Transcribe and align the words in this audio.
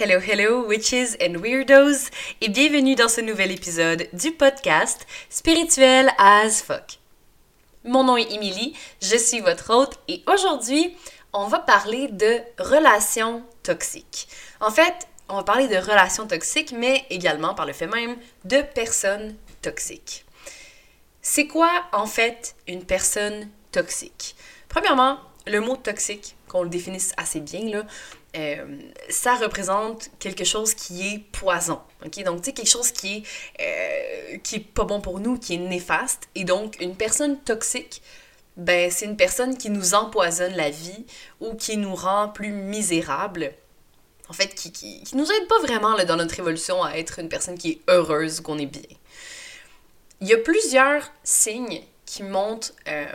Hello, 0.00 0.20
hello, 0.20 0.64
witches 0.64 1.16
and 1.20 1.40
weirdos, 1.40 2.10
et 2.40 2.48
bienvenue 2.48 2.94
dans 2.94 3.08
ce 3.08 3.20
nouvel 3.20 3.50
épisode 3.50 4.06
du 4.12 4.30
podcast 4.30 5.04
Spirituel 5.28 6.08
as 6.18 6.62
fuck. 6.62 7.00
Mon 7.82 8.04
nom 8.04 8.16
est 8.16 8.30
Emily, 8.32 8.76
je 9.02 9.16
suis 9.16 9.40
votre 9.40 9.74
hôte, 9.74 9.98
et 10.06 10.22
aujourd'hui, 10.28 10.96
on 11.32 11.48
va 11.48 11.58
parler 11.58 12.06
de 12.12 12.38
relations 12.60 13.42
toxiques. 13.64 14.28
En 14.60 14.70
fait, 14.70 15.08
on 15.28 15.34
va 15.34 15.42
parler 15.42 15.66
de 15.66 15.74
relations 15.74 16.28
toxiques, 16.28 16.70
mais 16.70 17.04
également, 17.10 17.56
par 17.56 17.66
le 17.66 17.72
fait 17.72 17.88
même, 17.88 18.18
de 18.44 18.62
personnes 18.62 19.34
toxiques. 19.62 20.24
C'est 21.22 21.48
quoi, 21.48 21.72
en 21.92 22.06
fait, 22.06 22.54
une 22.68 22.84
personne 22.84 23.50
toxique? 23.72 24.36
Premièrement, 24.68 25.18
le 25.44 25.60
mot 25.60 25.76
toxique, 25.76 26.36
qu'on 26.46 26.62
le 26.62 26.68
définisse 26.68 27.14
assez 27.16 27.40
bien, 27.40 27.68
là, 27.68 27.82
euh, 28.38 28.78
ça 29.08 29.34
représente 29.34 30.10
quelque 30.18 30.44
chose 30.44 30.74
qui 30.74 31.08
est 31.08 31.18
poison. 31.32 31.80
ok? 32.04 32.22
Donc, 32.24 32.42
tu 32.42 32.46
sais, 32.46 32.52
quelque 32.52 32.70
chose 32.70 32.92
qui 32.92 33.16
est, 33.16 33.22
euh, 33.60 34.38
qui 34.38 34.56
est 34.56 34.60
pas 34.60 34.84
bon 34.84 35.00
pour 35.00 35.18
nous, 35.20 35.38
qui 35.38 35.54
est 35.54 35.58
néfaste. 35.58 36.28
Et 36.34 36.44
donc, 36.44 36.80
une 36.80 36.94
personne 36.94 37.38
toxique, 37.40 38.02
ben, 38.56 38.90
c'est 38.90 39.06
une 39.06 39.16
personne 39.16 39.56
qui 39.56 39.70
nous 39.70 39.94
empoisonne 39.94 40.54
la 40.54 40.70
vie 40.70 41.06
ou 41.40 41.54
qui 41.54 41.76
nous 41.76 41.94
rend 41.94 42.28
plus 42.28 42.52
misérables. 42.52 43.52
En 44.28 44.34
fait, 44.34 44.54
qui, 44.54 44.72
qui, 44.72 45.02
qui 45.02 45.16
nous 45.16 45.30
aide 45.30 45.48
pas 45.48 45.60
vraiment 45.60 45.96
dans 46.04 46.16
notre 46.16 46.38
évolution 46.38 46.82
à 46.82 46.92
être 46.98 47.18
une 47.18 47.28
personne 47.28 47.56
qui 47.56 47.70
est 47.70 47.80
heureuse 47.88 48.40
qu'on 48.40 48.58
est 48.58 48.66
bien. 48.66 48.82
Il 50.20 50.28
y 50.28 50.34
a 50.34 50.38
plusieurs 50.38 51.10
signes 51.24 51.82
qui 52.04 52.22
montrent 52.22 52.72
euh, 52.88 53.06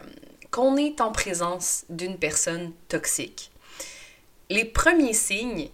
qu'on 0.49 0.76
est 0.77 1.01
en 1.01 1.12
présence 1.12 1.85
d'une 1.90 2.17
personne 2.17 2.71
toxique 2.87 3.51
les 4.53 4.66
premiers 4.66 5.13
signes, 5.13 5.70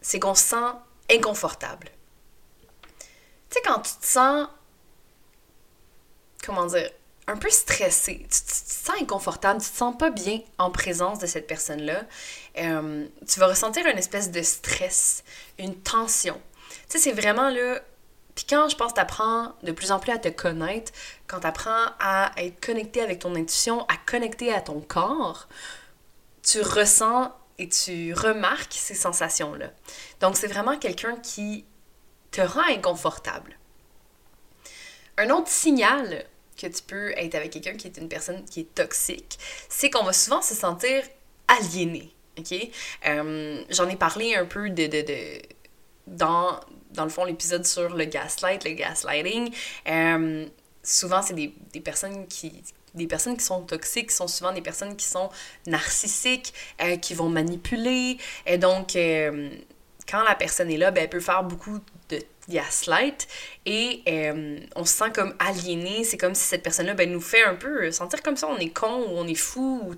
c'est 0.00 0.20
qu'on 0.20 0.34
se 0.34 0.44
sent 0.44 0.72
inconfortable. 1.10 1.90
Tu 3.02 3.08
sais, 3.50 3.60
quand 3.64 3.80
tu 3.80 3.92
te 3.94 4.06
sens, 4.06 4.48
comment 6.44 6.66
dire, 6.66 6.90
un 7.26 7.36
peu 7.36 7.50
stressé, 7.50 8.18
tu, 8.18 8.28
te 8.28 8.52
sens 8.52 9.00
inconfortable, 9.00 9.60
tu 9.60 9.70
te 9.70 9.76
sens 9.76 9.96
pas 9.96 10.10
bien 10.10 10.40
en 10.58 10.70
présence 10.70 11.18
de 11.18 11.26
cette 11.26 11.46
personne-là, 11.46 12.04
euh, 12.58 13.06
tu 13.26 13.40
vas 13.40 13.48
ressentir 13.48 13.86
une 13.86 13.98
espèce 13.98 14.30
de 14.30 14.42
stress, 14.42 15.24
une 15.58 15.74
tension. 15.74 16.40
Tu 16.88 16.98
sais, 16.98 16.98
c'est 16.98 17.12
vraiment 17.12 17.48
là. 17.48 17.80
Puis 18.34 18.46
quand 18.48 18.68
je 18.68 18.76
pense 18.76 18.92
que 18.92 18.96
tu 18.96 19.00
apprends 19.00 19.54
de 19.62 19.72
plus 19.72 19.90
en 19.90 19.98
plus 19.98 20.12
à 20.12 20.18
te 20.18 20.28
connaître, 20.28 20.92
quand 21.26 21.40
tu 21.40 21.46
apprends 21.46 21.86
à 21.98 22.30
être 22.36 22.64
connecté 22.64 23.00
avec 23.00 23.20
ton 23.20 23.34
intuition, 23.34 23.84
à 23.86 23.96
connecter 23.96 24.52
à 24.52 24.60
ton 24.60 24.80
corps, 24.80 25.48
tu 26.42 26.60
ressens 26.60 27.32
et 27.58 27.68
tu 27.68 28.12
remarques 28.14 28.72
ces 28.72 28.94
sensations-là. 28.94 29.70
Donc, 30.20 30.36
c'est 30.36 30.46
vraiment 30.46 30.78
quelqu'un 30.78 31.16
qui 31.16 31.64
te 32.30 32.40
rend 32.40 32.68
inconfortable. 32.68 33.58
Un 35.16 35.30
autre 35.30 35.48
signal 35.48 36.26
que 36.56 36.66
tu 36.66 36.82
peux 36.82 37.12
être 37.16 37.34
avec 37.34 37.52
quelqu'un 37.52 37.74
qui 37.74 37.86
est 37.86 37.96
une 37.96 38.08
personne 38.08 38.44
qui 38.44 38.60
est 38.60 38.74
toxique, 38.74 39.38
c'est 39.68 39.90
qu'on 39.90 40.04
va 40.04 40.12
souvent 40.12 40.42
se 40.42 40.54
sentir 40.54 41.02
aliéné. 41.48 42.12
Euh, 43.06 43.62
j'en 43.70 43.88
ai 43.88 43.96
parlé 43.96 44.34
un 44.34 44.44
peu 44.44 44.68
de, 44.70 44.86
de 44.86 45.42
dans, 46.06 46.58
dans 46.90 47.04
le 47.04 47.10
fond, 47.10 47.24
l'épisode 47.24 47.64
sur 47.64 47.94
le 47.94 48.04
gaslight, 48.04 48.64
le 48.64 48.72
gaslighting. 48.72 49.54
Euh, 49.88 50.46
souvent, 50.82 51.22
c'est 51.22 51.34
des, 51.34 51.54
des 51.72 51.80
personnes 51.80 52.26
qui, 52.26 52.62
des 52.94 53.06
personnes 53.06 53.36
qui 53.36 53.44
sont 53.44 53.62
toxiques 53.62 54.10
sont 54.10 54.28
souvent 54.28 54.52
des 54.52 54.60
personnes 54.60 54.96
qui 54.96 55.06
sont 55.06 55.30
narcissiques, 55.66 56.54
euh, 56.80 56.96
qui 56.96 57.14
vont 57.14 57.28
manipuler. 57.28 58.18
Et 58.46 58.58
donc, 58.58 58.96
euh, 58.96 59.50
quand 60.08 60.22
la 60.22 60.34
personne 60.34 60.70
est 60.70 60.76
là, 60.76 60.90
ben, 60.90 61.02
elle 61.02 61.10
peut 61.10 61.20
faire 61.20 61.42
beaucoup 61.42 61.80
de 62.08 62.18
gaslight 62.48 63.26
et 63.64 64.02
euh, 64.06 64.60
on 64.76 64.84
se 64.84 64.94
sent 64.94 65.10
comme 65.14 65.34
aliéné. 65.38 66.04
C'est 66.04 66.18
comme 66.18 66.34
si 66.34 66.44
cette 66.44 66.62
personne-là 66.62 66.94
ben, 66.94 67.10
nous 67.10 67.20
fait 67.20 67.42
un 67.42 67.54
peu 67.54 67.90
sentir 67.90 68.22
comme 68.22 68.36
ça 68.36 68.46
on 68.48 68.58
est 68.58 68.68
con 68.68 69.06
ou 69.08 69.18
on 69.18 69.26
est 69.26 69.34
fou. 69.34 69.82
Ou, 69.84 69.94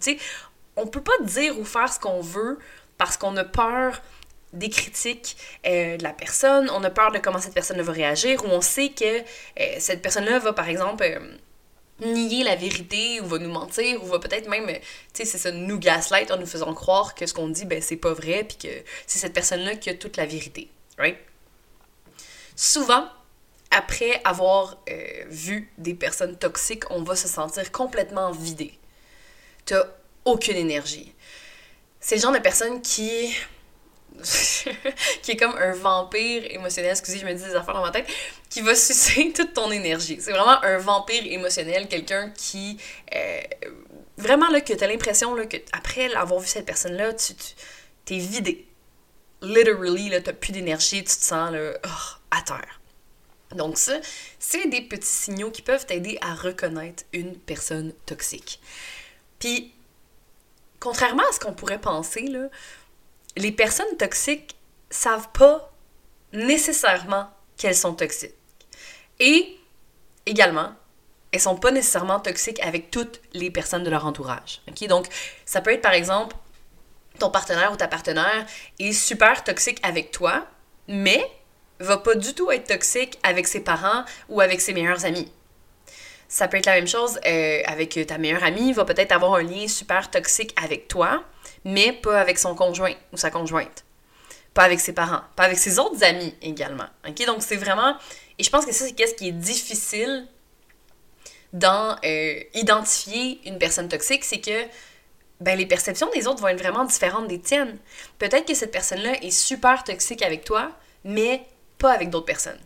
on 0.77 0.87
peut 0.87 1.03
pas 1.03 1.19
dire 1.23 1.59
ou 1.59 1.65
faire 1.65 1.93
ce 1.93 1.99
qu'on 1.99 2.21
veut 2.21 2.59
parce 2.99 3.17
qu'on 3.17 3.37
a 3.37 3.45
peur 3.45 4.01
des 4.53 4.71
critiques 4.71 5.37
de 5.65 6.03
la 6.03 6.13
personne, 6.13 6.71
on 6.71 6.83
a 6.85 6.89
peur 6.89 7.13
de 7.13 7.19
comment 7.19 7.41
cette 7.41 7.53
personne 7.53 7.81
va 7.81 7.93
réagir, 7.93 8.43
ou 8.45 8.49
on 8.49 8.63
sait 8.63 8.91
que 8.91 9.23
cette 9.79 10.01
personne-là 10.01 10.39
va, 10.39 10.55
par 10.55 10.69
exemple, 10.69 11.05
nier 12.01 12.45
la 12.45 12.57
vérité 12.57 13.21
ou 13.21 13.27
va 13.27 13.39
nous 13.39 13.51
mentir 13.51 14.03
ou 14.03 14.07
va 14.07 14.19
peut-être 14.19 14.49
même, 14.49 14.67
tu 14.67 14.81
sais, 15.13 15.25
c'est 15.25 15.39
ça, 15.39 15.51
nous 15.51 15.79
gaslight 15.79 16.31
en 16.31 16.37
nous 16.37 16.47
faisant 16.47 16.75
croire 16.75 17.15
que 17.15 17.27
ce 17.27 17.33
qu'on 17.33 17.49
dit, 17.49 17.65
ben 17.65 17.81
c'est 17.81 17.97
pas 17.97 18.13
vrai 18.13 18.45
puis 18.45 18.57
que 18.59 18.69
c'est 19.07 19.19
cette 19.19 19.33
personne-là 19.33 19.77
qui 19.77 19.91
a 19.91 19.95
toute 19.95 20.17
la 20.17 20.27
vérité, 20.27 20.69
right? 20.99 21.17
Souvent, 22.55 23.09
après 23.71 24.21
avoir 24.25 24.79
euh, 24.89 25.25
vu 25.29 25.71
des 25.79 25.95
personnes 25.95 26.37
toxiques, 26.37 26.85
on 26.91 27.03
va 27.03 27.17
se 27.17 27.29
sentir 27.29 27.71
complètement 27.73 28.31
vidé. 28.31 28.79
T'as 29.65 29.85
aucune 30.25 30.57
énergie. 30.57 31.13
C'est 32.01 32.17
le 32.17 32.23
genre 32.23 32.33
de 32.33 32.39
personne 32.39 32.81
qui 32.83 33.35
qui 35.23 35.33
est 35.33 35.37
comme 35.37 35.57
un 35.57 35.73
vampire 35.73 36.45
émotionnel, 36.51 36.93
excusez, 36.93 37.19
je 37.19 37.27
me 37.27 37.35
dis 37.35 37.43
des 37.43 37.55
affaires 37.55 37.75
dans 37.75 37.83
ma 37.83 37.91
tête, 37.91 38.07
qui 38.51 38.61
va 38.63 38.75
sucer 38.75 39.33
toute 39.37 39.55
ton 39.55 39.71
énergie. 39.71 40.19
C'est 40.21 40.33
vraiment 40.33 40.63
un 40.63 40.79
vampire 40.79 41.23
émotionnel, 41.27 41.89
quelqu'un 41.89 42.31
qui. 42.31 42.79
Euh, 43.15 43.41
vraiment, 44.17 44.49
là, 44.49 44.61
que 44.61 44.73
t'as 44.73 44.87
l'impression, 44.87 45.35
là, 45.35 45.47
que 45.47 45.57
après 45.73 46.13
avoir 46.15 46.41
vu 46.41 46.49
cette 46.49 46.67
personne-là, 46.67 47.15
tu, 47.15 47.35
tu 47.35 47.55
t'es 48.05 48.19
vidé. 48.19 48.67
Literally, 49.43 50.09
là, 50.09 50.21
t'as 50.21 50.33
plus 50.33 50.53
d'énergie, 50.53 50.99
tu 50.99 51.17
te 51.17 51.23
sens, 51.23 51.53
là, 51.53 51.73
oh, 51.85 52.17
à 52.31 52.43
terre. 52.43 52.81
Donc 53.55 53.79
ça, 53.79 53.99
c'est 54.39 54.67
des 54.69 54.83
petits 54.83 55.07
signaux 55.07 55.51
qui 55.51 55.63
peuvent 55.63 55.87
t'aider 55.87 56.19
à 56.21 56.35
reconnaître 56.35 57.05
une 57.13 57.37
personne 57.37 57.93
toxique. 58.05 58.61
Puis, 59.39 59.73
contrairement 60.81 61.23
à 61.29 61.33
ce 61.33 61.41
qu'on 61.41 61.53
pourrait 61.53 61.81
penser, 61.81 62.23
là, 62.23 62.49
les 63.37 63.53
personnes 63.53 63.97
toxiques 63.99 64.57
savent 64.91 65.29
pas 65.33 65.73
nécessairement 66.33 67.31
qu'elles 67.57 67.77
sont 67.77 67.95
toxiques. 67.95 68.35
Et 69.21 69.57
également, 70.27 70.73
elles 71.33 71.41
sont 71.41 71.57
pas 71.57 71.71
nécessairement 71.71 72.21
toxiques 72.21 72.61
avec 72.63 72.91
toutes 72.91 73.21
les 73.33 73.51
personnes 73.51 73.85
de 73.85 73.91
leur 73.91 74.07
entourage. 74.07 74.63
Donc, 74.89 75.07
ça 75.45 75.61
peut 75.61 75.73
être 75.73 75.83
par 75.83 75.93
exemple 75.93 76.37
ton 77.19 77.31
partenaire 77.31 77.73
ou 77.73 77.77
ta 77.77 77.89
partenaire 77.89 78.47
est 78.79 78.93
super 78.93 79.43
toxique 79.43 79.79
avec 79.83 80.11
toi, 80.11 80.47
mais 80.89 81.25
va 81.79 81.99
pas 81.99 82.15
du 82.15 82.35
tout 82.35 82.51
être 82.51 82.67
toxique 82.67 83.19
avec 83.23 83.47
ses 83.47 83.61
parents 83.61 84.05
ou 84.29 84.41
avec 84.41 84.61
ses 84.61 84.73
meilleurs 84.73 85.05
amis. 85.05 85.31
Ça 86.29 86.49
peut 86.49 86.57
être 86.57 86.67
la 86.67 86.75
même 86.75 86.89
chose 86.89 87.21
euh, 87.27 87.63
avec 87.67 87.99
ta 88.07 88.19
meilleure 88.19 88.43
amie, 88.43 88.73
va 88.73 88.85
peut-être 88.85 89.13
avoir 89.13 89.35
un 89.35 89.43
lien 89.43 89.69
super 89.69 90.11
toxique 90.11 90.55
avec 90.63 90.89
toi, 90.89 91.23
mais 91.67 91.93
pas 91.93 92.21
avec 92.21 92.39
son 92.39 92.55
conjoint 92.55 92.95
ou 93.13 93.17
sa 93.17 93.31
conjointe. 93.31 93.85
Pas 94.55 94.63
avec 94.63 94.79
ses 94.79 94.93
parents, 94.93 95.23
pas 95.35 95.43
avec 95.43 95.59
ses 95.59 95.81
autres 95.81 96.03
amis 96.05 96.33
également. 96.41 96.87
OK? 97.07 97.27
Donc, 97.27 97.43
c'est 97.43 97.57
vraiment. 97.57 97.97
Et 98.39 98.45
je 98.45 98.51
pense 98.51 98.65
que 98.65 98.73
ça, 98.73 98.87
c'est 98.87 98.93
qu'est-ce 98.93 99.15
qui 99.15 99.29
est 99.29 99.33
difficile 99.33 100.29
dans 101.53 101.99
euh, 102.05 102.41
identifier 102.55 103.41
une 103.47 103.59
personne 103.59 103.89
toxique, 103.89 104.25
c'est 104.25 104.41
que 104.41 104.65
ben, 105.41 105.59
les 105.59 105.67
perceptions 105.67 106.09
des 106.15 106.29
autres 106.29 106.41
vont 106.41 106.49
être 106.49 106.59
vraiment 106.59 106.85
différentes 106.85 107.27
des 107.27 107.41
tiennes. 107.41 107.79
Peut-être 108.19 108.47
que 108.47 108.55
cette 108.55 108.71
personne-là 108.71 109.23
est 109.23 109.31
super 109.31 109.83
toxique 109.83 110.23
avec 110.23 110.45
toi, 110.45 110.71
mais 111.05 111.47
pas 111.79 111.93
avec 111.93 112.11
d'autres 112.11 112.27
personnes. 112.27 112.61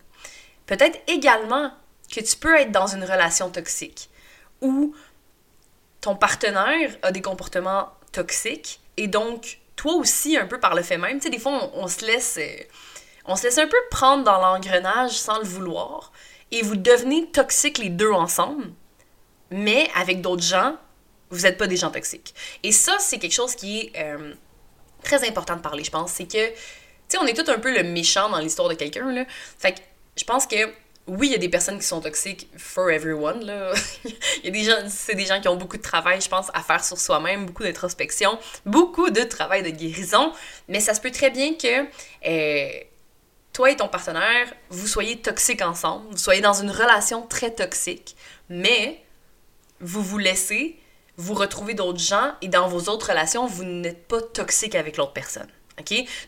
Peut-être 0.66 1.00
également 1.08 1.72
que 2.14 2.20
tu 2.20 2.36
peux 2.36 2.54
être 2.56 2.70
dans 2.70 2.86
une 2.86 3.04
relation 3.04 3.50
toxique 3.50 4.10
où 4.60 4.94
ton 6.02 6.16
partenaire 6.16 6.96
a 7.02 7.12
des 7.12 7.22
comportements 7.22 7.88
toxiques 8.12 8.79
et 9.00 9.08
donc 9.08 9.58
toi 9.76 9.94
aussi 9.94 10.36
un 10.36 10.46
peu 10.46 10.60
par 10.60 10.74
le 10.74 10.82
fait 10.82 10.98
même. 10.98 11.18
Tu 11.18 11.24
sais, 11.24 11.30
des 11.30 11.38
fois 11.38 11.70
on, 11.74 11.88
se 11.88 12.04
laisse 12.04 12.38
euh, 12.38 12.62
on 13.24 13.34
se 13.34 13.44
laisse 13.44 13.58
un 13.58 13.66
peu 13.66 13.78
prendre 13.90 14.24
dans 14.24 14.38
l'engrenage 14.38 15.12
sans 15.12 15.38
le 15.38 15.44
vouloir 15.44 16.12
et 16.52 16.62
vous 16.62 16.76
devenez 16.76 17.30
toxiques 17.30 17.78
les 17.78 17.88
deux 17.88 18.12
ensemble, 18.12 18.70
mais 19.50 19.88
avec 19.94 20.20
d'autres 20.20 20.42
gens, 20.42 20.76
vous 21.30 21.42
n'êtes 21.42 21.56
pas 21.56 21.66
des 21.66 21.76
gens 21.76 21.90
toxiques. 21.90 22.34
Et 22.62 22.72
ça, 22.72 22.96
c'est 22.98 23.18
quelque 23.18 23.32
chose 23.32 23.54
qui 23.54 23.78
est 23.78 23.92
euh, 23.96 24.34
très 25.02 25.26
important 25.26 25.56
de 25.56 25.62
parler, 25.62 25.84
je 25.84 25.90
pense. 25.90 26.12
C'est 26.12 26.26
que, 26.26 26.48
tu 26.48 26.54
sais, 27.08 27.18
on 27.18 27.26
est 27.26 27.34
tout 27.34 27.48
un 27.50 27.58
peu 27.58 27.72
le 27.72 27.84
méchant 27.84 28.28
dans 28.28 28.38
l'histoire 28.38 28.68
de 28.68 28.74
quelqu'un, 28.74 29.10
là. 29.12 29.24
Fait 29.58 29.72
que 29.72 29.80
je 30.16 30.24
pense 30.24 30.46
que 30.46 30.56
oui, 31.10 31.26
il 31.26 31.32
y 31.32 31.34
a 31.34 31.38
des 31.38 31.48
personnes 31.48 31.78
qui 31.78 31.86
sont 31.86 32.00
toxiques 32.00 32.48
for 32.56 32.88
everyone. 32.88 33.40
Il 34.04 34.44
y 34.44 34.48
a 34.48 34.50
des 34.52 34.62
gens, 34.62 34.88
c'est 34.88 35.16
des 35.16 35.26
gens 35.26 35.40
qui 35.40 35.48
ont 35.48 35.56
beaucoup 35.56 35.76
de 35.76 35.82
travail, 35.82 36.20
je 36.20 36.28
pense, 36.28 36.50
à 36.54 36.62
faire 36.62 36.84
sur 36.84 36.98
soi-même, 36.98 37.46
beaucoup 37.46 37.64
d'introspection, 37.64 38.38
beaucoup 38.64 39.10
de 39.10 39.22
travail 39.22 39.64
de 39.64 39.70
guérison. 39.70 40.32
Mais 40.68 40.78
ça 40.78 40.94
se 40.94 41.00
peut 41.00 41.10
très 41.10 41.30
bien 41.30 41.54
que 41.54 41.84
euh, 42.28 42.80
toi 43.52 43.72
et 43.72 43.76
ton 43.76 43.88
partenaire, 43.88 44.54
vous 44.68 44.86
soyez 44.86 45.20
toxiques 45.20 45.62
ensemble, 45.62 46.06
vous 46.12 46.16
soyez 46.16 46.42
dans 46.42 46.54
une 46.54 46.70
relation 46.70 47.26
très 47.26 47.50
toxique, 47.50 48.14
mais 48.48 49.02
vous 49.80 50.02
vous 50.02 50.18
laissez 50.18 50.78
vous 51.16 51.34
retrouver 51.34 51.74
d'autres 51.74 51.98
gens 51.98 52.34
et 52.40 52.46
dans 52.46 52.68
vos 52.68 52.88
autres 52.88 53.08
relations, 53.08 53.46
vous 53.46 53.64
n'êtes 53.64 54.06
pas 54.06 54.22
toxique 54.22 54.76
avec 54.76 54.96
l'autre 54.96 55.12
personne. 55.12 55.48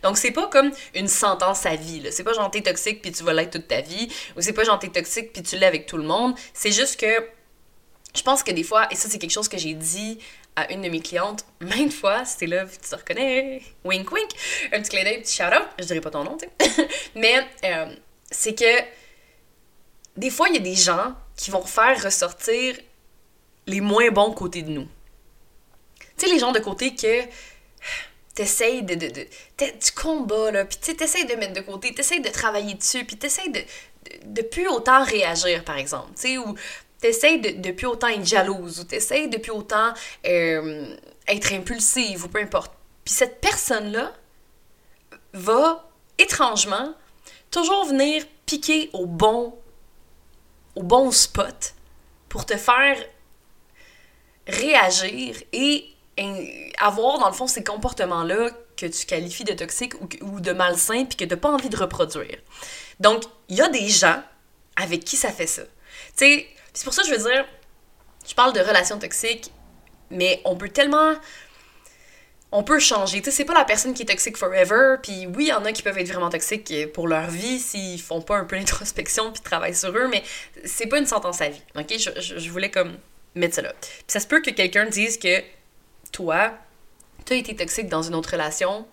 Donc, 0.02 0.18
c'est 0.18 0.30
pas 0.30 0.46
comme 0.48 0.70
une 0.94 1.08
sentence 1.08 1.66
à 1.66 1.76
vie. 1.76 2.02
C'est 2.10 2.24
pas 2.24 2.32
genre 2.32 2.50
t'es 2.50 2.62
toxique 2.62 3.02
puis 3.02 3.12
tu 3.12 3.24
vas 3.24 3.32
l'être 3.32 3.52
toute 3.52 3.68
ta 3.68 3.80
vie. 3.80 4.08
Ou 4.36 4.40
c'est 4.40 4.52
pas 4.52 4.64
genre 4.64 4.78
t'es 4.78 4.88
toxique 4.88 5.32
puis 5.32 5.42
tu 5.42 5.56
l'es 5.56 5.66
avec 5.66 5.86
tout 5.86 5.96
le 5.96 6.04
monde. 6.04 6.34
C'est 6.54 6.72
juste 6.72 6.98
que 6.98 7.06
je 8.14 8.22
pense 8.22 8.42
que 8.42 8.52
des 8.52 8.62
fois, 8.62 8.88
et 8.90 8.94
ça, 8.94 9.08
c'est 9.08 9.18
quelque 9.18 9.30
chose 9.30 9.48
que 9.48 9.58
j'ai 9.58 9.74
dit 9.74 10.18
à 10.54 10.70
une 10.70 10.82
de 10.82 10.88
mes 10.88 11.00
clientes 11.00 11.46
maintes 11.60 11.92
fois, 11.92 12.24
c'était 12.24 12.46
là, 12.46 12.66
tu 12.66 12.88
te 12.88 12.94
reconnais, 12.94 13.62
wink 13.84 14.10
wink, 14.12 14.30
un 14.72 14.80
petit 14.80 14.90
clin 14.90 15.02
d'œil, 15.02 15.22
petit 15.22 15.34
shout 15.34 15.44
out, 15.44 15.66
je 15.78 15.84
dirais 15.84 16.02
pas 16.02 16.10
ton 16.10 16.24
nom, 16.24 16.36
tu 16.36 16.46
sais. 16.66 16.88
Mais 17.14 17.46
euh, 17.64 17.94
c'est 18.30 18.54
que 18.54 18.82
des 20.16 20.28
fois, 20.28 20.48
il 20.48 20.54
y 20.54 20.58
a 20.58 20.60
des 20.60 20.74
gens 20.74 21.14
qui 21.36 21.50
vont 21.50 21.64
faire 21.64 22.02
ressortir 22.02 22.76
les 23.66 23.80
moins 23.80 24.10
bons 24.10 24.32
côtés 24.32 24.62
de 24.62 24.70
nous. 24.70 24.88
Tu 26.18 26.26
sais, 26.26 26.32
les 26.32 26.38
gens 26.38 26.52
de 26.52 26.58
côté 26.58 26.94
que 26.94 27.22
t'essayes 28.34 28.82
de, 28.82 28.94
de, 28.94 29.08
de, 29.08 29.24
du 29.58 29.92
combat, 29.94 30.50
là, 30.50 30.64
puis 30.64 30.78
tu 30.80 30.96
t'essayes 30.96 31.26
de 31.26 31.34
mettre 31.34 31.52
de 31.52 31.60
côté, 31.60 31.94
t'essayes 31.94 32.20
de 32.20 32.28
travailler 32.28 32.74
dessus, 32.74 33.04
puis 33.04 33.16
t'essayes 33.16 33.50
de, 33.50 33.60
de, 33.60 34.32
de 34.34 34.42
plus 34.42 34.68
autant 34.68 35.04
réagir, 35.04 35.64
par 35.64 35.76
exemple, 35.76 36.10
tu 36.14 36.22
sais, 36.22 36.38
ou 36.38 36.54
t'essayes 37.00 37.40
de, 37.40 37.60
de 37.60 37.72
plus 37.72 37.86
autant 37.86 38.08
être 38.08 38.24
jalouse, 38.24 38.80
ou 38.80 38.84
t'essayes 38.84 39.28
de 39.28 39.38
plus 39.38 39.52
autant 39.52 39.92
euh, 40.26 40.96
être 41.28 41.52
impulsive, 41.52 42.24
ou 42.24 42.28
peu 42.28 42.40
importe. 42.40 42.72
Puis 43.04 43.14
cette 43.14 43.40
personne-là 43.40 44.14
va, 45.34 45.88
étrangement, 46.18 46.94
toujours 47.50 47.84
venir 47.86 48.24
piquer 48.46 48.90
au 48.92 49.06
bon, 49.06 49.58
au 50.74 50.82
bon 50.82 51.10
spot 51.10 51.74
pour 52.28 52.46
te 52.46 52.56
faire 52.56 52.96
réagir 54.46 55.36
et 55.52 55.91
avoir, 56.78 57.18
dans 57.18 57.28
le 57.28 57.32
fond, 57.32 57.46
ces 57.46 57.64
comportements-là 57.64 58.50
que 58.76 58.86
tu 58.86 59.06
qualifies 59.06 59.44
de 59.44 59.52
toxiques 59.52 59.94
ou, 60.22 60.40
de 60.40 60.52
malsains 60.52 61.04
puis 61.04 61.16
que 61.16 61.24
tu 61.24 61.30
n'as 61.30 61.36
pas 61.36 61.50
envie 61.50 61.68
de 61.68 61.76
reproduire. 61.76 62.38
Donc, 63.00 63.24
il 63.48 63.56
y 63.56 63.62
a 63.62 63.68
des 63.68 63.88
gens 63.88 64.22
avec 64.76 65.04
qui 65.04 65.16
ça 65.16 65.30
fait 65.30 65.46
ça. 65.46 65.62
Tu 65.62 65.70
sais, 66.16 66.46
c'est 66.72 66.84
pour 66.84 66.94
ça 66.94 67.02
que 67.02 67.08
je 67.08 67.14
veux 67.14 67.30
dire, 67.30 67.44
je 68.26 68.34
parle 68.34 68.52
de 68.52 68.60
relations 68.60 68.98
toxiques, 68.98 69.50
mais 70.10 70.40
on 70.44 70.56
peut 70.56 70.68
tellement 70.68 71.14
on 72.54 72.62
peut 72.62 72.78
changer. 72.78 73.20
Tu 73.20 73.30
sais, 73.30 73.30
c'est 73.38 73.44
pas 73.46 73.54
la 73.54 73.64
personne 73.64 73.94
qui 73.94 74.02
est 74.02 74.06
toxique 74.06 74.36
forever. 74.36 74.96
Puis 75.02 75.26
oui, 75.26 75.44
il 75.44 75.48
y 75.48 75.52
en 75.54 75.64
a 75.64 75.72
qui 75.72 75.82
peuvent 75.82 75.96
être 75.96 76.08
vraiment 76.08 76.28
toxiques 76.28 76.72
pour 76.92 77.08
leur 77.08 77.30
vie 77.30 77.58
s'ils 77.58 78.00
font 78.00 78.20
pas 78.20 78.36
un 78.36 78.44
peu 78.44 78.58
d'introspection 78.58 79.32
puis 79.32 79.42
travaillent 79.42 79.74
sur 79.74 79.96
eux, 79.96 80.06
mais 80.08 80.22
c'est 80.64 80.86
pas 80.86 80.98
une 80.98 81.06
sentence 81.06 81.40
à 81.40 81.48
vie. 81.48 81.62
Ok, 81.74 81.94
je, 81.98 82.38
je, 82.38 82.50
voulais 82.50 82.70
comme 82.70 82.98
mettre 83.34 83.54
ça 83.54 83.62
là. 83.62 83.72
Puis 83.80 84.04
ça 84.08 84.20
se 84.20 84.26
peut 84.26 84.42
que 84.42 84.50
quelqu'un 84.50 84.84
dise 84.84 85.18
que 85.18 85.42
toi, 86.12 86.52
tu 87.24 87.32
as 87.32 87.36
été 87.36 87.56
toxique 87.56 87.88
dans 87.88 88.02
une 88.02 88.14
autre 88.14 88.30
relation, 88.30 88.86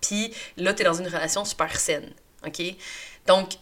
puis 0.00 0.32
là, 0.56 0.74
tu 0.74 0.82
es 0.82 0.84
dans 0.84 0.94
une 0.94 1.06
relation 1.06 1.44
super 1.44 1.78
saine. 1.78 2.12
OK? 2.46 2.62
Donc, 3.26 3.54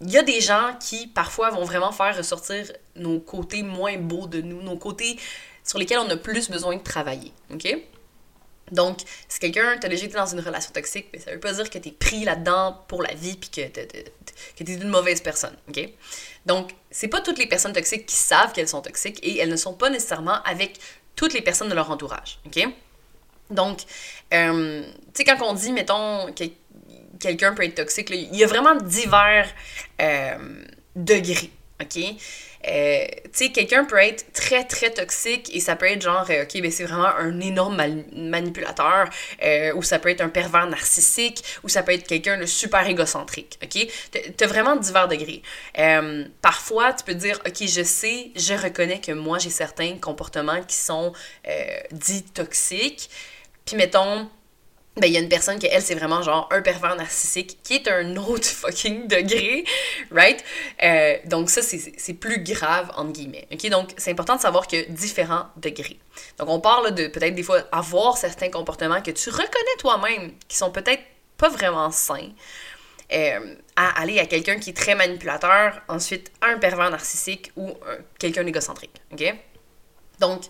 il 0.00 0.10
y 0.10 0.18
a 0.18 0.22
des 0.22 0.40
gens 0.40 0.76
qui, 0.80 1.06
parfois, 1.06 1.50
vont 1.50 1.64
vraiment 1.64 1.92
faire 1.92 2.16
ressortir 2.16 2.72
nos 2.96 3.20
côtés 3.20 3.62
moins 3.62 3.96
beaux 3.96 4.26
de 4.26 4.40
nous, 4.40 4.60
nos 4.62 4.76
côtés 4.76 5.18
sur 5.64 5.78
lesquels 5.78 6.00
on 6.00 6.10
a 6.10 6.16
plus 6.16 6.50
besoin 6.50 6.76
de 6.76 6.82
travailler. 6.82 7.32
OK? 7.52 7.76
Donc, 8.72 9.00
si 9.28 9.38
quelqu'un 9.38 9.76
t'a 9.78 9.88
déjà 9.88 10.06
été 10.06 10.14
dans 10.14 10.26
une 10.26 10.40
relation 10.40 10.72
toxique, 10.72 11.08
ben, 11.12 11.20
ça 11.20 11.30
veut 11.30 11.40
pas 11.40 11.52
dire 11.52 11.68
que 11.68 11.78
tu 11.78 11.88
es 11.88 11.92
pris 11.92 12.24
là-dedans 12.24 12.84
pour 12.88 13.02
la 13.02 13.12
vie 13.14 13.36
puis 13.36 13.50
que 13.50 13.68
tu 13.68 14.72
es 14.72 14.74
une 14.74 14.88
mauvaise 14.88 15.20
personne, 15.20 15.54
OK? 15.68 15.90
Donc, 16.46 16.70
c'est 16.90 17.08
pas 17.08 17.20
toutes 17.20 17.38
les 17.38 17.46
personnes 17.46 17.74
toxiques 17.74 18.06
qui 18.06 18.16
savent 18.16 18.52
qu'elles 18.52 18.68
sont 18.68 18.80
toxiques 18.80 19.20
et 19.22 19.38
elles 19.38 19.50
ne 19.50 19.56
sont 19.56 19.74
pas 19.74 19.90
nécessairement 19.90 20.42
avec 20.44 20.78
toutes 21.16 21.34
les 21.34 21.42
personnes 21.42 21.68
de 21.68 21.74
leur 21.74 21.90
entourage, 21.90 22.38
OK? 22.46 22.66
Donc, 23.50 23.80
euh, 24.32 24.82
tu 24.82 25.10
sais, 25.14 25.24
quand 25.24 25.36
on 25.42 25.52
dit, 25.52 25.72
mettons, 25.72 26.32
que 26.32 26.44
quelqu'un 27.20 27.54
peut 27.54 27.64
être 27.64 27.74
toxique, 27.74 28.10
il 28.10 28.34
y 28.34 28.44
a 28.44 28.46
vraiment 28.46 28.74
divers 28.76 29.48
euh, 30.00 30.64
degrés, 30.96 31.50
OK? 31.80 31.98
Euh, 32.68 33.06
tu 33.24 33.30
sais, 33.32 33.52
quelqu'un 33.52 33.84
peut 33.84 33.98
être 33.98 34.32
très, 34.32 34.64
très 34.64 34.90
toxique 34.90 35.54
et 35.54 35.60
ça 35.60 35.76
peut 35.76 35.86
être 35.86 36.02
genre, 36.02 36.26
euh, 36.30 36.44
OK, 36.44 36.60
ben 36.60 36.70
c'est 36.70 36.84
vraiment 36.84 37.06
un 37.06 37.40
énorme 37.40 37.82
manipulateur, 38.12 39.08
euh, 39.42 39.72
ou 39.74 39.82
ça 39.82 39.98
peut 39.98 40.10
être 40.10 40.20
un 40.20 40.28
pervers 40.28 40.66
narcissique, 40.66 41.42
ou 41.64 41.68
ça 41.68 41.82
peut 41.82 41.92
être 41.92 42.06
quelqu'un 42.06 42.38
de 42.38 42.46
super 42.46 42.86
égocentrique, 42.86 43.58
OK? 43.62 43.88
T'as 44.36 44.46
vraiment 44.46 44.76
divers 44.76 45.08
degrés. 45.08 45.42
parfois, 46.40 46.92
tu 46.92 47.04
peux 47.04 47.14
dire, 47.14 47.38
OK, 47.46 47.66
je 47.66 47.82
sais, 47.82 48.30
je 48.36 48.54
reconnais 48.54 49.00
que 49.00 49.12
moi, 49.12 49.38
j'ai 49.38 49.50
certains 49.50 49.96
comportements 49.98 50.62
qui 50.62 50.76
sont 50.76 51.12
dits 51.90 52.22
toxiques, 52.22 53.10
puis 53.64 53.76
mettons, 53.76 54.28
ben, 54.96 55.06
il 55.06 55.14
y 55.14 55.16
a 55.16 55.20
une 55.20 55.28
personne 55.28 55.58
qui, 55.58 55.66
elle, 55.66 55.80
c'est 55.80 55.94
vraiment 55.94 56.20
genre 56.20 56.48
un 56.50 56.60
pervers 56.60 56.94
narcissique, 56.96 57.58
qui 57.62 57.74
est 57.74 57.88
un 57.88 58.14
autre 58.16 58.46
fucking 58.46 59.08
degré, 59.08 59.64
right? 60.10 60.44
Euh, 60.82 61.16
donc, 61.24 61.48
ça, 61.48 61.62
c'est 61.62 62.14
plus 62.14 62.42
grave, 62.42 62.90
entre 62.96 63.12
guillemets. 63.12 63.48
OK? 63.50 63.70
Donc, 63.70 63.94
c'est 63.96 64.10
important 64.10 64.36
de 64.36 64.42
savoir 64.42 64.66
que 64.66 64.90
différents 64.90 65.46
degrés. 65.56 65.98
Donc, 66.38 66.50
on 66.50 66.60
parle 66.60 66.94
de 66.94 67.06
peut-être 67.06 67.34
des 67.34 67.42
fois 67.42 67.62
avoir 67.72 68.18
certains 68.18 68.50
comportements 68.50 69.00
que 69.00 69.10
tu 69.10 69.30
reconnais 69.30 69.76
toi-même, 69.78 70.32
qui 70.46 70.58
sont 70.58 70.70
peut-être 70.70 71.02
pas 71.38 71.48
vraiment 71.48 71.90
sains, 71.90 72.30
euh, 73.14 73.54
à 73.76 74.00
aller 74.00 74.18
à 74.18 74.26
quelqu'un 74.26 74.58
qui 74.58 74.70
est 74.70 74.76
très 74.76 74.94
manipulateur, 74.94 75.80
ensuite 75.88 76.30
un 76.42 76.58
pervers 76.58 76.90
narcissique 76.90 77.50
ou 77.56 77.70
quelqu'un 78.18 78.44
d'égocentrique. 78.44 79.00
OK? 79.12 79.34
Donc, 80.20 80.42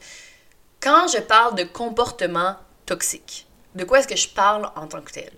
quand 0.81 1.07
je 1.07 1.19
parle 1.19 1.55
de 1.55 1.63
comportement 1.63 2.57
toxique, 2.87 3.47
de 3.75 3.85
quoi 3.85 4.01
est-ce 4.01 4.09
que 4.09 4.17
je 4.17 4.29
parle 4.29 4.71
en 4.77 4.87
tant 4.87 5.01
que 5.01 5.13
tel? 5.13 5.33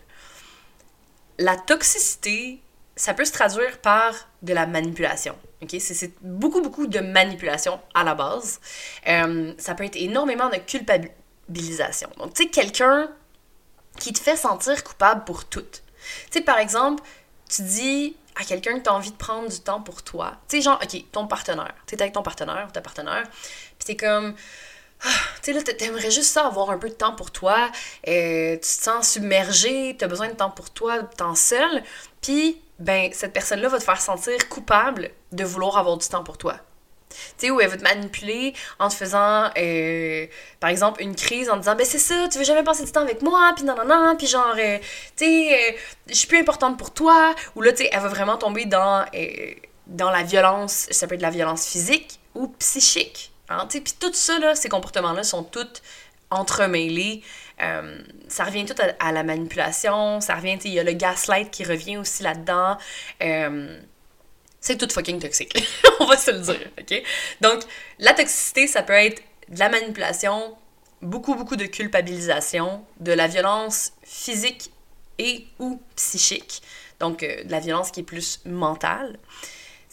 La 1.39 1.57
toxicité, 1.57 2.61
ça 2.97 3.15
peut 3.15 3.25
se 3.25 3.33
traduire 3.33 3.79
par 3.79 4.15
de 4.43 4.53
la 4.53 4.67
manipulation. 4.67 5.37
C'est 5.79 6.13
beaucoup, 6.21 6.61
beaucoup 6.61 6.87
de 6.87 7.01
manipulation 7.01 7.81
à 7.95 8.05
la 8.05 8.15
base. 8.15 8.61
Euh, 9.09 9.55
ça 9.59 9.75
peut 9.75 9.85
être 9.85 9.97
énormément 9.97 10.49
de 10.51 10.57
culpabilisation. 10.57 12.11
Donc, 12.19 12.35
tu 12.35 12.45
sais, 12.45 12.49
quelqu'un 12.51 13.11
qui 13.99 14.13
te 14.13 14.21
fait 14.21 14.37
sentir 14.37 14.85
coupable 14.85 15.25
pour 15.25 15.47
tout. 15.47 15.63
Tu 15.63 15.81
sais, 16.31 16.41
par 16.43 16.59
exemple, 16.59 17.03
tu 17.49 17.63
dis 17.63 18.17
à 18.37 18.45
quelqu'un 18.45 18.79
que 18.79 18.85
tu 18.85 18.91
as 18.91 18.95
envie 18.95 19.13
de 19.13 19.17
prendre 19.17 19.49
du 19.49 19.61
temps 19.61 19.81
pour 19.81 20.03
toi. 20.03 20.33
Tu 20.49 20.57
sais, 20.57 20.63
genre, 20.63 20.79
OK, 20.83 21.05
ton 21.13 21.27
partenaire. 21.27 21.75
Tu 21.87 21.95
es 21.95 22.03
avec 22.03 22.13
ton 22.13 22.23
partenaire 22.23 22.67
ou 22.69 22.73
ta 22.73 22.81
partenaire, 22.81 23.25
puis 23.79 23.87
t'es 23.87 23.97
comme 23.97 24.35
tu 25.05 25.11
sais, 25.43 25.53
là, 25.53 25.63
t'aimerais 25.63 26.11
juste 26.11 26.31
ça, 26.33 26.47
avoir 26.47 26.71
un 26.71 26.79
peu 26.79 26.89
de 26.89 26.95
temps 26.95 27.15
pour 27.15 27.31
toi. 27.31 27.71
Euh, 28.09 28.55
tu 28.55 28.61
te 28.61 28.67
sens 28.67 29.11
submergé, 29.11 29.97
t'as 29.99 30.07
besoin 30.07 30.29
de 30.29 30.35
temps 30.35 30.51
pour 30.51 30.71
toi, 30.71 31.03
de 31.03 31.15
temps 31.15 31.35
seul. 31.35 31.83
Puis, 32.21 32.61
ben, 32.79 33.11
cette 33.13 33.33
personne-là 33.33 33.69
va 33.69 33.79
te 33.79 33.85
faire 33.85 34.01
sentir 34.01 34.49
coupable 34.49 35.11
de 35.33 35.45
vouloir 35.45 35.79
avoir 35.79 35.97
du 35.97 36.09
temps 36.09 36.25
pour 36.25 36.39
toi. 36.39 36.55
Tu 37.11 37.47
sais, 37.47 37.51
où 37.51 37.61
elle 37.61 37.69
va 37.69 37.77
te 37.77 37.83
manipuler 37.83 38.55
en 38.81 38.89
te 38.89 38.95
faisant, 38.95 39.51
euh, 39.57 40.27
par 40.59 40.71
exemple, 40.71 41.01
une 41.01 41.15
crise 41.15 41.49
en 41.49 41.55
te 41.55 41.59
disant, 41.59 41.77
ben 41.77 41.87
c'est 41.87 41.99
ça, 42.01 42.27
tu 42.29 42.39
veux 42.39 42.45
jamais 42.45 42.65
passer 42.65 42.85
du 42.85 42.91
temps 42.91 43.03
avec 43.03 43.23
moi, 43.23 43.53
puis 43.55 43.65
non, 43.65 43.77
non, 43.77 43.85
non, 43.85 44.17
puis 44.17 44.27
genre, 44.27 44.57
euh, 44.59 44.79
tu 45.17 45.25
sais, 45.25 45.77
je 46.09 46.15
suis 46.15 46.27
plus 46.27 46.41
importante 46.41 46.77
pour 46.77 46.93
toi. 46.93 47.35
Ou 47.55 47.63
là, 47.63 47.73
tu 47.73 47.85
sais, 47.85 47.91
elle 47.93 48.01
va 48.01 48.09
vraiment 48.09 48.37
tomber 48.37 48.65
dans, 48.65 49.05
dans 49.87 50.11
la 50.11 50.23
violence, 50.25 50.87
ça 50.91 51.07
peut 51.07 51.15
être 51.15 51.21
de 51.21 51.27
la 51.27 51.31
violence 51.31 51.67
physique 51.67 52.19
ou 52.35 52.49
psychique. 52.59 53.34
Hein, 53.49 53.67
puis 53.69 53.83
tout 53.99 54.13
ça, 54.13 54.39
là, 54.39 54.55
ces 54.55 54.69
comportements-là 54.69 55.23
sont 55.23 55.43
tous 55.43 55.83
entremêlés. 56.31 57.23
Euh, 57.63 57.99
ça 58.29 58.45
revient 58.45 58.65
tout 58.65 58.75
à, 58.99 59.13
la 59.13 59.23
manipulation, 59.23 60.21
ça 60.21 60.35
revient, 60.35 60.59
il 60.65 60.73
y 60.73 60.81
a 60.81 60.83
le 60.83 60.93
gaslight 60.93 61.51
qui 61.51 61.65
revient 61.65 61.99
aussi 61.99 62.23
là-dedans. 62.23 62.77
Euh, 63.23 63.81
c'est 64.61 64.77
tout 64.77 64.89
fucking 64.93 65.21
toxique, 65.21 65.57
on 66.01 66.07
va 66.07 66.17
se 66.17 66.31
le 66.31 66.41
dire, 66.41 66.71
ok? 66.81 67.03
Donc, 67.41 67.63
la 67.99 68.15
toxicité, 68.15 68.67
ça 68.67 68.83
peut 68.83 68.95
être 68.95 69.23
de 69.51 69.59
la 69.59 69.69
manipulation, 69.69 70.57
beaucoup, 71.03 71.35
beaucoup 71.35 71.57
de 71.57 71.67
culpabilisation, 71.67 72.85
de 72.99 73.13
la 73.13 73.27
violence 73.27 73.93
physique 74.03 74.73
et 75.19 75.47
ou 75.59 75.81
psychique, 75.97 76.63
donc 76.99 77.23
euh, 77.23 77.45
de 77.45 77.51
la 77.51 77.61
violence 77.61 77.91
qui 77.91 78.01
est 78.01 78.05
plus 78.05 78.41
mentale. 78.47 79.19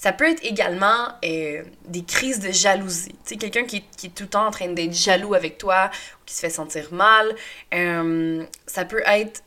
Ça 0.02 0.14
peut 0.14 0.28
être 0.28 0.44
également 0.44 1.10
euh, 1.24 1.62
des 1.86 2.04
crises 2.04 2.40
de 2.40 2.52
jalousie. 2.52 3.10
Tu 3.10 3.18
sais, 3.26 3.36
quelqu'un 3.36 3.66
qui, 3.66 3.78
est 3.78 4.16
tout 4.16 4.24
le 4.24 4.30
temps 4.30 4.48
en 4.48 4.50
train 4.50 4.68
d'être 4.70 4.96
jaloux 4.96 5.36
avec 5.36 5.60
toi 5.60 5.92
ou 5.94 6.26
qui 6.26 6.34
se 6.34 6.40
fait 6.40 6.50
sentir 6.50 6.92
mal. 6.92 7.36
Euh, 7.76 8.44
ça 8.66 8.84
peut 8.84 9.04
être 9.06 9.44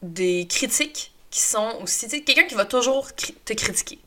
des 0.00 0.46
critiques 0.48 1.12
qui 1.30 1.40
sont 1.40 1.80
aussi... 1.82 2.06
Tu 2.06 2.14
sais, 2.14 2.22
quelqu'un 2.22 2.44
qui 2.44 2.54
va 2.54 2.64
toujours 2.64 3.12
te 3.12 3.52
critiquer. 3.54 3.98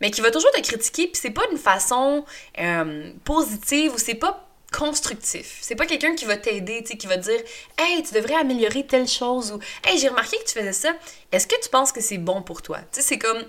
Mais 0.00 0.12
qui 0.12 0.20
va 0.20 0.30
toujours 0.30 0.52
te 0.52 0.60
critiquer, 0.60 1.08
puis 1.08 1.20
c'est 1.20 1.30
pas 1.30 1.48
d'une 1.48 1.58
façon 1.58 2.24
euh, 2.60 3.10
positive 3.24 3.92
ou 3.92 3.98
c'est 3.98 4.14
pas 4.14 4.48
constructif. 4.72 5.58
C'est 5.60 5.74
pas 5.74 5.86
quelqu'un 5.86 6.14
qui 6.14 6.26
va 6.26 6.36
t'aider, 6.36 6.80
tu 6.82 6.92
sais, 6.92 6.96
qui 6.96 7.08
va 7.08 7.18
te 7.18 7.24
dire 7.24 7.40
Hey, 7.76 8.04
tu 8.04 8.14
devrais 8.14 8.36
améliorer 8.36 8.86
telle 8.86 9.08
chose 9.08 9.50
ou 9.50 9.58
Hey, 9.84 9.98
j'ai 9.98 10.10
remarqué 10.10 10.36
que 10.36 10.44
tu 10.44 10.56
faisais 10.56 10.72
ça. 10.72 10.92
Est-ce 11.32 11.48
que 11.48 11.60
tu 11.60 11.70
penses 11.70 11.90
que 11.90 12.00
c'est 12.00 12.18
bon 12.18 12.40
pour 12.40 12.62
toi? 12.62 12.78
Tu 12.92 13.00
sais, 13.00 13.02
c'est 13.02 13.18
comme 13.18 13.44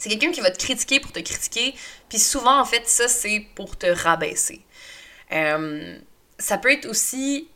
c'est 0.00 0.08
quelqu'un 0.08 0.32
qui 0.32 0.40
va 0.40 0.50
te 0.50 0.58
critiquer 0.58 0.98
pour 0.98 1.12
te 1.12 1.20
critiquer, 1.20 1.74
puis 2.08 2.18
souvent, 2.18 2.58
en 2.58 2.64
fait, 2.64 2.88
ça, 2.88 3.06
c'est 3.06 3.46
pour 3.54 3.76
te 3.76 3.86
rabaisser. 3.86 4.62
Euh, 5.30 5.98
ça 6.38 6.56
peut 6.56 6.72
être 6.72 6.86
aussi 6.86 7.48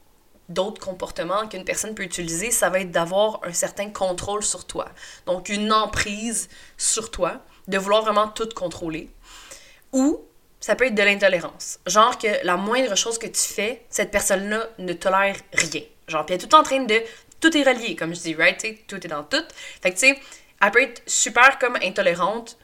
d'autres 0.50 0.78
comportements 0.78 1.48
qu'une 1.48 1.64
personne 1.64 1.94
peut 1.94 2.02
utiliser, 2.02 2.50
ça 2.50 2.68
va 2.68 2.80
être 2.80 2.90
d'avoir 2.90 3.40
un 3.44 3.52
certain 3.54 3.88
contrôle 3.88 4.42
sur 4.42 4.66
toi. 4.66 4.90
Donc, 5.24 5.48
une 5.48 5.72
emprise 5.72 6.50
sur 6.76 7.10
toi, 7.10 7.40
de 7.66 7.78
vouloir 7.78 8.02
vraiment 8.02 8.28
tout 8.28 8.50
contrôler. 8.54 9.08
Ou 9.92 10.20
ça 10.60 10.76
peut 10.76 10.84
être 10.84 10.94
de 10.94 11.02
l'intolérance. 11.02 11.78
Genre 11.86 12.18
que 12.18 12.44
la 12.44 12.58
moindre 12.58 12.94
chose 12.94 13.16
que 13.16 13.26
tu 13.26 13.40
fais, 13.40 13.86
cette 13.88 14.10
personne-là 14.10 14.68
ne 14.78 14.92
tolère 14.92 15.36
rien. 15.54 15.80
Genre, 16.08 16.26
puis 16.26 16.34
elle 16.34 16.42
est 16.42 16.46
tout 16.46 16.54
en 16.54 16.62
train 16.62 16.82
de. 16.84 17.02
Tout 17.40 17.56
est 17.56 17.62
relié, 17.62 17.96
comme 17.96 18.14
je 18.14 18.20
dis, 18.20 18.34
right? 18.34 18.86
tout 18.86 18.96
est 18.96 19.08
dans 19.08 19.24
tout. 19.24 19.42
Fait 19.82 19.92
que, 19.92 19.98
tu 19.98 20.08
sais, 20.08 20.18
elle 20.64 20.70
peut 20.70 20.82
être 20.82 21.02
super 21.06 21.58
comme 21.58 21.76
intolérante 21.82 22.56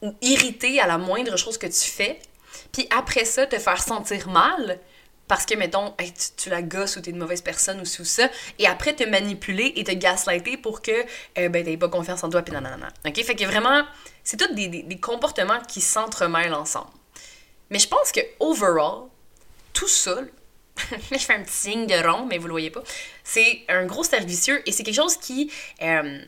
ou 0.00 0.14
irritée 0.20 0.80
à 0.80 0.86
la 0.86 0.98
moindre 0.98 1.36
chose 1.36 1.58
que 1.58 1.66
tu 1.66 1.90
fais. 1.90 2.18
Puis 2.72 2.86
après 2.96 3.24
ça, 3.24 3.46
te 3.46 3.58
faire 3.58 3.82
sentir 3.82 4.28
mal 4.28 4.80
parce 5.28 5.46
que, 5.46 5.54
mettons, 5.54 5.94
tu, 6.36 6.50
la 6.50 6.60
gosses 6.60 6.96
ou 6.96 7.00
t'es 7.00 7.10
une 7.10 7.18
mauvaise 7.18 7.40
personne 7.40 7.80
ou 7.80 7.86
sous 7.86 8.04
ça, 8.04 8.28
et 8.58 8.66
après 8.66 8.94
te 8.94 9.04
manipuler 9.04 9.72
et 9.76 9.84
te 9.84 9.92
gaslighter 9.92 10.58
pour 10.58 10.82
que 10.82 10.90
euh, 11.38 11.48
ben, 11.48 11.64
t'aies 11.64 11.78
pas 11.78 11.88
confiance 11.88 12.22
en 12.22 12.28
toi, 12.28 12.42
puis 12.42 12.52
nanana. 12.52 12.88
OK? 13.06 13.24
Fait 13.24 13.34
que 13.34 13.44
vraiment, 13.44 13.82
c'est 14.24 14.36
tous 14.36 14.52
des, 14.54 14.68
des, 14.68 14.98
comportements 14.98 15.60
qui 15.66 15.80
s'entremêlent 15.80 16.52
ensemble. 16.52 16.90
Mais 17.70 17.78
je 17.78 17.88
pense 17.88 18.12
que, 18.12 18.20
overall, 18.40 19.04
tout 19.72 19.88
ça, 19.88 20.18
je 21.10 21.18
fais 21.18 21.34
un 21.34 21.42
petit 21.44 21.52
signe 21.52 21.86
de 21.86 22.06
rond, 22.06 22.26
mais 22.26 22.36
vous 22.36 22.48
le 22.48 22.52
voyez 22.52 22.70
pas, 22.70 22.82
c'est 23.24 23.62
un 23.68 23.86
gros 23.86 24.04
servicieux 24.04 24.60
et 24.66 24.72
c'est 24.72 24.82
quelque 24.82 24.96
chose 24.96 25.16
qui, 25.16 25.50
euh, 25.80 26.22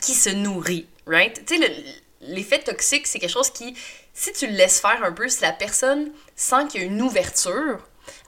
qui 0.00 0.14
se 0.14 0.30
nourrit, 0.30 0.86
right? 1.06 1.44
Tu 1.46 1.58
sais, 1.58 1.96
l'effet 2.20 2.58
toxique, 2.58 3.06
c'est 3.06 3.18
quelque 3.18 3.30
chose 3.30 3.50
qui, 3.50 3.74
si 4.14 4.32
tu 4.32 4.46
le 4.46 4.54
laisses 4.54 4.80
faire 4.80 5.02
un 5.04 5.12
peu, 5.12 5.28
si 5.28 5.42
la 5.42 5.52
personne 5.52 6.12
sent 6.36 6.68
qu'il 6.68 6.80
y 6.80 6.84
a 6.84 6.86
une 6.86 7.02
ouverture, 7.02 7.78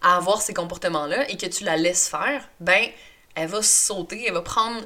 à 0.01 0.17
avoir 0.17 0.43
ces 0.43 0.55
comportements-là 0.55 1.29
et 1.31 1.37
que 1.37 1.47
tu 1.47 1.65
la 1.65 1.77
laisses 1.77 2.09
faire, 2.09 2.49
ben, 2.61 2.89
elle 3.35 3.49
va 3.49 3.63
sauter, 3.63 4.25
elle 4.27 4.35
va 4.35 4.43
prendre 4.43 4.81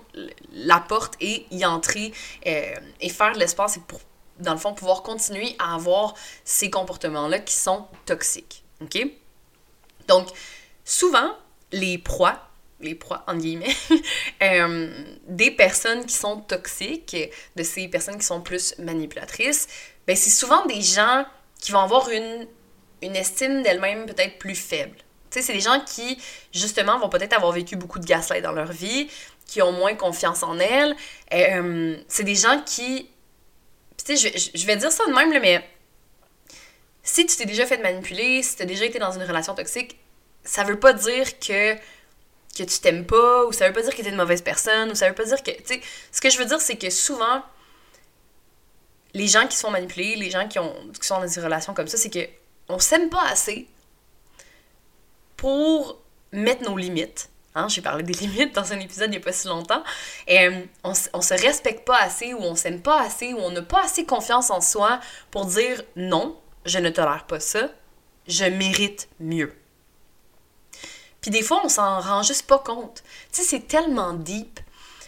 la 0.52 0.80
porte 0.80 1.14
et 1.20 1.46
y 1.50 1.64
entrer 1.64 2.12
euh, 2.46 2.74
et 3.00 3.08
faire 3.08 3.32
de 3.32 3.38
l'espace 3.38 3.78
pour, 3.86 4.00
dans 4.38 4.52
le 4.52 4.58
fond, 4.58 4.74
pouvoir 4.74 5.02
continuer 5.02 5.56
à 5.58 5.74
avoir 5.74 6.14
ces 6.44 6.70
comportements-là 6.70 7.40
qui 7.40 7.54
sont 7.54 7.86
toxiques. 8.04 8.64
OK? 8.80 8.98
Donc, 10.08 10.28
souvent, 10.84 11.36
les 11.72 11.98
proies, 11.98 12.40
les 12.80 12.94
proies, 12.94 13.24
en 13.26 13.36
guillemets, 13.36 13.74
euh, 14.42 15.04
des 15.28 15.50
personnes 15.50 16.04
qui 16.04 16.14
sont 16.14 16.40
toxiques, 16.40 17.16
de 17.56 17.62
ces 17.62 17.88
personnes 17.88 18.18
qui 18.18 18.26
sont 18.26 18.40
plus 18.40 18.74
manipulatrices, 18.78 19.68
ben, 20.06 20.14
c'est 20.14 20.30
souvent 20.30 20.66
des 20.66 20.82
gens 20.82 21.24
qui 21.60 21.72
vont 21.72 21.80
avoir 21.80 22.10
une 22.10 22.46
une 23.02 23.16
estime 23.16 23.62
d'elle-même 23.62 24.06
peut-être 24.06 24.38
plus 24.38 24.54
faible. 24.54 24.96
Tu 25.30 25.40
sais, 25.40 25.42
c'est 25.42 25.52
des 25.52 25.60
gens 25.60 25.80
qui, 25.80 26.18
justement, 26.52 26.98
vont 26.98 27.08
peut-être 27.08 27.34
avoir 27.34 27.52
vécu 27.52 27.76
beaucoup 27.76 27.98
de 27.98 28.06
gaslight 28.06 28.42
dans 28.42 28.52
leur 28.52 28.72
vie, 28.72 29.08
qui 29.46 29.62
ont 29.62 29.72
moins 29.72 29.94
confiance 29.94 30.42
en 30.42 30.58
elles. 30.58 30.94
Euh, 31.32 31.96
c'est 32.08 32.24
des 32.24 32.34
gens 32.34 32.62
qui... 32.64 33.08
Tu 34.04 34.16
sais, 34.16 34.30
je, 34.30 34.50
je, 34.58 34.66
vais 34.66 34.76
dire 34.76 34.92
ça 34.92 35.04
de 35.06 35.12
même, 35.12 35.30
mais 35.40 35.68
si 37.02 37.26
tu 37.26 37.36
t'es 37.36 37.46
déjà 37.46 37.66
fait 37.66 37.78
manipuler, 37.78 38.42
si 38.42 38.56
tu 38.56 38.62
as 38.62 38.66
déjà 38.66 38.84
été 38.84 38.98
dans 38.98 39.12
une 39.12 39.22
relation 39.22 39.54
toxique, 39.54 39.98
ça 40.44 40.64
veut 40.64 40.78
pas 40.78 40.92
dire 40.92 41.38
que, 41.38 41.76
que 42.56 42.62
tu 42.64 42.80
t'aimes 42.80 43.06
pas, 43.06 43.44
ou 43.46 43.52
ça 43.52 43.66
veut 43.66 43.72
pas 43.72 43.82
dire 43.82 43.90
que 43.94 44.02
tu 44.02 44.06
es 44.06 44.10
une 44.10 44.16
mauvaise 44.16 44.42
personne, 44.42 44.90
ou 44.90 44.94
ça 44.94 45.08
veut 45.08 45.14
pas 45.14 45.24
dire 45.24 45.42
que... 45.42 45.50
Tu 45.50 45.64
sais, 45.64 45.80
ce 46.12 46.20
que 46.20 46.30
je 46.30 46.38
veux 46.38 46.44
dire, 46.44 46.60
c'est 46.60 46.76
que 46.76 46.90
souvent, 46.90 47.42
les 49.14 49.28
gens 49.28 49.46
qui 49.46 49.56
sont 49.56 49.70
manipulés, 49.70 50.16
les 50.16 50.30
gens 50.30 50.46
qui, 50.46 50.58
ont, 50.58 50.74
qui 51.00 51.06
sont 51.06 51.18
dans 51.20 51.26
des 51.26 51.40
relations 51.40 51.74
comme 51.74 51.88
ça, 51.88 51.96
c'est 51.96 52.10
que 52.10 52.28
on 52.68 52.78
s'aime 52.78 53.08
pas 53.08 53.24
assez 53.28 53.66
pour 55.36 55.98
mettre 56.32 56.68
nos 56.68 56.76
limites. 56.76 57.30
Hein, 57.54 57.68
J'ai 57.68 57.80
parlé 57.80 58.02
des 58.02 58.12
limites 58.26 58.54
dans 58.54 58.72
un 58.72 58.80
épisode 58.80 59.08
il 59.08 59.12
n'y 59.12 59.16
a 59.16 59.20
pas 59.20 59.32
si 59.32 59.48
longtemps. 59.48 59.82
Et, 60.26 60.46
euh, 60.46 60.60
on, 60.84 60.92
on 61.14 61.22
se 61.22 61.34
respecte 61.34 61.86
pas 61.86 61.98
assez 61.98 62.34
ou 62.34 62.40
on 62.40 62.54
s'aime 62.54 62.82
pas 62.82 63.00
assez 63.02 63.32
ou 63.32 63.38
on 63.38 63.50
n'a 63.50 63.62
pas 63.62 63.84
assez 63.84 64.04
confiance 64.04 64.50
en 64.50 64.60
soi 64.60 65.00
pour 65.30 65.46
dire 65.46 65.82
non, 65.96 66.38
je 66.64 66.78
ne 66.78 66.90
tolère 66.90 67.24
pas 67.26 67.40
ça, 67.40 67.70
je 68.28 68.44
mérite 68.44 69.08
mieux. 69.18 69.52
Puis 71.26 71.32
des 71.32 71.42
fois, 71.42 71.60
on 71.64 71.68
s'en 71.68 71.98
rend 71.98 72.22
juste 72.22 72.46
pas 72.46 72.60
compte. 72.60 73.02
Tu 73.32 73.42
sais, 73.42 73.48
c'est 73.48 73.66
tellement 73.66 74.12
deep, 74.12 74.60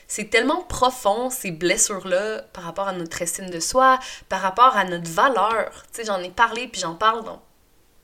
c'est 0.08 0.28
tellement 0.28 0.62
profond, 0.62 1.30
ces 1.30 1.52
blessures-là, 1.52 2.42
par 2.52 2.64
rapport 2.64 2.88
à 2.88 2.92
notre 2.92 3.22
estime 3.22 3.50
de 3.50 3.60
soi, 3.60 4.00
par 4.28 4.40
rapport 4.40 4.76
à 4.76 4.82
notre 4.82 5.08
valeur. 5.08 5.70
Tu 5.92 6.00
sais, 6.00 6.04
j'en 6.06 6.20
ai 6.20 6.30
parlé, 6.30 6.66
puis 6.66 6.80
j'en 6.80 6.96
parle 6.96 7.22
dans 7.22 7.40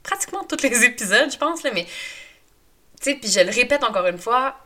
pratiquement 0.05 0.45
tous 0.45 0.63
les 0.63 0.85
épisodes, 0.85 1.33
je 1.33 1.37
pense, 1.37 1.65
là, 1.65 1.73
mais, 1.75 1.87
tu 3.01 3.11
sais, 3.11 3.15
puis 3.17 3.29
je 3.29 3.41
le 3.41 3.51
répète 3.51 3.83
encore 3.83 4.07
une 4.07 4.19
fois, 4.19 4.59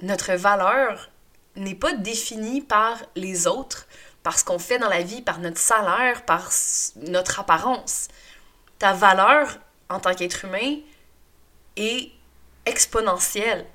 notre 0.00 0.32
valeur 0.32 1.10
n'est 1.56 1.74
pas 1.74 1.92
définie 1.92 2.62
par 2.62 2.96
les 3.16 3.46
autres, 3.46 3.86
par 4.22 4.38
ce 4.38 4.46
qu'on 4.46 4.58
fait 4.58 4.78
dans 4.78 4.88
la 4.88 5.02
vie, 5.02 5.20
par 5.20 5.40
notre 5.40 5.58
salaire, 5.58 6.24
par 6.24 6.48
notre 6.96 7.40
apparence. 7.40 8.08
Ta 8.78 8.94
valeur 8.94 9.58
en 9.90 10.00
tant 10.00 10.14
qu'être 10.14 10.46
humain 10.46 10.78
est 11.76 12.13
exponentielle. 12.66 13.66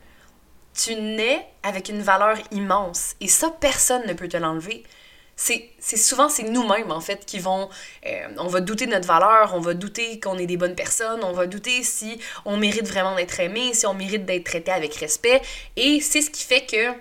Tu 0.74 0.96
nais 0.96 1.46
avec 1.64 1.90
une 1.90 2.02
valeur 2.02 2.38
immense 2.52 3.16
et 3.20 3.28
ça, 3.28 3.52
personne 3.60 4.06
ne 4.08 4.14
peut 4.14 4.28
te 4.28 4.38
l'enlever. 4.38 4.84
C'est 5.36 5.72
souvent 5.80 6.28
c'est 6.28 6.44
nous-mêmes 6.44 6.92
en 6.92 7.00
fait 7.00 7.26
qui 7.26 7.40
vont 7.40 7.70
euh, 8.06 8.28
on 8.38 8.48
va 8.48 8.60
douter 8.60 8.88
de 8.88 8.92
notre 8.92 9.08
valeur 9.08 9.54
on 9.56 9.62
va 9.62 9.74
douter 9.74 10.20
qu'on 10.20 10.38
est 10.38 10.46
des 10.46 10.58
bonnes 10.58 10.76
personnes 10.76 11.24
on 11.24 11.32
va 11.32 11.48
douter 11.48 11.82
si 11.82 12.20
on 12.44 12.58
mérite 12.58 12.86
vraiment 12.86 13.16
d'être 13.16 13.40
aimé 13.40 13.74
si 13.74 13.86
on 13.86 13.94
mérite 13.94 14.26
d'être 14.26 14.44
traité 14.44 14.72
avec 14.72 14.94
respect. 14.96 15.42
Et 15.78 16.02
c'est 16.02 16.22
ce 16.22 16.30
qui 16.30 16.44
fait 16.44 16.66
que 16.66 16.92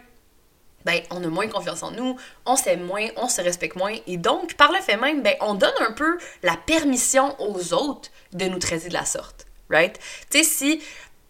ben 0.84 1.00
on 1.10 1.24
a 1.24 1.26
moins 1.26 1.48
confiance 1.48 1.82
en 1.82 1.90
nous 1.90 2.16
on 2.46 2.54
s'aime 2.54 2.84
moins 2.84 3.08
on 3.16 3.28
se 3.28 3.42
respecte 3.42 3.74
moins. 3.74 3.96
Et 4.06 4.18
donc 4.18 4.54
par 4.54 4.70
le 4.70 4.80
fait 4.82 4.96
même 4.96 5.20
ben 5.20 5.34
on 5.40 5.54
donne 5.54 5.74
un 5.80 5.92
peu 5.92 6.16
la 6.44 6.56
permission 6.56 7.34
aux 7.40 7.74
autres 7.74 8.10
de 8.34 8.44
nous 8.44 8.60
traiter 8.60 8.88
de 8.88 8.94
la 8.94 9.04
sorte 9.04 9.48
right? 9.68 9.98
Tu 10.30 10.38
sais 10.38 10.44
si 10.44 10.82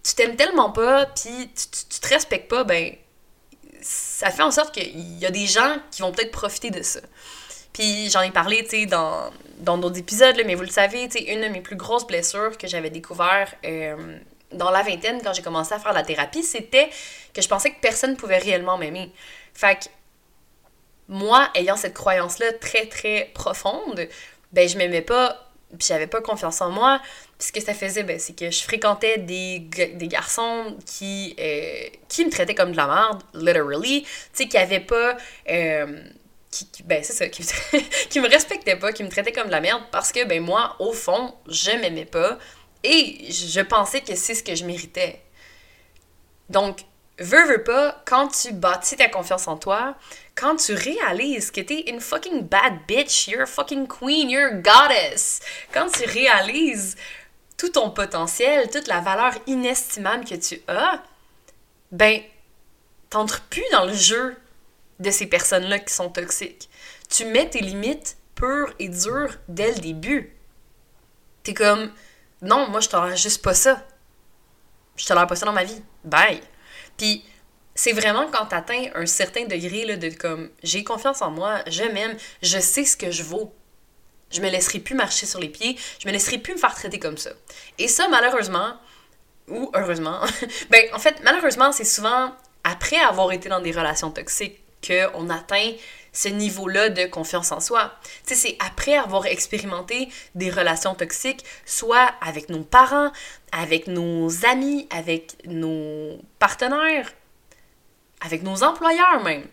tu 0.09 0.15
t'aimes 0.15 0.37
tellement 0.37 0.71
pas 0.71 1.07
puis 1.07 1.51
tu, 1.55 1.85
tu, 1.89 2.01
te 2.01 2.09
respectes 2.09 2.49
pas 2.49 2.65
ben 2.65 2.95
ça 3.81 4.31
fait 4.31 4.43
en 4.43 4.51
sorte 4.51 4.75
qu'il 4.75 5.19
y 5.19 5.27
a 5.27 5.31
des 5.31 5.47
gens 5.47 5.77
qui 5.91 6.03
vont 6.03 6.13
peut-être 6.13 6.33
profiter 6.33 6.71
de 6.71 6.83
ça. 6.83 7.01
Puis 7.73 8.11
j'en 8.11 8.23
ai 8.23 8.31
parlé, 8.31 8.65
tu 8.65 8.87
dans, 8.87 9.31
d'autres 9.61 9.99
épisodes, 9.99 10.41
mais 10.45 10.55
vous 10.55 10.63
le 10.63 10.69
savez, 10.69 11.09
tu 11.09 11.19
une 11.19 11.43
de 11.43 11.49
mes 11.49 11.61
plus 11.61 11.77
grosses 11.77 12.07
blessures 12.07 12.59
que 12.59 12.67
j'avais 12.67 12.91
découvert 12.91 13.55
euh, 13.65 14.19
dans 14.53 14.71
la 14.71 14.83
vingtaine, 14.83 15.21
quand 15.23 15.33
j'ai 15.33 15.43
commencé 15.43 15.75
à 15.75 15.79
faire 15.79 15.93
la 15.93 16.03
thérapie, 16.03 16.43
c'était 16.43 16.91
que 17.33 17.43
je 17.43 17.49
pensais 17.49 17.71
que 17.71 17.81
personne 17.81 18.17
pouvait 18.17 18.39
réellement 18.39 18.79
m'aimer. 18.79 19.13
Fait 19.55 19.77
que 19.77 19.85
moi, 21.09 21.51
ayant 21.55 21.77
cette 21.77 21.95
croyance-là 21.95 22.53
très, 22.55 22.87
très 22.87 23.31
profonde, 23.35 24.09
ben 24.53 24.69
je 24.69 24.77
m'aimais 24.77 25.03
pas 25.03 25.48
puis 25.77 25.87
j'avais 25.89 26.07
pas 26.07 26.21
confiance 26.21 26.61
en 26.61 26.71
moi. 26.71 27.01
Puis 27.39 27.49
ce 27.49 27.53
que 27.53 27.61
ça 27.61 27.75
faisait, 27.75 28.03
ben, 28.03 28.19
c'est 28.19 28.37
que 28.37 28.51
je 28.51 28.63
fréquentais 28.63 29.19
des, 29.19 29.61
des 29.61 30.09
garçons 30.09 30.77
qui, 30.87 31.37
euh, 31.39 31.89
qui 32.09 32.25
me 32.25 32.31
traitaient 32.31 32.55
comme 32.55 32.73
de 32.73 32.77
la 32.77 32.87
merde, 32.87 33.23
literally. 33.35 34.03
Tu 34.03 34.09
sais, 34.33 34.49
qui 34.49 34.57
avaient 34.57 34.81
pas. 34.81 35.17
Euh, 35.51 36.03
qui, 36.51 36.67
ben, 36.85 37.05
c'est 37.05 37.13
ça, 37.13 37.29
qui, 37.29 37.47
qui 38.09 38.21
me 38.21 38.29
respectaient 38.29 38.77
pas, 38.77 38.93
qui 38.93 39.05
me 39.05 39.11
traitaient 39.11 39.33
comme 39.33 39.49
de 39.49 39.53
la 39.53 39.61
merde 39.61 39.83
parce 39.93 40.13
que, 40.13 40.25
ben, 40.25 40.43
moi, 40.43 40.77
au 40.79 40.93
fond, 40.93 41.35
je 41.47 41.73
m'aimais 41.73 42.07
pas 42.07 42.39
et 42.83 43.31
je 43.31 43.61
pensais 43.61 44.01
que 44.01 44.15
c'est 44.15 44.35
ce 44.35 44.43
que 44.43 44.55
je 44.55 44.65
méritais. 44.65 45.21
Donc, 46.49 46.79
veux, 47.19 47.47
veux 47.47 47.63
pas, 47.63 48.03
quand 48.07 48.29
tu 48.29 48.53
bâtis 48.53 48.97
ta 48.97 49.09
confiance 49.09 49.49
en 49.49 49.57
toi, 49.57 49.97
quand 50.39 50.57
tu 50.57 50.73
réalises 50.75 51.51
que 51.51 51.61
t'es 51.61 51.81
une 51.89 52.01
fucking 52.01 52.47
bad 52.47 52.87
bitch, 52.87 53.27
you're 53.27 53.43
a 53.43 53.47
fucking 53.47 53.89
queen, 53.89 54.31
you're 54.31 54.53
a 54.53 54.55
goddess, 54.55 55.41
quand 55.73 55.89
tu 55.91 56.05
réalises 56.05 56.97
tout 57.57 57.71
ton 57.71 57.91
potentiel, 57.91 58.71
toute 58.71 58.87
la 58.87 59.01
valeur 59.01 59.33
inestimable 59.49 60.25
que 60.25 60.37
tu 60.37 60.61
as, 60.69 61.03
ben, 61.91 62.23
t'entres 63.11 63.41
plus 63.43 63.65
dans 63.73 63.85
le 63.85 63.95
jeu 63.95 64.37
de 65.01 65.11
ces 65.11 65.27
personnes-là 65.27 65.81
qui 65.81 65.93
sont 65.93 66.09
toxiques. 66.09 66.71
Tu 67.11 67.25
mets 67.25 67.51
tes 67.51 67.61
limites 67.61 68.17
pures 68.37 68.73
et 68.79 68.89
dures 68.89 69.35
dès 69.49 69.73
le 69.73 69.81
début. 69.81 70.33
T'es 71.43 71.55
comme, 71.55 71.93
non, 72.43 72.69
moi 72.69 72.79
je 72.79 72.89
tolère 72.89 73.17
juste 73.17 73.43
pas 73.43 73.55
ça. 73.55 73.85
Je 74.97 75.05
tolère 75.05 75.27
pas 75.27 75.35
ça 75.35 75.47
dans 75.47 75.53
ma 75.53 75.65
vie. 75.65 75.83
Bye. 76.05 76.41
C'est 77.79 77.93
vraiment 77.93 78.27
quand 78.27 78.47
tu 78.47 78.57
atteins 78.57 78.87
un 78.97 79.07
certain 79.07 79.45
degré 79.45 79.85
là, 79.85 79.97
de 79.97 80.09
comme 80.09 80.51
j'ai 80.65 80.83
confiance 80.83 81.23
en 81.23 81.31
moi, 81.31 81.61
je 81.69 81.85
m'aime, 81.85 82.17
je 82.43 82.59
sais 82.59 82.85
ce 82.85 82.97
que 82.97 83.13
je 83.13 83.23
vaux. 83.23 83.55
Je 84.33 84.41
me 84.41 84.51
laisserai 84.51 84.81
plus 84.81 84.97
marcher 84.97 85.27
sur 85.27 85.39
les 85.39 85.49
pieds, 85.49 85.79
je 86.01 86.09
me 86.09 86.13
laisserai 86.13 86.39
plus 86.39 86.55
me 86.55 86.59
faire 86.59 86.75
traiter 86.75 86.99
comme 86.99 87.17
ça. 87.17 87.31
Et 87.79 87.87
ça, 87.87 88.09
malheureusement, 88.09 88.75
ou 89.47 89.71
heureusement, 89.75 90.19
ben 90.71 90.87
en 90.93 90.99
fait, 90.99 91.21
malheureusement, 91.23 91.71
c'est 91.71 91.85
souvent 91.85 92.35
après 92.65 92.99
avoir 92.99 93.31
été 93.31 93.49
dans 93.49 93.61
des 93.61 93.71
relations 93.71 94.11
toxiques 94.11 94.59
qu'on 94.85 95.31
atteint 95.31 95.73
ce 96.13 96.29
niveau-là 96.29 96.89
de 96.89 97.07
confiance 97.07 97.53
en 97.53 97.61
soi. 97.61 97.93
Tu 98.27 98.35
sais, 98.35 98.49
c'est 98.49 98.57
après 98.59 98.97
avoir 98.97 99.27
expérimenté 99.27 100.09
des 100.35 100.51
relations 100.51 100.97
toxiques, 100.97 101.45
soit 101.65 102.11
avec 102.21 102.49
nos 102.49 102.65
parents, 102.65 103.13
avec 103.53 103.87
nos 103.87 104.45
amis, 104.45 104.89
avec 104.91 105.37
nos 105.47 106.19
partenaires, 106.41 107.13
avec 108.21 108.43
nos 108.43 108.63
employeurs 108.63 109.23
même, 109.23 109.47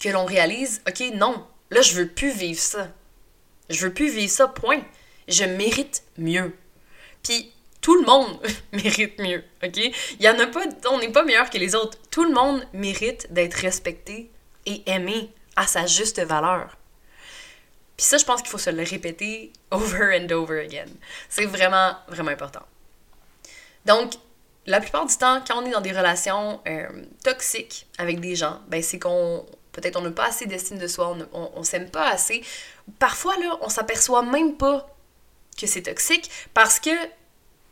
que 0.00 0.08
l'on 0.08 0.24
réalise, 0.24 0.82
OK, 0.88 1.00
non, 1.14 1.46
là, 1.70 1.80
je 1.80 1.94
veux 1.94 2.08
plus 2.08 2.30
vivre 2.30 2.60
ça. 2.60 2.88
Je 3.70 3.86
veux 3.86 3.92
plus 3.92 4.10
vivre 4.10 4.30
ça, 4.30 4.48
point. 4.48 4.80
Je 5.26 5.44
mérite 5.44 6.02
mieux. 6.16 6.54
Puis, 7.22 7.52
tout 7.80 7.94
le 8.00 8.06
monde 8.06 8.40
mérite 8.72 9.18
mieux, 9.18 9.44
OK? 9.62 9.76
Il 9.76 10.22
y 10.22 10.28
en 10.28 10.38
a 10.38 10.46
pas, 10.46 10.64
on 10.90 10.98
n'est 10.98 11.12
pas 11.12 11.24
meilleur 11.24 11.50
que 11.50 11.58
les 11.58 11.74
autres. 11.74 11.98
Tout 12.10 12.24
le 12.24 12.32
monde 12.32 12.66
mérite 12.72 13.32
d'être 13.32 13.54
respecté 13.54 14.30
et 14.66 14.82
aimé 14.86 15.30
à 15.56 15.66
sa 15.66 15.86
juste 15.86 16.20
valeur. 16.20 16.76
Puis 17.96 18.06
ça, 18.06 18.16
je 18.16 18.24
pense 18.24 18.42
qu'il 18.42 18.50
faut 18.50 18.58
se 18.58 18.70
le 18.70 18.82
répéter 18.82 19.52
over 19.70 20.18
and 20.18 20.30
over 20.32 20.60
again. 20.60 20.88
C'est 21.28 21.46
vraiment, 21.46 21.96
vraiment 22.08 22.30
important. 22.30 22.64
Donc, 23.84 24.12
la 24.68 24.80
plupart 24.80 25.06
du 25.06 25.16
temps, 25.16 25.42
quand 25.46 25.62
on 25.62 25.66
est 25.66 25.70
dans 25.70 25.80
des 25.80 25.92
relations 25.92 26.60
euh, 26.68 26.86
toxiques 27.24 27.86
avec 27.96 28.20
des 28.20 28.36
gens, 28.36 28.60
ben 28.68 28.82
c'est 28.82 28.98
qu'on 28.98 29.46
peut-être 29.72 29.96
on 29.96 30.02
n'a 30.02 30.10
pas 30.10 30.26
assez 30.26 30.46
d'estime 30.46 30.78
de 30.78 30.86
soi, 30.86 31.16
on, 31.32 31.50
on, 31.54 31.62
s'aime 31.62 31.88
pas 31.90 32.08
assez. 32.08 32.42
Parfois, 32.98 33.36
là, 33.38 33.56
on 33.62 33.68
s'aperçoit 33.68 34.22
même 34.22 34.56
pas 34.56 34.94
que 35.58 35.66
c'est 35.66 35.82
toxique 35.82 36.30
parce 36.52 36.80
que 36.80 36.90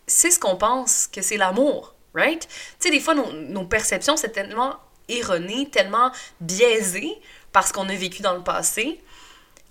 c'est 0.07 0.31
ce 0.31 0.39
qu'on 0.39 0.57
pense 0.57 1.07
que 1.07 1.21
c'est 1.21 1.37
l'amour, 1.37 1.95
right? 2.15 2.47
Tu 2.49 2.49
sais, 2.79 2.91
des 2.91 3.01
fois, 3.01 3.15
nos, 3.15 3.65
perceptions, 3.65 4.17
c'est 4.17 4.31
tellement 4.31 4.77
erroné, 5.09 5.69
tellement 5.69 6.13
biaisé 6.41 7.13
parce 7.53 7.73
qu'on 7.73 7.89
a 7.89 7.95
vécu 7.95 8.23
dans 8.23 8.35
le 8.35 8.43
passé 8.43 9.01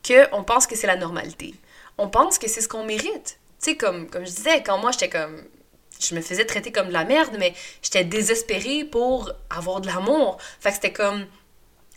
qu'on 0.05 0.43
pense 0.43 0.67
que 0.67 0.75
c'est 0.75 0.87
la 0.87 0.97
normalité. 0.97 1.55
On 1.97 2.09
pense 2.09 2.37
que 2.37 2.47
c'est 2.47 2.61
ce 2.61 2.67
qu'on 2.67 2.83
mérite. 2.83 3.39
Tu 3.59 3.71
sais, 3.71 3.77
comme, 3.77 4.07
comme 4.09 4.25
je 4.25 4.31
disais, 4.31 4.61
quand 4.61 4.77
moi, 4.77 4.91
j'étais 4.91 5.09
comme 5.09 5.41
je 5.99 6.15
me 6.15 6.21
faisais 6.21 6.45
traiter 6.45 6.71
comme 6.71 6.87
de 6.87 6.93
la 6.93 7.05
merde, 7.05 7.35
mais 7.39 7.53
j'étais 7.81 8.03
désespérée 8.03 8.83
pour 8.83 9.31
avoir 9.49 9.81
de 9.81 9.87
l'amour. 9.87 10.37
Fait 10.59 10.69
que 10.69 10.75
c'était 10.75 10.93
comme 10.93 11.25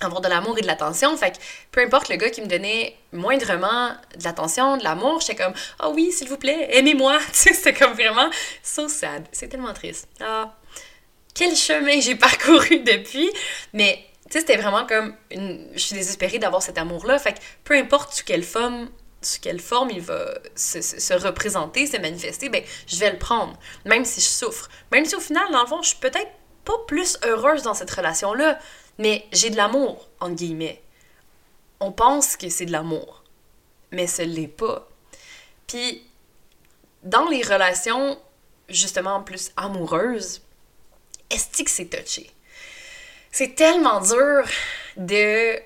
avoir 0.00 0.20
de 0.20 0.28
l'amour 0.28 0.56
et 0.58 0.62
de 0.62 0.66
l'attention. 0.66 1.16
Fait 1.16 1.32
que 1.32 1.38
peu 1.72 1.80
importe 1.80 2.08
le 2.08 2.16
gars 2.16 2.30
qui 2.30 2.40
me 2.40 2.46
donnait 2.46 2.96
moindrement 3.12 3.90
de 4.16 4.24
l'attention, 4.24 4.76
de 4.76 4.84
l'amour, 4.84 5.20
j'étais 5.20 5.42
comme 5.42 5.54
«Oh 5.84 5.92
oui, 5.94 6.12
s'il 6.12 6.28
vous 6.28 6.36
plaît, 6.36 6.68
aimez-moi!» 6.72 7.18
Tu 7.32 7.34
sais, 7.34 7.54
c'était 7.54 7.74
comme 7.74 7.92
vraiment 7.92 8.30
so 8.62 8.88
sad. 8.88 9.26
C'est 9.32 9.48
tellement 9.48 9.72
triste. 9.72 10.08
Ah, 10.20 10.54
quel 11.34 11.54
chemin 11.56 12.00
j'ai 12.00 12.14
parcouru 12.14 12.80
depuis! 12.84 13.30
Mais, 13.72 14.04
tu 14.26 14.32
sais, 14.34 14.40
c'était 14.40 14.56
vraiment 14.56 14.86
comme. 14.86 15.14
Je 15.30 15.78
suis 15.78 15.94
désespérée 15.94 16.38
d'avoir 16.38 16.62
cet 16.62 16.78
amour-là. 16.78 17.18
Fait 17.18 17.32
que 17.32 17.38
peu 17.64 17.74
importe 17.74 18.12
sous 18.12 18.24
quelle 18.24 18.44
forme 18.44 18.88
sous 19.20 19.40
quelle 19.40 19.60
forme 19.60 19.90
il 19.90 20.00
va 20.00 20.38
se, 20.54 20.80
se, 20.80 21.14
représenter, 21.14 21.86
se 21.86 21.96
manifester, 21.96 22.48
ben, 22.48 22.62
je 22.86 22.96
vais 22.96 23.10
le 23.10 23.18
prendre, 23.18 23.58
même 23.84 24.04
si 24.04 24.20
je 24.20 24.26
souffre. 24.26 24.68
Même 24.92 25.04
si 25.04 25.16
au 25.16 25.20
final, 25.20 25.50
dans 25.50 25.62
le 25.62 25.66
fond, 25.66 25.82
je 25.82 25.88
suis 25.88 25.98
peut-être 25.98 26.30
pas 26.64 26.78
plus 26.86 27.18
heureuse 27.24 27.62
dans 27.62 27.74
cette 27.74 27.90
relation-là, 27.90 28.58
mais 28.98 29.26
j'ai 29.32 29.50
de 29.50 29.56
l'amour, 29.56 30.08
entre 30.20 30.36
guillemets. 30.36 30.82
On 31.80 31.92
pense 31.92 32.36
que 32.36 32.48
c'est 32.48 32.66
de 32.66 32.72
l'amour, 32.72 33.22
mais 33.90 34.06
ce 34.06 34.22
l'est 34.22 34.48
pas. 34.48 34.88
Puis, 35.66 36.04
dans 37.02 37.28
les 37.28 37.42
relations, 37.42 38.20
justement, 38.68 39.22
plus 39.22 39.50
amoureuses, 39.56 40.42
est-ce 41.30 41.62
que 41.62 41.70
c'est 41.70 41.86
touché? 41.86 42.30
C'est 43.30 43.54
tellement 43.54 44.00
dur 44.00 44.44
de, 44.96 45.60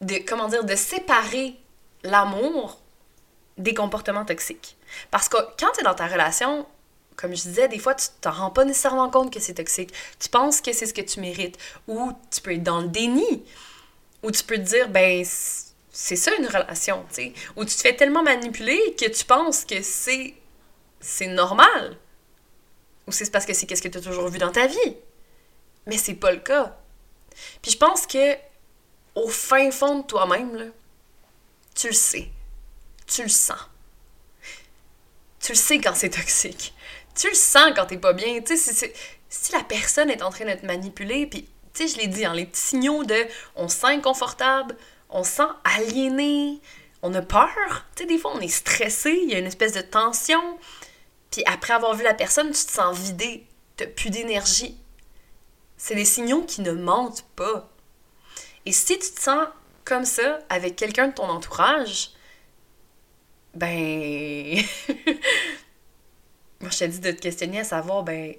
de, 0.00 0.16
comment 0.26 0.48
dire, 0.48 0.64
de 0.64 0.76
séparer 0.76 1.56
l'amour 2.02 2.80
des 3.58 3.74
comportements 3.74 4.24
toxiques. 4.24 4.76
Parce 5.10 5.28
que 5.28 5.36
quand 5.58 5.72
tu 5.74 5.80
es 5.80 5.84
dans 5.84 5.94
ta 5.94 6.06
relation, 6.06 6.66
comme 7.16 7.36
je 7.36 7.42
disais, 7.42 7.68
des 7.68 7.78
fois, 7.78 7.94
tu 7.94 8.06
t'en 8.20 8.30
rends 8.30 8.50
pas 8.50 8.64
nécessairement 8.64 9.10
compte 9.10 9.32
que 9.32 9.40
c'est 9.40 9.54
toxique. 9.54 9.92
Tu 10.18 10.28
penses 10.28 10.60
que 10.60 10.72
c'est 10.72 10.86
ce 10.86 10.94
que 10.94 11.02
tu 11.02 11.20
mérites. 11.20 11.58
Ou 11.86 12.12
tu 12.30 12.40
peux 12.40 12.54
être 12.54 12.62
dans 12.62 12.80
le 12.80 12.88
déni. 12.88 13.44
Ou 14.22 14.30
tu 14.30 14.42
peux 14.42 14.56
te 14.56 14.62
dire, 14.62 14.88
ben, 14.88 15.24
c'est 15.92 16.16
ça 16.16 16.34
une 16.38 16.46
relation, 16.46 17.04
tu 17.08 17.14
sais. 17.14 17.32
Ou 17.56 17.64
tu 17.64 17.74
te 17.74 17.80
fais 17.80 17.94
tellement 17.94 18.22
manipuler 18.22 18.94
que 18.98 19.06
tu 19.06 19.24
penses 19.24 19.64
que 19.64 19.82
c'est 19.82 20.34
c'est 21.00 21.26
normal. 21.26 21.96
Ou 23.06 23.12
c'est 23.12 23.30
parce 23.30 23.46
que 23.46 23.54
c'est 23.54 23.66
qu'est-ce 23.66 23.82
que 23.82 23.88
tu 23.88 23.98
as 23.98 24.02
toujours 24.02 24.28
vu 24.28 24.38
dans 24.38 24.52
ta 24.52 24.66
vie. 24.66 24.96
Mais 25.86 25.96
c'est 25.96 26.14
pas 26.14 26.30
le 26.30 26.40
cas. 26.40 26.76
Puis 27.62 27.72
je 27.72 27.78
pense 27.78 28.06
que 28.06 28.36
au 29.14 29.28
fin 29.28 29.70
fond 29.70 30.00
de 30.00 30.06
toi-même, 30.06 30.72
tu 31.74 31.88
le 31.88 31.92
sais. 31.92 32.30
Tu 33.06 33.22
le 33.22 33.28
sens. 33.28 33.68
Tu 35.40 35.52
le 35.52 35.58
sais 35.58 35.78
quand 35.78 35.94
c'est 35.94 36.10
toxique 36.10 36.74
tu 37.14 37.28
le 37.28 37.34
sens 37.34 37.72
quand 37.74 37.86
t'es 37.86 37.98
pas 37.98 38.12
bien. 38.12 38.40
Tu 38.40 38.56
sais, 38.56 38.92
si 39.28 39.52
la 39.52 39.62
personne 39.62 40.10
est 40.10 40.22
en 40.22 40.30
train 40.30 40.46
de 40.46 40.58
te 40.58 40.66
manipuler, 40.66 41.26
puis, 41.26 41.42
tu 41.74 41.86
sais, 41.86 41.94
je 41.94 41.98
l'ai 41.98 42.08
dit, 42.08 42.24
hein, 42.24 42.34
les 42.34 42.46
petits 42.46 42.60
signaux 42.60 43.04
de 43.04 43.26
on 43.56 43.68
se 43.68 43.78
sent 43.78 43.88
inconfortable, 43.88 44.76
on 45.08 45.22
se 45.22 45.32
sent 45.32 45.48
aliéné, 45.64 46.60
on 47.02 47.14
a 47.14 47.22
peur. 47.22 47.48
Tu 47.94 48.02
sais, 48.02 48.08
des 48.08 48.18
fois, 48.18 48.32
on 48.34 48.40
est 48.40 48.48
stressé, 48.48 49.10
il 49.22 49.30
y 49.30 49.34
a 49.34 49.38
une 49.38 49.46
espèce 49.46 49.72
de 49.72 49.80
tension. 49.80 50.58
Puis 51.30 51.42
après 51.46 51.74
avoir 51.74 51.94
vu 51.94 52.04
la 52.04 52.14
personne, 52.14 52.48
tu 52.48 52.64
te 52.64 52.72
sens 52.72 52.98
vidé, 52.98 53.46
t'as 53.76 53.86
plus 53.86 54.10
d'énergie. 54.10 54.76
C'est 55.76 55.94
des 55.94 56.04
signaux 56.04 56.42
qui 56.42 56.60
ne 56.60 56.72
mentent 56.72 57.24
pas. 57.36 57.69
Et 58.66 58.72
si 58.72 58.98
tu 58.98 59.10
te 59.12 59.20
sens 59.20 59.46
comme 59.84 60.04
ça 60.04 60.38
avec 60.48 60.76
quelqu'un 60.76 61.08
de 61.08 61.14
ton 61.14 61.28
entourage, 61.28 62.10
ben 63.54 64.56
moi, 66.60 66.70
je 66.70 66.78
t'ai 66.78 66.88
dit 66.88 67.00
de 67.00 67.10
te 67.10 67.20
questionner 67.20 67.60
à 67.60 67.64
savoir, 67.64 68.02
ben, 68.02 68.34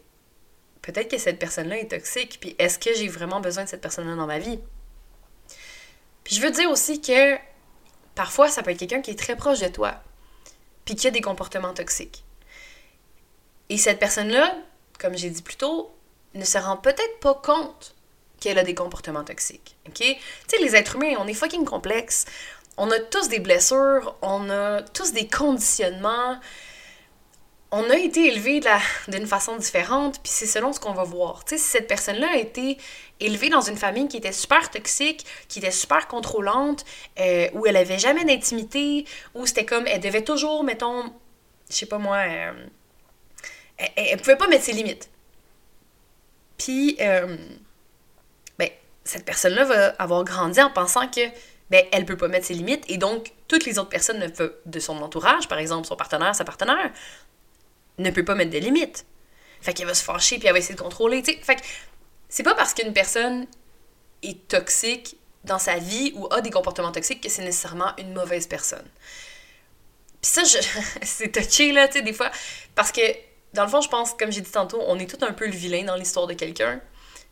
peut-être 0.82 1.10
que 1.10 1.18
cette 1.18 1.40
personne-là 1.40 1.80
est 1.80 1.90
toxique, 1.92 2.38
puis 2.40 2.56
est-ce 2.60 2.78
que 2.80 2.94
j'ai 2.94 3.08
vraiment 3.08 3.42
besoin 3.42 3.64
de 3.64 3.70
cette 3.70 3.82
personne-là 3.82 4.16
dans 4.16 4.28
ma 4.28 4.40
vie? 4.40 4.60
Puis 6.24 6.36
je 6.36 6.42
veux 6.42 6.52
dire 6.52 6.70
aussi 6.70 7.02
que 7.02 7.36
parfois, 8.16 8.48
ça 8.48 8.62
peut 8.62 8.72
être 8.72 8.80
quelqu'un 8.80 9.02
qui 9.02 9.12
est 9.12 9.20
très 9.20 9.36
proche 9.36 9.60
de 9.60 9.68
toi, 9.68 9.96
puis 10.86 10.96
qui 10.96 11.08
a 11.08 11.12
des 11.12 11.22
comportements 11.22 11.74
toxiques. 11.74 12.24
Et 13.70 13.78
cette 13.78 14.00
personne-là, 14.00 14.56
comme 15.00 15.18
j'ai 15.18 15.30
dit 15.30 15.42
plus 15.42 15.56
tôt, 15.56 15.92
ne 16.36 16.46
se 16.46 16.58
rend 16.58 16.78
peut-être 16.78 17.20
pas 17.20 17.34
compte 17.34 17.96
qu'elle 18.42 18.60
a 18.60 18.64
des 18.64 18.76
comportements 18.76 19.24
toxiques. 19.24 19.78
OK? 19.88 20.00
Tu 20.00 20.16
sais, 20.48 20.58
les 20.62 20.76
êtres 20.76 20.98
humains, 20.98 21.16
on 21.20 21.28
est 21.28 21.34
fucking 21.34 21.64
complexes. 21.64 22.26
On 22.78 22.92
a 22.92 23.00
tous 23.00 23.30
des 23.30 23.40
blessures, 23.40 24.16
on 24.22 24.50
a 24.50 24.82
tous 24.82 25.14
des 25.14 25.28
conditionnements 25.28 26.38
on 27.72 27.90
a 27.90 27.96
été 27.96 28.28
élevé 28.28 28.60
d'une 29.08 29.26
façon 29.26 29.56
différente, 29.56 30.20
puis 30.22 30.32
c'est 30.32 30.46
selon 30.46 30.74
ce 30.74 30.80
qu'on 30.80 30.92
va 30.92 31.04
voir. 31.04 31.46
Tu 31.46 31.56
sais, 31.56 31.64
si 31.64 31.70
cette 31.70 31.88
personne-là 31.88 32.32
a 32.34 32.38
été 32.38 32.78
élevée 33.22 33.50
dans 33.50 33.62
une 33.62 33.78
famille 33.78 34.10
qui 34.10 34.18
était 34.18 34.34
super 34.34 34.70
toxique, 34.70 35.26
qui 35.48 35.60
était 35.60 35.72
super 35.72 36.08
contrôlante, 36.10 36.84
euh, 37.20 37.48
où 37.54 37.66
elle 37.66 37.78
avait 37.78 37.98
jamais 37.98 38.26
d'intimité, 38.26 39.06
où 39.36 39.46
c'était 39.46 39.66
comme, 39.66 39.88
elle 39.88 40.02
devait 40.02 40.24
toujours, 40.24 40.66
mettons, 40.66 41.14
je 41.70 41.76
sais 41.76 41.86
pas 41.86 41.98
moi, 41.98 42.18
euh, 42.18 42.52
elle, 43.96 44.20
pouvait 44.20 44.36
pas 44.36 44.48
mettre 44.48 44.66
ses 44.66 44.74
limites. 44.74 45.10
Puis, 46.58 46.98
euh, 47.00 47.38
cette 49.12 49.26
personne-là 49.26 49.66
va 49.66 49.88
avoir 50.00 50.24
grandi 50.24 50.62
en 50.62 50.70
pensant 50.70 51.08
que 51.08 51.22
ben, 51.70 51.86
elle 51.92 52.06
peut 52.06 52.18
pas 52.18 52.28
mettre 52.28 52.46
ses 52.46 52.54
limites 52.54 52.84
et 52.88 52.98
donc 52.98 53.34
toutes 53.48 53.66
les 53.66 53.78
autres 53.78 53.90
personnes 53.90 54.32
de 54.66 54.80
son 54.80 55.02
entourage, 55.02 55.48
par 55.48 55.58
exemple 55.58 55.88
son 55.88 55.96
partenaire, 55.96 56.34
sa 56.34 56.46
partenaire, 56.46 56.92
ne 57.98 58.10
peut 58.10 58.24
pas 58.24 58.36
mettre 58.36 58.52
de 58.52 58.58
limites. 58.58 59.06
Fait 59.62 59.74
qu'elle 59.74 59.88
va 59.88 59.94
se 59.94 60.04
fâcher 60.04 60.38
puis 60.38 60.48
elle 60.48 60.54
va 60.54 60.60
essayer 60.60 60.76
de 60.76 60.82
contrôler. 60.82 61.22
Fait 61.24 61.56
que 61.56 61.62
c'est 62.30 62.44
pas 62.44 62.56
parce 62.56 62.74
qu'une 62.74 62.94
personne 62.94 63.48
est 64.24 64.48
toxique 64.48 65.18
dans 65.44 65.60
sa 65.60 65.78
vie 65.78 66.14
ou 66.16 66.28
a 66.32 66.42
des 66.42 66.50
comportements 66.50 66.92
toxiques 66.92 67.22
que 67.22 67.30
c'est 67.30 67.44
nécessairement 67.44 67.94
une 67.98 68.14
mauvaise 68.14 68.48
personne. 68.48 68.88
Puis 70.22 70.32
ça, 70.32 70.44
c'est 71.02 71.32
touché, 71.32 71.74
là, 71.74 71.88
tu 71.88 71.96
sais, 71.96 72.02
des 72.02 72.14
fois. 72.14 72.32
Parce 72.76 72.92
que, 72.92 73.02
dans 73.54 73.64
le 73.64 73.70
fond, 73.70 73.82
je 73.82 73.90
pense, 73.90 74.14
comme 74.14 74.32
j'ai 74.32 74.42
dit 74.42 74.52
tantôt, 74.52 74.82
on 74.88 75.00
est 75.00 75.10
tout 75.10 75.24
un 75.26 75.34
peu 75.34 75.46
le 75.46 75.54
vilain 75.54 75.84
dans 75.84 75.96
l'histoire 75.96 76.28
de 76.28 76.34
quelqu'un. 76.34 76.80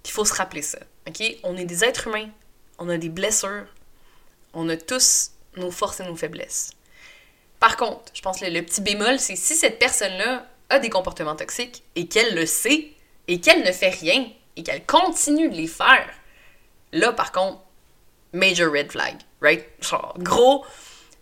Puis 0.03 0.11
faut 0.11 0.25
se 0.25 0.33
rappeler 0.33 0.61
ça, 0.61 0.79
OK? 1.09 1.37
On 1.43 1.57
est 1.57 1.65
des 1.65 1.83
êtres 1.83 2.07
humains. 2.07 2.29
On 2.77 2.87
a 2.89 2.97
des 2.97 3.09
blessures. 3.09 3.65
On 4.53 4.69
a 4.69 4.77
tous 4.77 5.31
nos 5.57 5.71
forces 5.71 5.99
et 5.99 6.03
nos 6.03 6.15
faiblesses. 6.15 6.71
Par 7.59 7.75
contre, 7.75 8.11
je 8.13 8.21
pense 8.21 8.39
que 8.39 8.45
le, 8.45 8.61
petit 8.61 8.81
bémol, 8.81 9.19
c'est 9.19 9.35
si 9.35 9.55
cette 9.55 9.79
personne-là 9.79 10.47
a 10.69 10.79
des 10.79 10.89
comportements 10.89 11.35
toxiques 11.35 11.83
et 11.95 12.07
qu'elle 12.07 12.35
le 12.35 12.45
sait 12.45 12.91
et 13.27 13.41
qu'elle 13.41 13.63
ne 13.63 13.71
fait 13.71 13.89
rien 13.89 14.27
et 14.55 14.63
qu'elle 14.63 14.85
continue 14.85 15.49
de 15.49 15.55
les 15.55 15.67
faire, 15.67 16.07
là, 16.93 17.11
par 17.11 17.31
contre, 17.31 17.59
major 18.33 18.71
red 18.71 18.91
flag, 18.91 19.15
right? 19.41 19.65
Genre, 19.81 20.13
gros, 20.19 20.65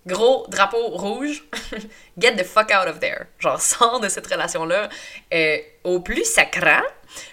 gros 0.06 0.46
drapeau 0.50 0.90
rouge, 0.90 1.44
get 2.18 2.36
the 2.36 2.44
fuck 2.44 2.72
out 2.72 2.88
of 2.88 3.00
there. 3.00 3.28
Genre, 3.40 3.60
sors 3.60 4.00
de 4.00 4.10
cette 4.10 4.28
relation-là 4.28 4.90
euh, 5.34 5.58
au 5.84 6.02
plus 6.02 6.26
sacrant 6.26 6.84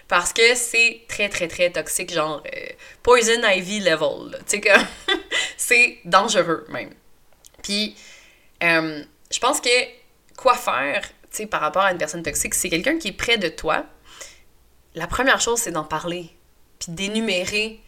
parce 0.07 0.33
que 0.33 0.55
c'est 0.55 1.03
très, 1.07 1.29
très, 1.29 1.47
très 1.47 1.71
toxique, 1.71 2.13
genre 2.13 2.43
euh, 2.45 2.65
poison 3.03 3.41
ivy 3.43 3.79
level. 3.79 4.37
Tu 4.39 4.43
sais, 4.47 4.61
que 4.61 4.69
c'est 5.57 5.99
dangereux 6.05 6.65
même. 6.69 6.93
Puis, 7.63 7.95
euh, 8.63 9.03
je 9.31 9.39
pense 9.39 9.61
que 9.61 9.69
quoi 10.37 10.55
faire, 10.55 11.01
tu 11.31 11.37
sais, 11.37 11.45
par 11.45 11.61
rapport 11.61 11.83
à 11.83 11.91
une 11.91 11.97
personne 11.97 12.23
toxique, 12.23 12.53
c'est 12.53 12.69
quelqu'un 12.69 12.97
qui 12.97 13.09
est 13.09 13.17
près 13.17 13.37
de 13.37 13.49
toi. 13.49 13.85
La 14.93 15.07
première 15.07 15.41
chose, 15.41 15.59
c'est 15.59 15.71
d'en 15.71 15.83
parler, 15.83 16.29
puis 16.79 16.91
d'énumérer 16.91 17.81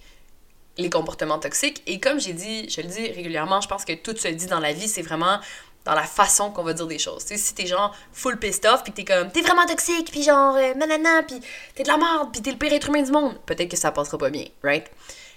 les 0.77 0.89
comportements 0.89 1.39
toxiques. 1.39 1.81
Et 1.87 1.99
comme 1.99 2.19
j'ai 2.19 2.33
dit, 2.33 2.69
je 2.69 2.81
le 2.81 2.87
dis 2.87 3.11
régulièrement, 3.11 3.61
je 3.61 3.67
pense 3.67 3.85
que 3.85 3.93
tout 3.93 4.15
se 4.15 4.27
dit 4.27 4.47
dans 4.47 4.59
la 4.59 4.73
vie, 4.73 4.87
c'est 4.87 5.01
vraiment 5.01 5.39
dans 5.87 5.95
la 5.95 6.03
façon 6.03 6.51
qu'on 6.51 6.63
va 6.63 6.73
dire 6.73 6.85
des 6.85 6.99
choses. 6.99 7.23
si 7.23 7.55
t'es 7.55 7.65
genre 7.65 7.95
full 8.11 8.37
pissed 8.37 8.65
off, 8.65 8.83
puis 8.83 8.91
t'es 8.91 9.05
comme, 9.05 9.31
t'es 9.31 9.41
vraiment 9.41 9.65
toxique, 9.65 10.11
puis 10.11 10.21
genre, 10.21 10.53
euh, 10.57 10.73
nanana, 10.73 11.23
puis 11.23 11.39
t'es 11.75 11.83
de 11.83 11.87
la 11.87 11.95
merde, 11.95 12.29
puis 12.33 12.41
t'es 12.41 12.51
le 12.51 12.57
pire 12.57 12.73
être 12.73 12.89
humain 12.89 13.03
du 13.03 13.11
monde, 13.11 13.39
peut-être 13.45 13.71
que 13.71 13.77
ça 13.77 13.93
passera 13.93 14.17
pas 14.17 14.29
bien, 14.29 14.45
right? 14.63 14.85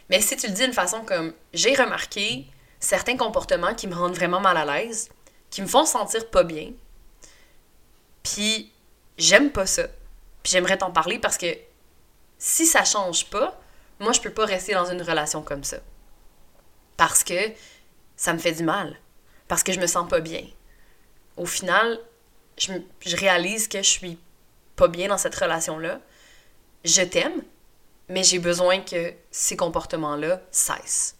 Mais 0.09 0.21
si 0.21 0.37
tu 0.37 0.49
le 0.49 0.53
dis 0.53 0.63
d'une 0.63 0.73
façon 0.73 1.03
comme, 1.05 1.33
j'ai 1.53 1.73
remarqué 1.77 2.47
certains 2.81 3.17
comportements 3.17 3.77
qui 3.77 3.87
me 3.87 3.95
rendent 3.95 4.17
vraiment 4.17 4.41
mal 4.41 4.57
à 4.57 4.65
l'aise, 4.65 5.09
qui 5.51 5.63
me 5.63 5.69
font 5.69 5.85
sentir 5.85 6.29
pas 6.31 6.43
bien, 6.43 6.73
puis 8.25 8.73
j'aime 9.19 9.51
pas 9.53 9.67
ça, 9.67 9.85
puis 10.43 10.51
j'aimerais 10.51 10.79
t'en 10.79 10.91
parler 10.91 11.21
parce 11.21 11.39
que 11.39 11.47
si 12.39 12.67
ça 12.67 12.85
change 12.85 13.27
pas, 13.27 13.57
moi, 14.01 14.11
je 14.13 14.21
peux 14.21 14.31
pas 14.31 14.47
rester 14.47 14.75
dans 14.75 14.87
une 14.87 15.03
relation 15.03 15.43
comme 15.43 15.63
ça. 15.63 15.77
Parce 16.97 17.23
que 17.23 17.53
ça 18.17 18.33
me 18.33 18.39
fait 18.39 18.53
du 18.53 18.65
mal. 18.65 18.99
Parce 19.51 19.65
que 19.65 19.73
je 19.73 19.81
me 19.81 19.89
sens 19.89 20.09
pas 20.09 20.21
bien. 20.21 20.47
Au 21.37 21.45
final, 21.45 21.99
je, 22.57 22.71
réalise 23.17 23.67
que 23.67 23.79
je 23.79 23.89
suis 23.89 24.17
pas 24.77 24.87
bien 24.87 25.09
dans 25.09 25.19
cette 25.19 25.35
relation-là. 25.35 26.01
Je 26.85 27.03
t'aime, 27.03 27.43
mais 28.09 28.23
j'ai 28.23 28.39
besoin 28.39 28.79
que 28.81 29.13
ces 29.33 29.57
comportements-là 29.57 30.41
cessent. 30.53 31.17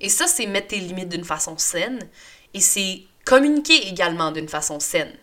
Et 0.00 0.08
ça, 0.08 0.26
c'est 0.26 0.46
mettre 0.46 0.68
tes 0.68 0.80
limites 0.80 1.08
d'une 1.08 1.22
façon 1.22 1.56
saine 1.56 2.00
et 2.52 2.60
c'est 2.60 3.04
communiquer 3.24 3.86
également 3.86 4.32
d'une 4.32 4.48
façon 4.48 4.80
saine. 4.80 5.16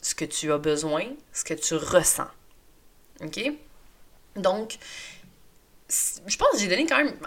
Ce 0.00 0.14
que 0.14 0.24
tu 0.24 0.52
as 0.52 0.58
besoin, 0.58 1.06
ce 1.32 1.42
que 1.42 1.54
tu 1.54 1.74
ressens. 1.74 2.30
OK? 3.20 3.40
Donc, 4.36 4.78
je 5.88 6.36
pense 6.36 6.50
que 6.52 6.58
j'ai 6.58 6.68
donné 6.68 6.86
quand 6.86 6.98
même 6.98 7.18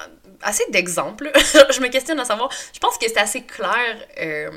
assez 0.42 0.64
d'exemples. 0.70 1.32
je 1.36 1.82
me 1.82 1.88
questionne 1.88 2.20
à 2.20 2.26
savoir, 2.26 2.50
je 2.74 2.80
pense 2.80 2.98
que 2.98 3.08
c'est 3.08 3.18
assez 3.18 3.44
clair. 3.44 4.08
Euh, 4.20 4.50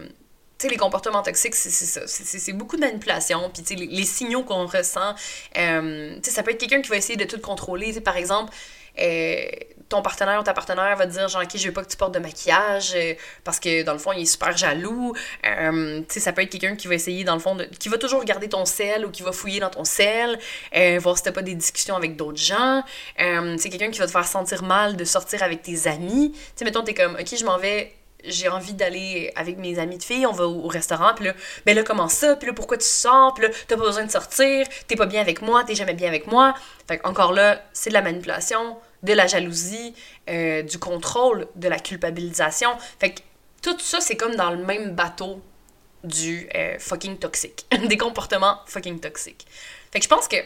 tu 0.59 0.69
sais, 0.69 0.69
les 0.69 0.77
comportements 0.77 1.23
toxiques, 1.23 1.55
c'est 1.55 1.71
ça. 1.71 2.03
C'est 2.07 2.53
beaucoup 2.53 2.77
de 2.77 2.83
manipulation. 2.83 3.51
Puis, 3.53 3.63
tu 3.65 3.77
sais, 3.77 3.85
les, 3.85 4.05
signaux 4.05 4.45
qu'on 4.45 4.67
ressent. 4.67 5.15
Euh, 5.57 6.15
tu 6.17 6.21
sais, 6.23 6.31
ça 6.31 6.43
peut 6.43 6.53
être 6.53 6.61
quelqu'un 6.61 6.83
qui 6.83 6.89
va 6.89 6.97
essayer 6.97 7.17
de 7.17 7.25
tout 7.25 7.41
contrôler. 7.41 7.93
Tu 7.93 8.01
par 8.01 8.17
exemple, 8.17 8.53
euh, 9.01 9.45
ton 9.93 10.01
partenaire 10.01 10.41
ou 10.41 10.43
ta 10.43 10.55
partenaire 10.55 10.97
va 10.97 11.07
te 11.07 11.13
dire 11.13 11.29
genre 11.29 11.43
ok 11.43 11.51
je 11.55 11.67
veux 11.67 11.73
pas 11.73 11.85
que 11.85 11.91
tu 11.91 11.99
portes 11.99 12.15
de 12.15 12.19
maquillage 12.19 12.95
euh, 12.97 13.13
parce 13.45 13.61
que 13.61 13.83
dans 13.83 13.93
le 13.93 13.99
fond 13.99 14.13
il 14.13 14.23
est 14.23 14.25
super 14.25 14.57
jaloux. 14.57 15.15
Euh, 15.47 16.01
tu 16.01 16.15
sais 16.15 16.21
ça 16.21 16.33
peut 16.33 16.41
être 16.43 16.51
quelqu'un 16.51 16.77
qui 16.77 16.89
va 16.89 16.95
essayer 16.95 17.25
dans 17.25 17.35
le 17.35 17.41
fond 17.41 17.59
qui 17.79 17.91
va 17.91 17.99
toujours 17.99 18.21
regarder 18.21 18.49
ton 18.49 18.65
sel 18.65 19.05
ou 19.05 19.11
qui 19.11 19.23
va 19.23 19.33
fouiller 19.33 19.61
dans 19.61 19.69
ton 19.69 19.85
sel 19.85 20.39
euh, 20.75 20.99
voir 20.99 21.19
si 21.19 21.25
t'as 21.25 21.33
pas 21.33 21.43
des 21.43 21.55
discussions 21.55 21.95
avec 21.95 22.17
d'autres 22.17 22.39
gens. 22.39 22.83
C'est 23.19 23.69
quelqu'un 23.69 23.91
qui 23.91 23.99
va 23.99 24.07
te 24.07 24.11
faire 24.11 24.27
sentir 24.27 24.63
mal 24.63 24.97
de 24.97 25.05
sortir 25.05 25.43
avec 25.43 25.63
tes 25.63 25.87
amis. 25.87 26.33
Tu 26.33 26.41
sais 26.57 26.65
mettons 26.65 26.83
t'es 26.83 26.95
comme 26.95 27.15
ok 27.15 27.37
je 27.39 27.45
m'en 27.45 27.59
vais 27.59 27.93
j'ai 28.25 28.49
envie 28.49 28.75
d'aller 28.75 29.33
avec 29.37 29.59
mes 29.59 29.79
amis 29.79 29.99
de 29.99 30.03
filles, 30.03 30.27
on 30.27 30.33
va 30.33 30.47
au, 30.47 30.69
restaurant, 30.69 31.15
puis 31.15 31.27
là, 31.27 31.35
ben 31.67 31.75
là, 31.75 31.83
comment 31.83 32.09
ça? 32.09 32.37
Puis 32.37 32.49
là, 32.49 32.53
pourquoi 32.55 32.79
tu 32.79 32.87
sors? 32.87 33.35
Puis 33.35 33.47
là, 33.47 33.53
t'as 33.67 33.77
pas 33.77 33.83
besoin 33.83 34.05
de 34.05 34.11
sortir, 34.11 34.67
t'es 34.87 34.97
pas 34.97 35.07
bien 35.07 35.21
avec 35.21 35.43
moi, 35.43 35.65
t'es 35.65 35.75
jamais 35.75 35.95
bien 35.95 36.09
avec 36.09 36.27
moi. 36.27 36.55
Fait 36.89 37.01
encore 37.05 37.33
là, 37.33 37.63
c'est 37.73 37.91
de 37.91 37.95
la 37.95 38.03
manipulation, 38.03 38.79
de 39.03 39.13
la 39.13 39.27
jalousie, 39.27 39.95
euh, 40.31 40.63
du 40.63 40.79
contrôle, 40.79 41.49
de 41.57 41.69
la 41.69 41.79
culpabilisation. 41.79 42.71
Fait 42.99 43.13
que 43.13 43.21
tout 43.63 43.79
ça, 43.79 44.01
c'est 44.01 44.17
comme 44.17 44.35
dans 44.35 44.51
le 44.51 44.65
même 44.65 44.95
bateau 44.95 45.41
du 46.05 46.49
euh, 46.55 46.79
fucking 46.79 47.19
toxique. 47.19 47.67
Des 47.89 47.97
comportements 47.97 48.59
fucking 48.67 49.01
toxiques. 49.01 49.47
Fait 49.93 49.99
que 49.99 50.05
je 50.05 50.09
pense 50.09 50.29
que, 50.29 50.37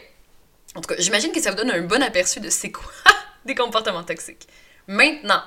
en 0.75 0.81
tout 0.81 0.89
cas, 0.89 0.95
j'imagine 0.99 1.31
que 1.31 1.41
ça 1.41 1.51
vous 1.51 1.57
donne 1.57 1.71
un 1.71 1.81
bon 1.81 2.01
aperçu 2.03 2.39
de 2.39 2.49
c'est 2.49 2.71
quoi 2.71 2.91
des 3.45 3.55
comportements 3.55 4.03
toxiques. 4.03 4.47
Maintenant, 4.87 5.41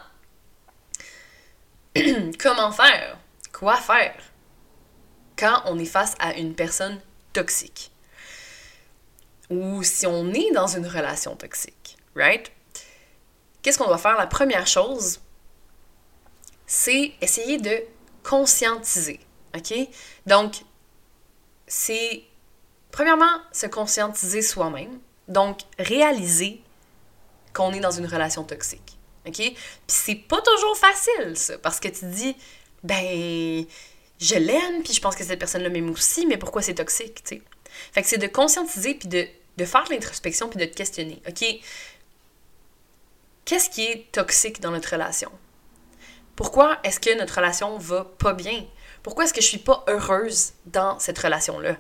comment 2.39 2.73
faire? 2.73 3.19
Quoi 3.53 3.77
faire? 3.77 4.17
Quand 5.37 5.63
on 5.67 5.79
est 5.79 5.87
face 5.87 6.15
à 6.19 6.35
une 6.35 6.55
personne 6.55 7.01
toxique. 7.33 7.91
Ou 9.49 9.83
si 9.83 10.07
on 10.07 10.33
est 10.33 10.53
dans 10.53 10.69
une 10.69 10.87
relation 10.87 11.35
toxique, 11.35 11.97
right? 12.15 12.53
qu'est-ce 13.63 13.79
qu'on 13.79 13.87
doit 13.87 13.99
faire? 13.99 14.17
La 14.17 14.27
première 14.27 14.67
chose, 14.67 15.21
c'est 16.67 17.13
essayer 17.21 17.59
de 17.59 17.83
conscientiser. 18.23 19.21
OK? 19.57 19.75
Donc, 20.27 20.63
c'est 21.67 22.25
premièrement 22.91 23.41
se 23.53 23.67
conscientiser 23.67 24.43
soi-même. 24.43 24.99
Donc, 25.29 25.61
réaliser 25.79 26.63
qu'on 27.53 27.73
est 27.73 27.81
dans 27.81 27.91
une 27.91 28.07
relation 28.07 28.45
toxique. 28.45 28.99
OK? 29.27 29.37
Puis 29.37 29.55
c'est 29.87 30.15
pas 30.15 30.41
toujours 30.41 30.77
facile, 30.77 31.37
ça, 31.37 31.59
parce 31.59 31.81
que 31.81 31.89
tu 31.89 32.07
dis, 32.07 32.37
ben, 32.83 33.65
je 34.19 34.35
l'aime, 34.35 34.83
puis 34.83 34.93
je 34.95 35.01
pense 35.01 35.17
que 35.17 35.25
cette 35.25 35.39
personne-là 35.39 35.69
m'aime 35.69 35.91
aussi, 35.91 36.27
mais 36.27 36.39
pourquoi 36.39 36.63
c'est 36.63 36.75
toxique, 36.75 37.23
tu 37.23 37.37
sais? 37.37 37.43
Fait 37.93 38.03
que 38.03 38.09
c'est 38.09 38.19
de 38.19 38.27
conscientiser, 38.27 38.95
puis 38.95 39.09
de, 39.09 39.27
de 39.57 39.65
faire 39.65 39.85
l'introspection, 39.91 40.49
puis 40.49 40.59
de 40.59 40.65
te 40.65 40.75
questionner. 40.75 41.23
OK? 41.29 41.45
qu'est-ce 43.51 43.69
qui 43.69 43.83
est 43.83 44.13
toxique 44.13 44.61
dans 44.61 44.71
notre 44.71 44.91
relation? 44.93 45.31
Pourquoi 46.37 46.79
est-ce 46.85 47.01
que 47.01 47.19
notre 47.19 47.35
relation 47.35 47.79
va 47.79 48.05
pas 48.05 48.33
bien? 48.33 48.65
Pourquoi 49.03 49.25
est-ce 49.25 49.35
que 49.35 49.41
je 49.41 49.47
suis 49.49 49.59
pas 49.59 49.85
heureuse 49.89 50.53
dans 50.67 51.01
cette 51.01 51.19
relation-là? 51.19 51.77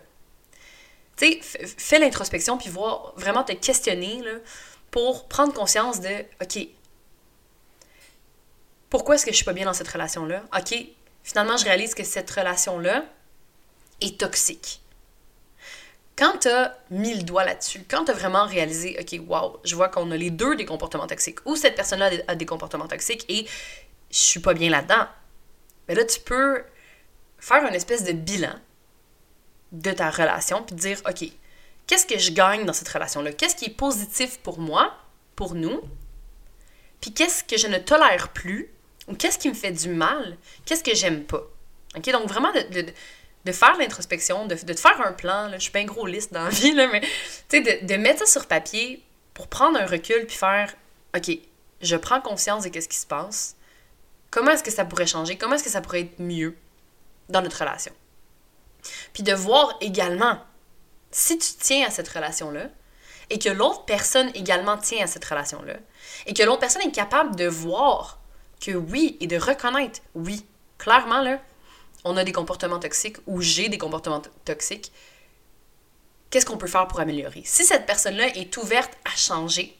Tu 1.16 1.40
sais, 1.40 1.66
fais 1.78 2.00
l'introspection 2.00 2.58
puis 2.58 2.70
voir, 2.70 3.12
vraiment 3.16 3.44
te 3.44 3.52
questionner 3.52 4.20
là, 4.20 4.32
pour 4.90 5.28
prendre 5.28 5.52
conscience 5.52 6.00
de, 6.00 6.24
OK, 6.42 6.58
pourquoi 8.90 9.14
est-ce 9.14 9.24
que 9.24 9.32
je 9.32 9.36
suis 9.36 9.44
pas 9.44 9.52
bien 9.52 9.64
dans 9.64 9.72
cette 9.72 9.88
relation-là? 9.88 10.42
OK, 10.56 10.74
finalement, 11.22 11.56
je 11.56 11.64
réalise 11.64 11.94
que 11.94 12.04
cette 12.04 12.30
relation-là 12.30 13.04
est 14.00 14.20
toxique 14.20 14.80
quand 16.20 16.36
tu 16.40 16.48
as 16.48 16.76
mis 16.90 17.14
le 17.14 17.22
doigt 17.22 17.46
là-dessus, 17.46 17.82
quand 17.88 18.04
tu 18.04 18.10
as 18.10 18.14
vraiment 18.14 18.44
réalisé, 18.44 18.94
OK, 19.00 19.18
wow, 19.26 19.58
je 19.64 19.74
vois 19.74 19.88
qu'on 19.88 20.10
a 20.10 20.16
les 20.18 20.28
deux 20.28 20.54
des 20.54 20.66
comportements 20.66 21.06
toxiques, 21.06 21.38
ou 21.46 21.56
cette 21.56 21.74
personne-là 21.74 22.10
a 22.28 22.34
des 22.34 22.44
comportements 22.44 22.86
toxiques 22.86 23.24
et 23.30 23.46
je 24.10 24.18
suis 24.18 24.40
pas 24.40 24.52
bien 24.52 24.68
là-dedans, 24.68 25.06
mais 25.88 25.94
ben 25.94 26.02
là, 26.02 26.04
tu 26.04 26.20
peux 26.20 26.62
faire 27.38 27.66
une 27.66 27.74
espèce 27.74 28.04
de 28.04 28.12
bilan 28.12 28.52
de 29.72 29.92
ta 29.92 30.10
relation 30.10 30.62
puis 30.62 30.76
dire, 30.76 31.00
OK, 31.08 31.24
qu'est-ce 31.86 32.04
que 32.04 32.18
je 32.18 32.32
gagne 32.32 32.66
dans 32.66 32.74
cette 32.74 32.88
relation-là? 32.90 33.32
Qu'est-ce 33.32 33.56
qui 33.56 33.64
est 33.64 33.74
positif 33.74 34.40
pour 34.40 34.58
moi, 34.58 34.94
pour 35.36 35.54
nous? 35.54 35.80
Puis 37.00 37.14
qu'est-ce 37.14 37.44
que 37.44 37.56
je 37.56 37.66
ne 37.66 37.78
tolère 37.78 38.28
plus? 38.28 38.68
Ou 39.10 39.16
qu'est-ce 39.16 39.38
qui 39.38 39.48
me 39.48 39.54
fait 39.54 39.72
du 39.72 39.88
mal? 39.88 40.36
Qu'est-ce 40.64 40.84
que 40.84 40.94
j'aime 40.94 41.24
pas? 41.24 41.42
OK? 41.96 42.10
Donc, 42.10 42.26
vraiment, 42.26 42.52
de 42.52 43.52
faire 43.52 43.76
l'introspection, 43.78 44.46
de, 44.46 44.54
te 44.54 44.80
faire 44.80 45.00
un 45.04 45.12
plan. 45.12 45.48
Là. 45.48 45.58
Je 45.58 45.62
suis 45.62 45.72
pas 45.72 45.80
un 45.80 45.84
gros 45.84 46.06
liste 46.06 46.32
dans 46.32 46.44
la 46.44 46.50
vie, 46.50 46.72
là, 46.72 46.88
mais 46.88 47.00
de, 47.00 47.86
de 47.86 47.96
mettre 47.96 48.20
ça 48.20 48.26
sur 48.26 48.46
papier 48.46 49.04
pour 49.34 49.48
prendre 49.48 49.78
un 49.78 49.86
recul 49.86 50.26
puis 50.26 50.36
faire 50.36 50.74
OK, 51.16 51.30
je 51.80 51.96
prends 51.96 52.20
conscience 52.20 52.64
de 52.64 52.80
ce 52.80 52.88
qui 52.88 52.96
se 52.96 53.06
passe. 53.06 53.56
Comment 54.30 54.52
est-ce 54.52 54.62
que 54.62 54.70
ça 54.70 54.84
pourrait 54.84 55.06
changer? 55.06 55.36
Comment 55.36 55.56
est-ce 55.56 55.64
que 55.64 55.70
ça 55.70 55.80
pourrait 55.80 56.02
être 56.02 56.20
mieux 56.20 56.56
dans 57.28 57.42
notre 57.42 57.58
relation? 57.58 57.92
Puis 59.12 59.22
de 59.22 59.32
voir 59.32 59.76
également 59.80 60.38
si 61.10 61.36
tu 61.38 61.52
tiens 61.58 61.86
à 61.86 61.90
cette 61.90 62.08
relation-là 62.08 62.68
et 63.28 63.38
que 63.38 63.48
l'autre 63.48 63.84
personne 63.84 64.30
également 64.34 64.78
tient 64.78 65.04
à 65.04 65.06
cette 65.06 65.24
relation-là 65.24 65.74
et 66.26 66.34
que 66.34 66.42
l'autre 66.42 66.60
personne 66.60 66.82
est 66.82 66.92
capable 66.92 67.34
de 67.34 67.46
voir 67.46 68.19
que 68.60 68.72
oui 68.72 69.16
et 69.20 69.26
de 69.26 69.36
reconnaître 69.36 70.00
oui, 70.14 70.44
clairement 70.78 71.22
là, 71.22 71.40
on 72.04 72.16
a 72.16 72.24
des 72.24 72.32
comportements 72.32 72.78
toxiques 72.78 73.16
ou 73.26 73.40
j'ai 73.40 73.68
des 73.68 73.78
comportements 73.78 74.22
toxiques, 74.44 74.92
qu'est-ce 76.30 76.46
qu'on 76.46 76.56
peut 76.56 76.66
faire 76.66 76.86
pour 76.88 77.00
améliorer? 77.00 77.42
Si 77.44 77.64
cette 77.64 77.86
personne-là 77.86 78.28
est 78.36 78.56
ouverte 78.56 78.92
à 79.04 79.16
changer, 79.16 79.76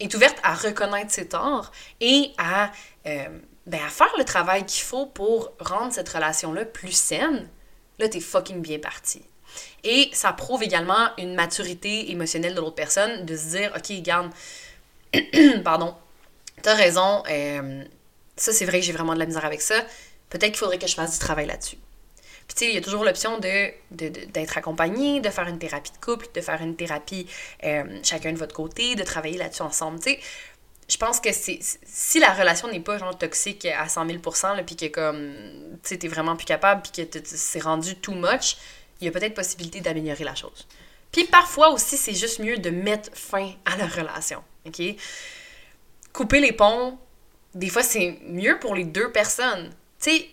est 0.00 0.14
ouverte 0.14 0.38
à 0.42 0.54
reconnaître 0.54 1.10
ses 1.10 1.28
torts 1.28 1.72
et 2.00 2.32
à, 2.38 2.70
euh, 3.06 3.28
ben, 3.66 3.80
à 3.84 3.88
faire 3.88 4.12
le 4.18 4.24
travail 4.24 4.64
qu'il 4.66 4.84
faut 4.84 5.06
pour 5.06 5.52
rendre 5.58 5.92
cette 5.92 6.08
relation-là 6.08 6.64
plus 6.64 6.92
saine, 6.92 7.48
là, 7.98 8.08
t'es 8.08 8.20
fucking 8.20 8.60
bien 8.60 8.78
parti. 8.78 9.22
Et 9.84 10.10
ça 10.12 10.32
prouve 10.32 10.62
également 10.62 11.10
une 11.18 11.34
maturité 11.34 12.10
émotionnelle 12.10 12.54
de 12.54 12.60
l'autre 12.60 12.74
personne 12.74 13.24
de 13.24 13.36
se 13.36 13.56
dire, 13.56 13.72
OK, 13.74 14.02
garde, 14.02 14.30
pardon, 15.64 15.94
t'as 16.62 16.74
raison, 16.74 17.22
euh, 17.30 17.84
Ça, 18.36 18.52
c'est 18.52 18.64
vrai 18.64 18.80
que 18.80 18.86
j'ai 18.86 18.92
vraiment 18.92 19.14
de 19.14 19.18
la 19.18 19.26
misère 19.26 19.44
avec 19.44 19.62
ça. 19.62 19.80
Peut-être 20.28 20.52
qu'il 20.52 20.58
faudrait 20.58 20.78
que 20.78 20.86
je 20.86 20.94
fasse 20.94 21.12
du 21.12 21.18
travail 21.18 21.46
là-dessus. 21.46 21.78
Puis, 22.46 22.54
tu 22.54 22.64
sais, 22.64 22.70
il 22.70 22.74
y 22.74 22.78
a 22.78 22.80
toujours 22.80 23.04
l'option 23.04 23.38
d'être 23.38 24.58
accompagné, 24.58 25.20
de 25.20 25.30
faire 25.30 25.48
une 25.48 25.58
thérapie 25.58 25.90
de 25.90 26.04
couple, 26.04 26.26
de 26.34 26.40
faire 26.40 26.62
une 26.62 26.76
thérapie 26.76 27.26
euh, 27.64 27.98
chacun 28.04 28.32
de 28.32 28.38
votre 28.38 28.54
côté, 28.54 28.94
de 28.94 29.02
travailler 29.02 29.36
là-dessus 29.36 29.62
ensemble. 29.62 29.98
Tu 29.98 30.12
sais, 30.12 30.20
je 30.88 30.96
pense 30.96 31.20
que 31.20 31.32
c'est 31.32 31.58
si 31.84 32.20
la 32.20 32.32
relation 32.32 32.68
n'est 32.68 32.80
pas 32.80 32.98
genre 32.98 33.16
toxique 33.16 33.66
à 33.66 33.88
100 33.88 34.06
000% 34.06 34.64
puis 34.64 34.76
que 34.76 34.86
comme 34.86 35.34
tu 35.82 35.88
sais 35.88 35.98
t'es 35.98 36.08
vraiment 36.08 36.36
plus 36.36 36.44
capable 36.44 36.82
puis 36.82 37.06
que 37.06 37.20
c'est 37.24 37.62
rendu 37.62 37.96
too 37.96 38.14
much 38.14 38.56
il 39.00 39.06
y 39.06 39.08
a 39.08 39.10
peut-être 39.10 39.34
possibilité 39.34 39.80
d'améliorer 39.80 40.24
la 40.24 40.34
chose 40.34 40.66
puis 41.10 41.24
parfois 41.24 41.70
aussi 41.70 41.96
c'est 41.96 42.14
juste 42.14 42.38
mieux 42.38 42.58
de 42.58 42.70
mettre 42.70 43.10
fin 43.14 43.50
à 43.64 43.76
la 43.76 43.86
relation 43.86 44.42
ok? 44.64 44.80
Couper 46.12 46.40
les 46.40 46.52
ponts 46.52 46.98
des 47.56 47.68
fois 47.68 47.82
c'est 47.82 48.18
mieux 48.22 48.58
pour 48.58 48.74
les 48.74 48.84
deux 48.84 49.10
personnes 49.12 49.70
tu 50.00 50.10
sais 50.10 50.28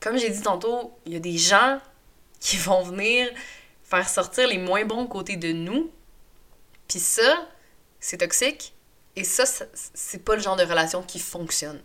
comme 0.00 0.16
j'ai 0.16 0.30
dit 0.30 0.42
tantôt 0.42 0.98
il 1.06 1.12
y 1.12 1.16
a 1.16 1.20
des 1.20 1.38
gens 1.38 1.80
qui 2.38 2.56
vont 2.66 2.82
venir 2.82 3.28
faire 3.84 4.08
sortir 4.08 4.46
les 4.48 4.58
moins 4.58 4.84
bons 4.84 5.06
côtés 5.06 5.36
de 5.36 5.52
nous 5.52 5.90
puis 6.88 7.00
ça 7.00 7.48
c'est 7.98 8.18
toxique 8.18 8.74
et 9.16 9.24
ça, 9.24 9.44
c'est 9.94 10.24
pas 10.24 10.36
le 10.36 10.40
genre 10.40 10.56
de 10.56 10.64
relation 10.64 11.02
qui 11.02 11.18
fonctionne. 11.18 11.80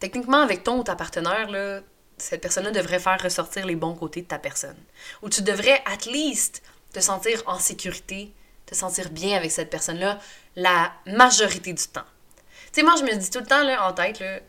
Techniquement, 0.00 0.40
avec 0.40 0.64
ton 0.64 0.80
ou 0.80 0.82
ta 0.82 0.96
partenaire, 0.96 1.48
cette 2.18 2.40
personne-là 2.40 2.72
devrait 2.72 2.98
faire 2.98 3.20
ressortir 3.22 3.64
les 3.64 3.76
bons 3.76 3.94
côtés 3.94 4.22
de 4.22 4.26
ta 4.26 4.38
personne. 4.38 4.76
Ou 5.22 5.28
tu 5.28 5.42
devrais, 5.42 5.82
at 5.86 6.10
least, 6.10 6.62
te 6.92 7.00
sentir 7.00 7.42
en 7.46 7.58
sécurité, 7.58 8.32
te 8.66 8.74
sentir 8.74 9.10
bien 9.10 9.36
avec 9.36 9.50
cette 9.50 9.70
personne-là 9.70 10.18
la 10.56 10.92
majorité 11.06 11.72
du 11.72 11.86
temps. 11.86 12.04
Tu 12.72 12.80
sais, 12.80 12.82
moi, 12.82 12.94
je 12.98 13.04
me 13.04 13.14
dis 13.14 13.30
tout 13.30 13.40
le 13.40 13.46
temps, 13.46 13.62
là, 13.62 13.86
en 13.86 13.92
tête, 13.92 14.20
là, 14.20 14.40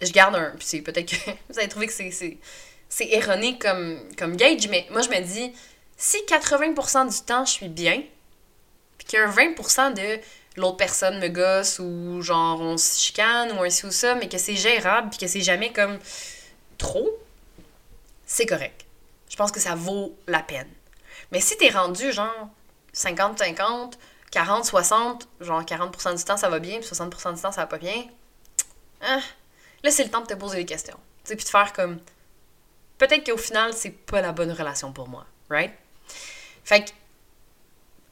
je 0.00 0.12
garde 0.12 0.36
un... 0.36 0.52
Puis 0.58 0.82
peut-être 0.82 1.10
que 1.10 1.30
vous 1.48 1.58
allez 1.58 1.68
trouver 1.68 1.86
que 1.86 1.92
c'est, 1.92 2.10
c'est, 2.10 3.08
erroné 3.10 3.58
comme, 3.58 4.00
comme 4.16 4.36
gauge, 4.36 4.68
mais 4.68 4.86
moi, 4.90 5.02
je 5.02 5.08
me 5.08 5.20
dis, 5.20 5.52
si 5.96 6.18
80% 6.28 7.12
du 7.12 7.24
temps, 7.24 7.44
je 7.44 7.50
suis 7.50 7.68
bien, 7.68 8.02
puis 8.98 9.06
qu'il 9.06 9.18
y 9.18 9.22
a 9.22 9.28
un 9.28 9.30
20% 9.30 9.94
de 9.94 10.20
l'autre 10.56 10.76
personne 10.76 11.18
me 11.18 11.28
gosse 11.28 11.78
ou 11.80 12.22
genre 12.22 12.60
on 12.60 12.76
se 12.76 13.00
chicane 13.00 13.52
ou 13.58 13.62
ainsi 13.62 13.86
ou 13.86 13.90
ça, 13.90 14.14
mais 14.14 14.28
que 14.28 14.38
c'est 14.38 14.54
gérable 14.54 15.10
puis 15.10 15.18
que 15.18 15.26
c'est 15.26 15.40
jamais 15.40 15.72
comme 15.72 15.98
trop, 16.78 17.10
c'est 18.26 18.46
correct. 18.46 18.84
Je 19.28 19.36
pense 19.36 19.50
que 19.50 19.60
ça 19.60 19.74
vaut 19.74 20.16
la 20.28 20.40
peine. 20.40 20.70
Mais 21.32 21.40
si 21.40 21.56
t'es 21.56 21.70
rendu 21.70 22.12
genre 22.12 22.48
50-50, 22.94 23.94
40-60, 24.34 25.22
genre 25.40 25.62
40% 25.62 26.16
du 26.16 26.24
temps 26.24 26.36
ça 26.36 26.48
va 26.48 26.58
bien, 26.58 26.80
puis 26.80 26.88
60% 26.88 27.34
du 27.34 27.40
temps 27.40 27.52
ça 27.52 27.62
va 27.62 27.66
pas 27.66 27.78
bien, 27.78 28.04
hein, 29.02 29.20
là 29.82 29.90
c'est 29.90 30.04
le 30.04 30.10
temps 30.10 30.20
de 30.20 30.26
te 30.26 30.34
poser 30.34 30.58
des 30.58 30.66
questions. 30.66 30.98
Tu 31.24 31.36
puis 31.36 31.44
de 31.44 31.50
faire 31.50 31.72
comme 31.72 32.00
peut-être 32.98 33.24
qu'au 33.30 33.38
final 33.38 33.72
c'est 33.72 33.90
pas 33.90 34.20
la 34.20 34.32
bonne 34.32 34.52
relation 34.52 34.92
pour 34.92 35.08
moi, 35.08 35.24
right? 35.48 35.72
Fait 36.64 36.84
que 36.84 36.90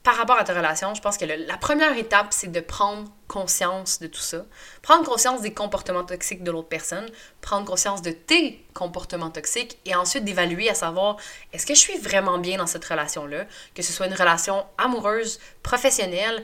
par 0.03 0.17
rapport 0.17 0.37
à 0.37 0.45
ta 0.45 0.53
relation, 0.53 0.95
je 0.95 1.01
pense 1.01 1.17
que 1.17 1.25
la 1.25 1.57
première 1.57 1.97
étape, 1.97 2.29
c'est 2.31 2.51
de 2.51 2.61
prendre 2.61 3.09
conscience 3.29 4.01
de 4.01 4.09
tout 4.09 4.21
ça. 4.21 4.45
Prendre 4.83 5.05
conscience 5.05 5.43
des 5.43 5.53
comportements 5.53 6.03
toxiques 6.03 6.43
de 6.43 6.51
l'autre 6.51 6.69
personne, 6.69 7.09
prendre 7.41 7.65
conscience 7.65 8.03
de 8.03 8.11
tes 8.11 8.65
comportements 8.75 9.31
toxiques 9.31 9.79
et 9.85 9.95
ensuite 9.95 10.25
d'évaluer 10.25 10.69
à 10.69 10.75
savoir 10.75 11.19
est-ce 11.53 11.67
que 11.67 11.75
je 11.75 11.79
suis 11.79 11.99
vraiment 11.99 12.39
bien 12.39 12.59
dans 12.59 12.67
cette 12.67 12.85
relation-là, 12.85 13.47
que 13.75 13.83
ce 13.83 13.93
soit 13.93 14.07
une 14.07 14.15
relation 14.15 14.67
amoureuse, 14.77 15.39
professionnelle, 15.63 16.43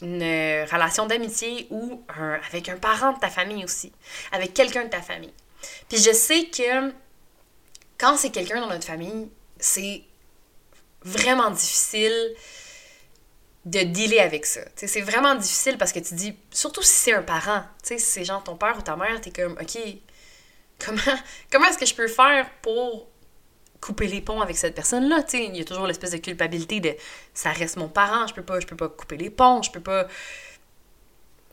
une 0.00 0.22
relation 0.70 1.06
d'amitié 1.06 1.66
ou 1.70 2.04
avec 2.48 2.68
un 2.68 2.76
parent 2.76 3.12
de 3.12 3.18
ta 3.18 3.28
famille 3.28 3.64
aussi, 3.64 3.92
avec 4.30 4.54
quelqu'un 4.54 4.84
de 4.84 4.90
ta 4.90 5.02
famille. 5.02 5.34
Puis 5.88 5.98
je 5.98 6.12
sais 6.12 6.44
que 6.44 6.92
quand 7.98 8.16
c'est 8.16 8.30
quelqu'un 8.30 8.60
dans 8.60 8.68
notre 8.68 8.86
famille, 8.86 9.28
c'est 9.58 10.04
vraiment 11.02 11.50
difficile 11.50 12.34
de 13.64 13.80
dealer 13.80 14.20
avec 14.20 14.46
ça. 14.46 14.60
C'est 14.76 15.00
vraiment 15.00 15.34
difficile 15.34 15.78
parce 15.78 15.92
que 15.92 15.98
tu 15.98 16.14
dis, 16.14 16.36
surtout 16.50 16.82
si 16.82 16.92
c'est 16.92 17.12
un 17.12 17.22
parent, 17.22 17.62
si 17.82 17.98
c'est 17.98 18.24
genre 18.24 18.42
ton 18.42 18.56
père 18.56 18.76
ou 18.78 18.82
ta 18.82 18.96
mère, 18.96 19.20
t'es 19.20 19.30
comme, 19.30 19.52
OK, 19.52 19.78
comment, 20.84 21.18
comment 21.50 21.66
est-ce 21.66 21.78
que 21.78 21.86
je 21.86 21.94
peux 21.94 22.08
faire 22.08 22.48
pour 22.62 23.08
couper 23.80 24.06
les 24.06 24.20
ponts 24.20 24.40
avec 24.40 24.56
cette 24.56 24.74
personne-là? 24.74 25.24
Il 25.34 25.56
y 25.56 25.60
a 25.60 25.64
toujours 25.64 25.86
l'espèce 25.86 26.12
de 26.12 26.18
culpabilité 26.18 26.80
de, 26.80 26.94
ça 27.34 27.50
reste 27.50 27.76
mon 27.76 27.88
parent, 27.88 28.26
je 28.26 28.34
peux 28.34 28.42
pas, 28.42 28.60
je 28.60 28.66
peux 28.66 28.76
pas 28.76 28.88
couper 28.88 29.16
les 29.16 29.30
ponts, 29.30 29.62
je 29.62 29.70
peux 29.70 29.80
pas, 29.80 30.06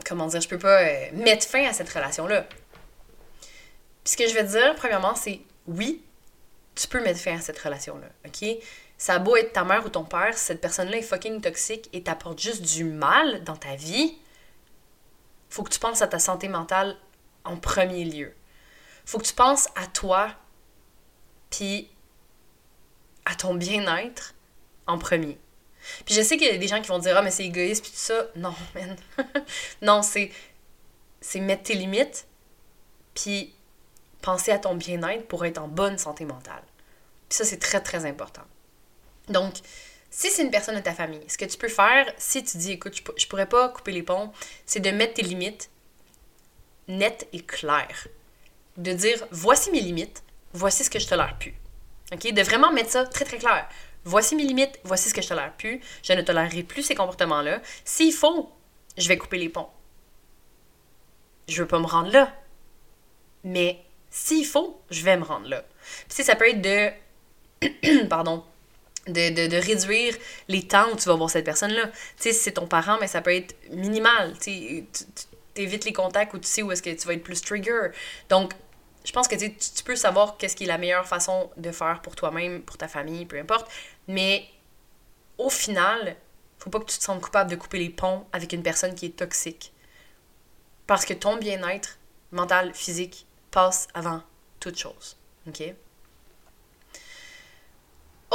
comment 0.05 0.27
dire, 0.27 0.41
je 0.41 0.47
peux 0.47 0.59
pas 0.59 0.81
euh, 0.81 1.07
mettre 1.13 1.45
fin 1.47 1.65
à 1.65 1.73
cette 1.73 1.89
relation-là. 1.89 2.47
Puis 4.03 4.13
ce 4.13 4.17
que 4.17 4.27
je 4.27 4.33
vais 4.33 4.43
dire, 4.43 4.75
premièrement, 4.75 5.15
c'est, 5.15 5.41
oui, 5.67 6.03
tu 6.75 6.87
peux 6.87 7.01
mettre 7.01 7.19
fin 7.19 7.37
à 7.37 7.41
cette 7.41 7.57
relation-là, 7.59 8.07
OK? 8.25 8.47
Ça 9.05 9.13
a 9.13 9.19
beau 9.19 9.35
être 9.35 9.53
ta 9.53 9.63
mère 9.63 9.85
ou 9.85 9.89
ton 9.89 10.03
père, 10.03 10.35
cette 10.35 10.59
personne-là 10.59 10.97
est 10.97 11.03
fucking 11.03 11.39
toxique 11.39 11.91
et 11.93 12.01
t'apporte 12.01 12.39
juste 12.39 12.63
du 12.63 12.83
mal 12.83 13.43
dans 13.43 13.55
ta 13.55 13.75
vie, 13.75 14.17
faut 15.47 15.61
que 15.61 15.69
tu 15.69 15.77
penses 15.77 16.01
à 16.01 16.07
ta 16.07 16.17
santé 16.17 16.47
mentale 16.47 16.97
en 17.43 17.55
premier 17.55 18.03
lieu. 18.03 18.33
Faut 19.05 19.19
que 19.19 19.25
tu 19.25 19.35
penses 19.35 19.67
à 19.75 19.85
toi, 19.85 20.33
puis 21.51 21.87
à 23.25 23.35
ton 23.35 23.53
bien-être 23.53 24.33
en 24.87 24.97
premier. 24.97 25.37
Puis 26.07 26.15
je 26.15 26.23
sais 26.23 26.35
qu'il 26.35 26.47
y 26.47 26.55
a 26.55 26.57
des 26.57 26.67
gens 26.67 26.81
qui 26.81 26.87
vont 26.87 26.97
dire 26.97 27.15
Ah, 27.15 27.21
mais 27.21 27.29
c'est 27.29 27.45
égoïste, 27.45 27.83
puis 27.83 27.91
tout 27.91 27.99
ça. 27.99 28.25
Non, 28.35 28.55
man. 28.73 28.95
non, 29.83 30.01
c'est, 30.01 30.31
c'est 31.21 31.41
mettre 31.41 31.61
tes 31.61 31.75
limites, 31.75 32.25
puis 33.13 33.53
penser 34.23 34.49
à 34.49 34.57
ton 34.57 34.73
bien-être 34.73 35.27
pour 35.27 35.45
être 35.45 35.59
en 35.59 35.67
bonne 35.67 35.99
santé 35.99 36.25
mentale. 36.25 36.63
Puis 37.29 37.37
ça, 37.37 37.45
c'est 37.45 37.59
très, 37.59 37.81
très 37.81 38.07
important. 38.07 38.41
Donc, 39.29 39.55
si 40.09 40.29
c'est 40.31 40.43
une 40.43 40.49
personne 40.51 40.75
de 40.75 40.81
ta 40.81 40.93
famille, 40.93 41.23
ce 41.27 41.37
que 41.37 41.43
tu 41.43 41.57
peux 41.57 41.67
faire, 41.67 42.11
si 42.17 42.41
tu 42.41 42.57
dis, 42.57 42.71
écoute, 42.71 43.01
je, 43.17 43.27
pourrais 43.27 43.49
pas 43.49 43.67
couper 43.67 43.91
les 43.91 44.01
ponts, 44.01 44.31
c'est 44.65 44.79
de 44.79 44.89
mettre 44.89 45.15
tes 45.15 45.23
limites 45.23 45.69
nettes 46.87 47.27
et 47.33 47.41
claires. 47.41 48.07
De 48.77 48.93
dire, 48.93 49.27
voici 49.31 49.71
mes 49.71 49.81
limites, 49.81 50.23
voici 50.53 50.85
ce 50.85 50.89
que 50.89 50.99
je 50.99 51.07
tolère 51.07 51.37
plus. 51.37 51.53
OK? 52.13 52.31
De 52.31 52.41
vraiment 52.43 52.71
mettre 52.71 52.91
ça 52.91 53.05
très, 53.05 53.25
très 53.25 53.39
clair. 53.39 53.67
Voici 54.05 54.37
mes 54.37 54.43
limites, 54.43 54.79
voici 54.85 55.09
ce 55.09 55.13
que 55.13 55.21
je 55.21 55.27
tolère 55.27 55.51
plus. 55.57 55.81
Je 56.01 56.13
ne 56.13 56.21
tolérerai 56.21 56.63
plus 56.63 56.83
ces 56.83 56.95
comportements-là. 56.95 57.61
S'il 57.83 58.13
faut, 58.13 58.51
je 58.97 59.09
vais 59.09 59.17
couper 59.17 59.37
les 59.37 59.49
ponts. 59.49 59.69
Je 61.49 61.61
veux 61.61 61.67
pas 61.67 61.79
me 61.79 61.87
rendre 61.87 62.11
là. 62.11 62.33
Mais 63.43 63.83
s'il 64.09 64.45
faut, 64.45 64.79
je 64.91 65.03
vais 65.03 65.17
me 65.17 65.25
rendre 65.25 65.49
là. 65.49 65.65
Puis 66.07 66.23
ça 66.23 66.37
peut 66.37 66.47
être 66.47 66.61
de. 66.61 68.07
Pardon 68.07 68.45
de, 69.07 69.47
de, 69.47 69.55
réduire 69.55 70.15
les 70.47 70.67
temps 70.67 70.89
où 70.91 70.95
tu 70.95 71.07
vas 71.07 71.15
voir 71.15 71.29
cette 71.29 71.45
personne-là. 71.45 71.87
Tu 71.87 71.93
sais, 72.17 72.33
si 72.33 72.39
c'est 72.39 72.53
ton 72.53 72.67
parent, 72.67 72.97
mais 72.99 73.07
ça 73.07 73.21
peut 73.21 73.33
être 73.33 73.55
minimal. 73.71 74.33
Tu 74.39 74.85
évites 75.55 75.85
les 75.85 75.93
contacts 75.93 76.33
où 76.33 76.39
tu 76.39 76.47
sais 76.47 76.61
où 76.61 76.71
est-ce 76.71 76.81
que 76.81 76.89
tu 76.89 77.07
vas 77.07 77.13
être 77.13 77.23
plus 77.23 77.41
trigger. 77.41 77.89
Donc, 78.29 78.53
je 79.03 79.11
pense 79.11 79.27
que 79.27 79.35
tu, 79.35 79.55
tu 79.55 79.83
peux 79.83 79.95
savoir 79.95 80.37
qu'est-ce 80.37 80.55
qui 80.55 80.63
est 80.63 80.67
la 80.67 80.77
meilleure 80.77 81.07
façon 81.07 81.51
de 81.57 81.71
faire 81.71 82.01
pour 82.01 82.15
toi-même, 82.15 82.61
pour 82.63 82.77
ta 82.77 82.87
famille, 82.87 83.25
peu 83.25 83.39
importe. 83.39 83.71
Mais 84.07 84.45
au 85.37 85.49
final, 85.49 86.15
faut 86.57 86.69
pas 86.69 86.79
que 86.79 86.85
tu 86.85 86.97
te 86.97 87.03
sentes 87.03 87.21
coupable 87.21 87.51
de 87.51 87.55
couper 87.55 87.79
les 87.79 87.89
ponts 87.89 88.25
avec 88.33 88.51
une 88.53 88.63
personne 88.63 88.95
qui 88.95 89.05
est 89.05 89.17
toxique. 89.17 89.71
Parce 90.87 91.05
que 91.05 91.13
ton 91.13 91.37
bien-être 91.37 91.99
mental, 92.31 92.73
physique, 92.73 93.27
passe 93.51 93.87
avant 93.93 94.21
toute 94.59 94.77
chose. 94.77 95.17
OK? 95.47 95.75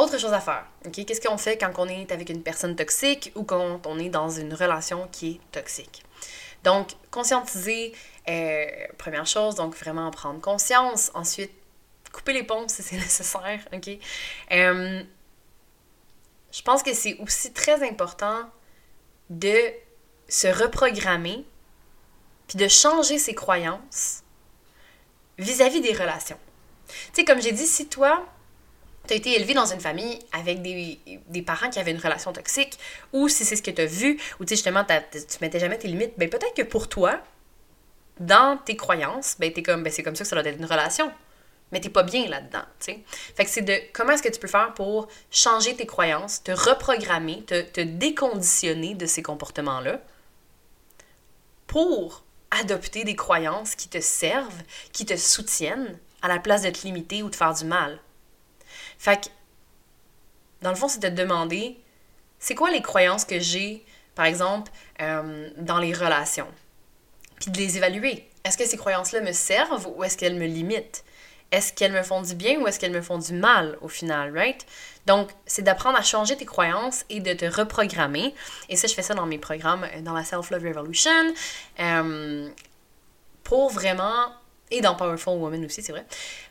Autre 0.01 0.17
chose 0.17 0.33
à 0.33 0.41
faire, 0.41 0.65
ok? 0.87 1.05
Qu'est-ce 1.05 1.21
qu'on 1.21 1.37
fait 1.37 1.59
quand 1.59 1.73
on 1.77 1.87
est 1.87 2.11
avec 2.11 2.31
une 2.31 2.43
personne 2.43 2.75
toxique 2.75 3.33
ou 3.35 3.45
quand 3.45 3.87
on 3.87 3.99
est 3.99 4.09
dans 4.09 4.31
une 4.31 4.55
relation 4.55 5.07
qui 5.13 5.33
est 5.33 5.41
toxique? 5.53 6.07
Donc, 6.65 6.93
conscientiser, 7.11 7.95
euh, 8.27 8.65
première 8.97 9.27
chose, 9.27 9.57
donc 9.57 9.77
vraiment 9.77 10.11
prendre 10.11 10.41
conscience. 10.41 11.11
Ensuite, 11.13 11.53
couper 12.15 12.33
les 12.33 12.45
ponts 12.45 12.67
si 12.69 12.83
c'est 12.83 12.97
nécessaire, 12.97 13.61
ok? 13.75 13.91
Euh, 14.53 15.03
je 16.51 16.63
pense 16.63 16.83
que 16.83 16.95
c'est 16.95 17.19
aussi 17.19 17.53
très 17.53 17.87
important 17.87 18.49
de 19.29 19.55
se 20.31 20.49
reprogrammer 20.49 21.45
puis 22.49 22.57
de 22.57 22.69
changer 22.69 23.19
ses 23.19 23.35
croyances 23.35 24.23
vis-à-vis 25.37 25.81
-vis 25.81 25.83
des 25.83 25.93
relations. 25.93 26.41
Tu 26.89 26.95
sais, 27.17 27.25
comme 27.27 27.43
j'ai 27.43 27.53
dit, 27.53 27.67
si 27.67 27.87
toi, 27.87 28.25
tu 29.11 29.15
as 29.15 29.17
été 29.17 29.35
élevé 29.35 29.55
dans 29.55 29.67
une 29.67 29.81
famille 29.81 30.21
avec 30.31 30.63
des, 30.63 31.43
parents 31.43 31.69
qui 31.69 31.81
avaient 31.81 31.91
une 31.91 31.99
relation 31.99 32.33
toxique, 32.33 32.79
ou 33.13 33.29
si 33.29 33.45
c'est 33.45 33.57
ce 33.57 33.63
que 33.63 33.73
tu 33.73 33.83
as 33.83 33.87
vu, 33.87 34.21
ou 34.39 34.45
tu 34.45 34.51
sais, 34.51 34.55
justement, 34.55 34.85
tu 34.85 35.19
mettais 35.41 35.59
jamais 35.59 35.79
tes 35.79 35.89
limites, 35.89 36.13
ben 36.17 36.31
peut-être 36.31 36.55
que 36.55 36.63
pour 36.63 36.89
toi, 36.89 37.21
dans 38.21 38.57
tes 38.57 38.77
croyances, 38.77 39.37
ben 39.41 39.53
t'es 39.53 39.65
comme, 39.65 39.83
ben 39.83 39.93
c'est 39.93 40.05
comme 40.05 40.15
ça 40.15 40.23
que 40.23 40.29
ça 40.29 40.37
doit 40.37 40.49
être 40.49 40.59
une 40.59 40.65
relation. 40.65 41.11
Mais 41.73 41.81
t'es 41.81 41.89
pas 41.89 42.05
bien 42.05 42.29
là-dedans, 42.29 42.63
tu 42.79 42.93
sais. 42.93 43.01
Fait 43.37 43.45
que 43.45 43.51
c'est 43.51 43.63
de 43.63 43.75
comment 43.93 44.13
est-ce 44.13 44.23
que 44.23 44.29
tu 44.29 44.39
peux 44.39 44.49
faire 44.49 44.75
pour 44.75 45.09
changer 45.31 45.75
tes 45.75 45.87
croyances, 45.87 46.43
te 46.43 46.53
reprogrammer, 46.53 47.43
te 47.43 47.81
déconditionner 47.81 48.95
de 48.95 49.07
ces 49.07 49.23
comportements-là, 49.23 50.01
pour 51.67 52.23
adopter 52.53 53.03
des 53.03 53.17
croyances 53.17 53.75
qui 53.75 53.89
te 53.89 54.01
servent, 54.01 54.63
qui 54.93 55.05
te 55.05 55.17
soutiennent, 55.17 55.99
à 56.23 56.29
la 56.29 56.39
place 56.39 56.63
de 56.63 56.71
te 56.71 56.87
limiter 56.87 57.23
ou 57.25 57.31
de 57.31 57.37
faire 57.37 57.55
du 57.55 57.65
mal? 57.65 57.99
Fait 59.01 59.19
que, 59.19 59.29
dans 60.61 60.69
le 60.69 60.77
fond, 60.77 60.87
c'est 60.87 61.01
de 61.01 61.09
te 61.09 61.15
demander, 61.15 61.81
c'est 62.39 62.55
quoi 62.55 62.71
les 62.71 62.83
croyances 62.83 63.25
que 63.25 63.41
j'ai, 63.41 63.83
par 64.15 64.27
exemple, 64.27 64.71
euh, 65.01 65.49
dans 65.57 65.79
les 65.79 65.95
relations? 65.95 66.49
Puis 67.41 67.51
de 67.51 67.57
les 67.57 67.79
évaluer. 67.79 68.29
Est-ce 68.45 68.59
que 68.59 68.67
ces 68.67 68.77
croyances-là 68.77 69.23
me 69.23 69.33
servent 69.33 69.89
ou 69.97 70.05
est-ce 70.05 70.19
qu'elles 70.19 70.37
me 70.37 70.45
limitent? 70.45 71.03
Est-ce 71.51 71.73
qu'elles 71.73 71.93
me 71.93 72.03
font 72.03 72.21
du 72.21 72.35
bien 72.35 72.61
ou 72.61 72.67
est-ce 72.67 72.79
qu'elles 72.79 72.93
me 72.93 73.01
font 73.01 73.17
du 73.17 73.33
mal 73.33 73.79
au 73.81 73.89
final, 73.89 74.37
right? 74.37 74.67
Donc, 75.07 75.31
c'est 75.47 75.63
d'apprendre 75.63 75.97
à 75.97 76.03
changer 76.03 76.37
tes 76.37 76.45
croyances 76.45 77.07
et 77.09 77.21
de 77.21 77.33
te 77.33 77.47
reprogrammer. 77.47 78.35
Et 78.69 78.77
ça, 78.77 78.87
je 78.87 78.93
fais 78.93 79.03
ça 79.03 79.15
dans 79.15 79.25
mes 79.25 79.39
programmes, 79.39 79.85
euh, 79.95 80.03
dans 80.03 80.13
la 80.13 80.25
Self-Love 80.25 80.63
Revolution, 80.63 81.33
euh, 81.79 82.51
pour 83.45 83.71
vraiment, 83.71 84.27
et 84.71 84.83
dans 84.83 84.95
Powerful 84.95 85.39
Woman 85.39 85.65
aussi, 85.65 85.83
c'est 85.83 85.93
vrai, 85.93 86.05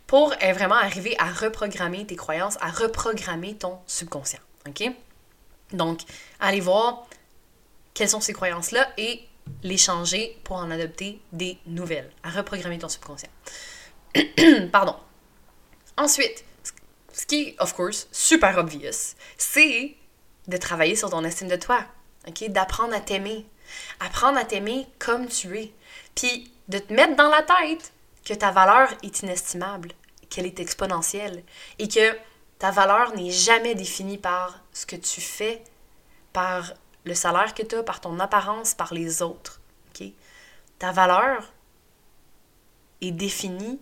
pour 0.10 0.34
euh, 0.34 0.54
vraiment 0.54 0.74
arriver 0.74 1.16
à 1.20 1.32
reprogrammer 1.32 2.04
tes 2.04 2.16
croyances, 2.16 2.58
à 2.62 2.72
reprogrammer 2.72 3.56
ton 3.56 3.78
subconscient. 3.86 4.40
OK? 4.68 4.92
Donc, 5.72 6.00
allez 6.40 6.62
voir 6.62 7.06
quelles 7.94 8.10
sont 8.10 8.20
ces 8.20 8.34
croyances-là 8.34 8.92
et 8.98 9.22
les 9.62 9.78
changer 9.78 10.36
pour 10.44 10.56
en 10.56 10.72
adopter 10.72 11.22
des 11.32 11.60
nouvelles, 11.68 12.10
à 12.24 12.32
reprogrammer 12.32 12.80
ton 12.80 12.90
subconscient. 12.90 13.30
Pardon. 14.72 14.96
Ensuite, 15.96 16.44
ce 17.14 17.28
qui 17.28 17.42
est, 17.44 17.56
of 17.60 17.76
course, 17.76 18.08
super 18.12 18.58
obvious, 18.58 19.14
c'est 19.38 19.96
de 20.48 20.58
travailler 20.58 20.96
sur 20.96 21.12
ton 21.12 21.24
estime 21.24 21.50
de 21.50 21.56
toi. 21.56 21.86
OK? 22.28 22.50
D'apprendre 22.50 22.96
à 22.96 23.00
t'aimer. 23.00 23.46
Apprendre 24.00 24.40
à 24.40 24.44
t'aimer 24.44 24.88
comme 24.98 25.28
tu 25.28 25.56
es. 25.60 25.72
Puis 26.16 26.52
de 26.68 26.80
te 26.80 26.92
mettre 26.92 27.16
dans 27.16 27.30
la 27.30 27.44
tête 27.44 27.94
que 28.26 28.34
ta 28.34 28.50
valeur 28.52 28.90
est 29.04 29.22
inestimable, 29.22 29.92
qu'elle 30.30 30.46
est 30.46 30.60
exponentielle 30.60 31.44
et 31.80 31.88
que 31.88 32.18
ta 32.60 32.72
valeur 32.72 33.16
n'est 33.16 33.32
jamais 33.32 33.76
définie 33.76 34.18
par 34.18 34.60
ce 34.74 34.86
que 34.86 34.96
tu 34.96 35.22
fais, 35.22 35.64
par 36.34 36.74
le 37.06 37.16
salaire 37.16 37.54
que 37.54 37.64
tu 37.64 37.76
as, 37.76 37.84
par 37.84 38.02
ton 38.02 38.20
apparence, 38.20 38.74
par 38.74 38.94
les 38.94 39.22
autres. 39.22 39.62
OK? 39.90 40.08
Ta 40.78 40.92
valeur 40.92 41.52
est 43.02 43.12
définie 43.12 43.80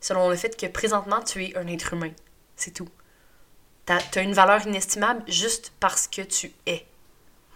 selon 0.00 0.28
le 0.28 0.36
fait 0.36 0.56
que 0.56 0.66
présentement, 0.66 1.22
tu 1.22 1.44
es 1.44 1.56
un 1.56 1.66
être 1.68 1.94
humain. 1.94 2.10
C'est 2.56 2.72
tout. 2.72 2.88
Tu 3.86 3.92
as, 3.92 4.22
une 4.22 4.34
valeur 4.34 4.66
inestimable 4.66 5.22
juste 5.28 5.72
parce 5.80 6.06
que 6.06 6.22
tu 6.22 6.52
es. 6.66 6.86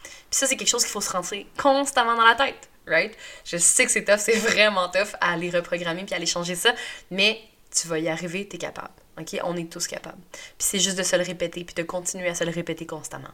Puis 0.02 0.38
ça, 0.38 0.46
c'est 0.46 0.56
quelque 0.56 0.68
chose 0.68 0.82
qu'il 0.82 0.92
faut 0.92 1.00
se 1.00 1.10
rentrer 1.10 1.46
constamment 1.56 2.16
dans 2.16 2.26
la 2.26 2.34
tête, 2.34 2.68
right? 2.86 3.16
Je 3.44 3.56
sais 3.56 3.84
que 3.84 3.92
c'est 3.92 4.04
tough, 4.04 4.18
c'est 4.18 4.36
vraiment 4.38 4.88
tough 4.88 5.14
à 5.20 5.32
aller 5.32 5.50
reprogrammer 5.50 6.04
puis 6.04 6.14
aller 6.14 6.26
changer 6.26 6.56
ça, 6.56 6.74
mais 7.10 7.40
tu 7.74 7.88
vas 7.88 7.98
y 7.98 8.08
arriver, 8.08 8.48
tu 8.48 8.56
es 8.56 8.58
capable. 8.58 8.94
OK? 9.18 9.38
On 9.44 9.56
est 9.56 9.70
tous 9.70 9.86
capables. 9.86 10.20
Puis 10.30 10.68
c'est 10.68 10.78
juste 10.78 10.98
de 10.98 11.02
se 11.02 11.16
le 11.16 11.22
répéter 11.22 11.64
puis 11.64 11.74
de 11.74 11.82
continuer 11.82 12.28
à 12.28 12.34
se 12.34 12.44
le 12.44 12.50
répéter 12.50 12.86
constamment. 12.86 13.32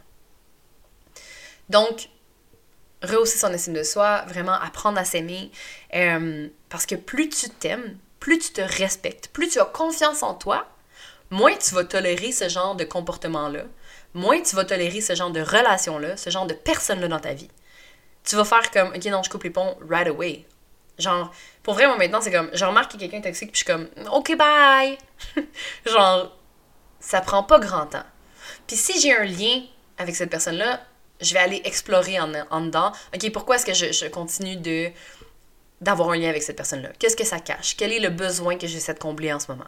Donc, 1.69 2.09
rehausser 3.01 3.37
son 3.37 3.51
estime 3.51 3.73
de 3.73 3.83
soi, 3.83 4.23
vraiment 4.27 4.53
apprendre 4.53 4.97
à 4.97 5.05
s'aimer, 5.05 5.51
euh, 5.93 6.47
parce 6.69 6.85
que 6.85 6.95
plus 6.95 7.29
tu 7.29 7.49
t'aimes, 7.49 7.97
plus 8.19 8.39
tu 8.39 8.51
te 8.51 8.61
respectes, 8.61 9.29
plus 9.29 9.49
tu 9.49 9.59
as 9.59 9.65
confiance 9.65 10.23
en 10.23 10.33
toi, 10.33 10.65
moins 11.29 11.55
tu 11.55 11.75
vas 11.75 11.83
tolérer 11.83 12.31
ce 12.31 12.47
genre 12.49 12.75
de 12.75 12.83
comportement-là, 12.83 13.63
moins 14.13 14.41
tu 14.41 14.55
vas 14.55 14.65
tolérer 14.65 15.01
ce 15.01 15.15
genre 15.15 15.31
de 15.31 15.41
relation-là, 15.41 16.17
ce 16.17 16.29
genre 16.29 16.45
de 16.45 16.53
personne-là 16.53 17.07
dans 17.07 17.19
ta 17.19 17.33
vie. 17.33 17.49
Tu 18.23 18.35
vas 18.35 18.45
faire 18.45 18.71
comme, 18.71 18.89
ok, 18.89 19.05
non, 19.05 19.23
je 19.23 19.29
coupe 19.29 19.43
les 19.43 19.49
ponts 19.49 19.77
right 19.89 20.07
away. 20.07 20.45
Genre, 20.97 21.33
pour 21.63 21.73
vrai, 21.75 21.87
moi 21.87 21.97
maintenant, 21.97 22.21
c'est 22.21 22.31
comme, 22.31 22.49
je 22.53 22.65
remarque 22.65 22.91
que 22.91 22.97
quelqu'un 22.97 23.17
est 23.17 23.21
toxique, 23.21 23.51
puis 23.51 23.63
je 23.65 23.65
suis 23.65 23.73
comme, 23.73 23.87
ok, 24.11 24.37
bye! 24.37 24.97
genre, 25.85 26.37
ça 26.99 27.21
prend 27.21 27.43
pas 27.43 27.59
grand 27.59 27.87
temps. 27.87 28.05
Puis 28.67 28.75
si 28.75 28.99
j'ai 28.99 29.15
un 29.15 29.23
lien 29.23 29.61
avec 29.97 30.15
cette 30.15 30.29
personne-là, 30.29 30.81
je 31.21 31.33
vais 31.33 31.39
aller 31.39 31.61
explorer 31.63 32.19
en, 32.19 32.27
dedans. 32.61 32.91
Ok, 33.15 33.31
pourquoi 33.31 33.55
est-ce 33.55 33.65
que 33.65 33.73
je, 33.73 33.91
je 33.91 34.07
continue 34.07 34.57
de 34.57 34.91
d'avoir 35.79 36.11
un 36.11 36.17
lien 36.17 36.29
avec 36.29 36.43
cette 36.43 36.55
personne-là? 36.55 36.89
Qu'est-ce 36.97 37.15
que 37.15 37.25
ça 37.25 37.39
cache? 37.39 37.75
Quel 37.75 37.91
est 37.91 37.99
le 37.99 38.09
besoin 38.09 38.57
que 38.57 38.67
j'essaie 38.67 38.93
de 38.93 38.99
combler 38.99 39.33
en 39.33 39.39
ce 39.39 39.51
moment? 39.51 39.67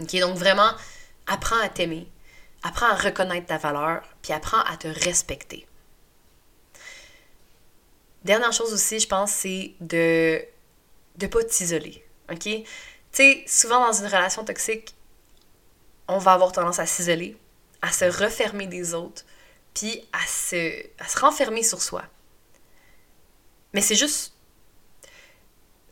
OK? 0.00 0.14
Donc 0.20 0.36
vraiment, 0.36 0.70
apprends 1.26 1.58
à 1.58 1.68
t'aimer, 1.68 2.08
apprends 2.62 2.86
à 2.86 2.94
reconnaître 2.94 3.46
ta 3.46 3.58
valeur, 3.58 4.02
puis 4.22 4.32
apprends 4.32 4.60
à 4.60 4.76
te 4.76 4.86
respecter. 4.86 5.66
Dernière 8.24 8.52
chose 8.52 8.72
aussi, 8.72 9.00
je 9.00 9.08
pense, 9.08 9.32
c'est 9.32 9.74
de 9.80 10.44
ne 11.20 11.26
pas 11.26 11.44
t'isoler. 11.44 12.04
OK? 12.30 12.38
Tu 12.42 12.64
sais, 13.12 13.44
souvent 13.46 13.86
dans 13.86 13.92
une 13.92 14.06
relation 14.06 14.44
toxique, 14.44 14.94
on 16.08 16.18
va 16.18 16.32
avoir 16.32 16.52
tendance 16.52 16.78
à 16.78 16.86
s'isoler, 16.86 17.36
à 17.82 17.92
se 17.92 18.04
refermer 18.04 18.66
des 18.66 18.94
autres, 18.94 19.24
puis 19.74 20.06
à 20.12 20.26
se, 20.26 20.86
renfermer 21.20 21.62
sur 21.62 21.82
soi. 21.82 22.02
Mais 23.72 23.80
c'est 23.80 23.94
juste 23.94 24.32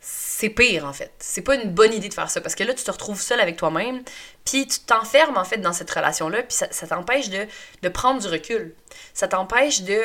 c'est 0.01 0.49
pire 0.49 0.85
en 0.85 0.91
fait. 0.91 1.13
C'est 1.19 1.41
pas 1.41 1.55
une 1.55 1.71
bonne 1.71 1.93
idée 1.93 2.09
de 2.09 2.13
faire 2.13 2.29
ça 2.29 2.41
parce 2.41 2.55
que 2.55 2.63
là, 2.63 2.73
tu 2.73 2.83
te 2.83 2.91
retrouves 2.91 3.21
seul 3.21 3.39
avec 3.39 3.55
toi-même, 3.57 4.03
puis 4.43 4.67
tu 4.67 4.79
t'enfermes 4.81 5.37
en 5.37 5.45
fait 5.45 5.57
dans 5.57 5.71
cette 5.71 5.89
relation-là, 5.89 6.43
puis 6.43 6.57
ça, 6.57 6.87
t'empêche 6.87 7.29
de, 7.29 7.47
de, 7.81 7.89
prendre 7.89 8.21
du 8.21 8.27
recul. 8.27 8.75
Ça 9.13 9.27
t'empêche 9.27 9.83
de, 9.83 10.03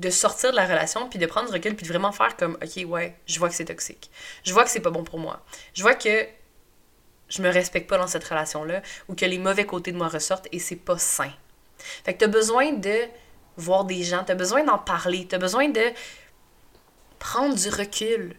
de 0.00 0.10
sortir 0.10 0.50
de 0.50 0.56
la 0.56 0.66
relation, 0.66 1.08
puis 1.08 1.18
de 1.18 1.26
prendre 1.26 1.48
du 1.48 1.52
recul, 1.52 1.76
puis 1.76 1.86
de 1.86 1.92
vraiment 1.92 2.10
faire 2.10 2.36
comme, 2.36 2.56
ok, 2.62 2.88
ouais, 2.88 3.14
je 3.26 3.38
vois 3.38 3.50
que 3.50 3.54
c'est 3.54 3.66
toxique. 3.66 4.10
Je 4.44 4.52
vois 4.52 4.64
que 4.64 4.70
c'est 4.70 4.80
pas 4.80 4.90
bon 4.90 5.04
pour 5.04 5.18
moi. 5.18 5.44
Je 5.74 5.82
vois 5.82 5.94
que 5.94 6.26
je 7.28 7.42
me 7.42 7.50
respecte 7.50 7.88
pas 7.88 7.98
dans 7.98 8.06
cette 8.06 8.24
relation-là, 8.24 8.80
ou 9.08 9.14
que 9.14 9.26
les 9.26 9.38
mauvais 9.38 9.66
côtés 9.66 9.92
de 9.92 9.98
moi 9.98 10.08
ressortent 10.08 10.48
et 10.52 10.58
c'est 10.58 10.76
pas 10.76 10.98
sain. 10.98 11.30
Fait 12.04 12.14
que 12.14 12.18
t'as 12.18 12.28
besoin 12.28 12.72
de 12.72 12.96
voir 13.56 13.84
des 13.84 14.02
gens, 14.02 14.24
t'as 14.24 14.34
besoin 14.34 14.64
d'en 14.64 14.78
parler, 14.78 15.26
t'as 15.28 15.38
besoin 15.38 15.68
de 15.68 15.84
prendre 17.18 17.54
du 17.54 17.68
recul 17.68 18.36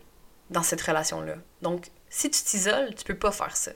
dans 0.50 0.64
cette 0.64 0.82
relation-là. 0.82 1.36
Donc, 1.62 1.92
si 2.10 2.32
tu 2.32 2.42
t'isoles, 2.42 2.96
tu 2.96 3.04
peux 3.04 3.18
pas 3.18 3.32
faire 3.32 3.56
ça. 3.56 3.72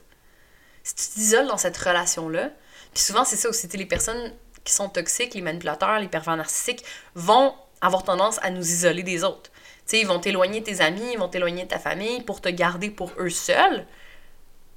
Si 0.84 0.96
tu 0.96 1.08
t'isoles 1.10 1.48
dans 1.48 1.58
cette 1.58 1.78
relation-là, 1.78 2.50
puis 2.96 3.04
souvent 3.04 3.26
c'est 3.26 3.38
ça 3.38 3.48
aussi, 3.48 3.68
les 3.68 3.86
personnes 3.86 4.34
qui 4.64 4.74
sont 4.74 4.90
toxiques, 4.90 5.36
les 5.36 5.42
manipulateurs, 5.42 6.00
les 6.00 6.08
pervers 6.08 6.36
narcissiques, 6.36 6.84
vont 7.14 7.54
avoir 7.82 8.04
tendance 8.04 8.40
à 8.42 8.50
nous 8.50 8.62
isoler 8.62 9.04
des 9.04 9.24
autres. 9.24 9.52
ils 9.94 10.08
vont 10.08 10.20
t'éloigner 10.20 10.64
tes 10.64 10.82
amis, 10.82 11.14
ils 11.14 11.20
vont 11.20 11.30
t'éloigner 11.30 11.64
de 11.64 11.70
ta 11.70 11.80
famille 11.80 12.22
pour 12.22 12.42
te 12.42 12.50
garder 12.50 12.90
pour 12.90 13.12
eux 13.18 13.30
seuls, 13.30 13.86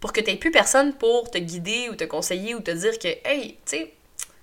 pour 0.01 0.13
que 0.13 0.21
tu 0.21 0.37
plus 0.37 0.51
personne 0.51 0.95
pour 0.95 1.31
te 1.31 1.39
guider 1.39 1.89
ou 1.91 1.97
te 1.97 2.05
conseiller 2.05 2.55
ou 2.55 2.61
te 2.61 2.71
dire 2.71 2.99
que, 2.99 3.09
hey, 3.25 3.59
tu 3.65 3.77
sais, 3.77 3.95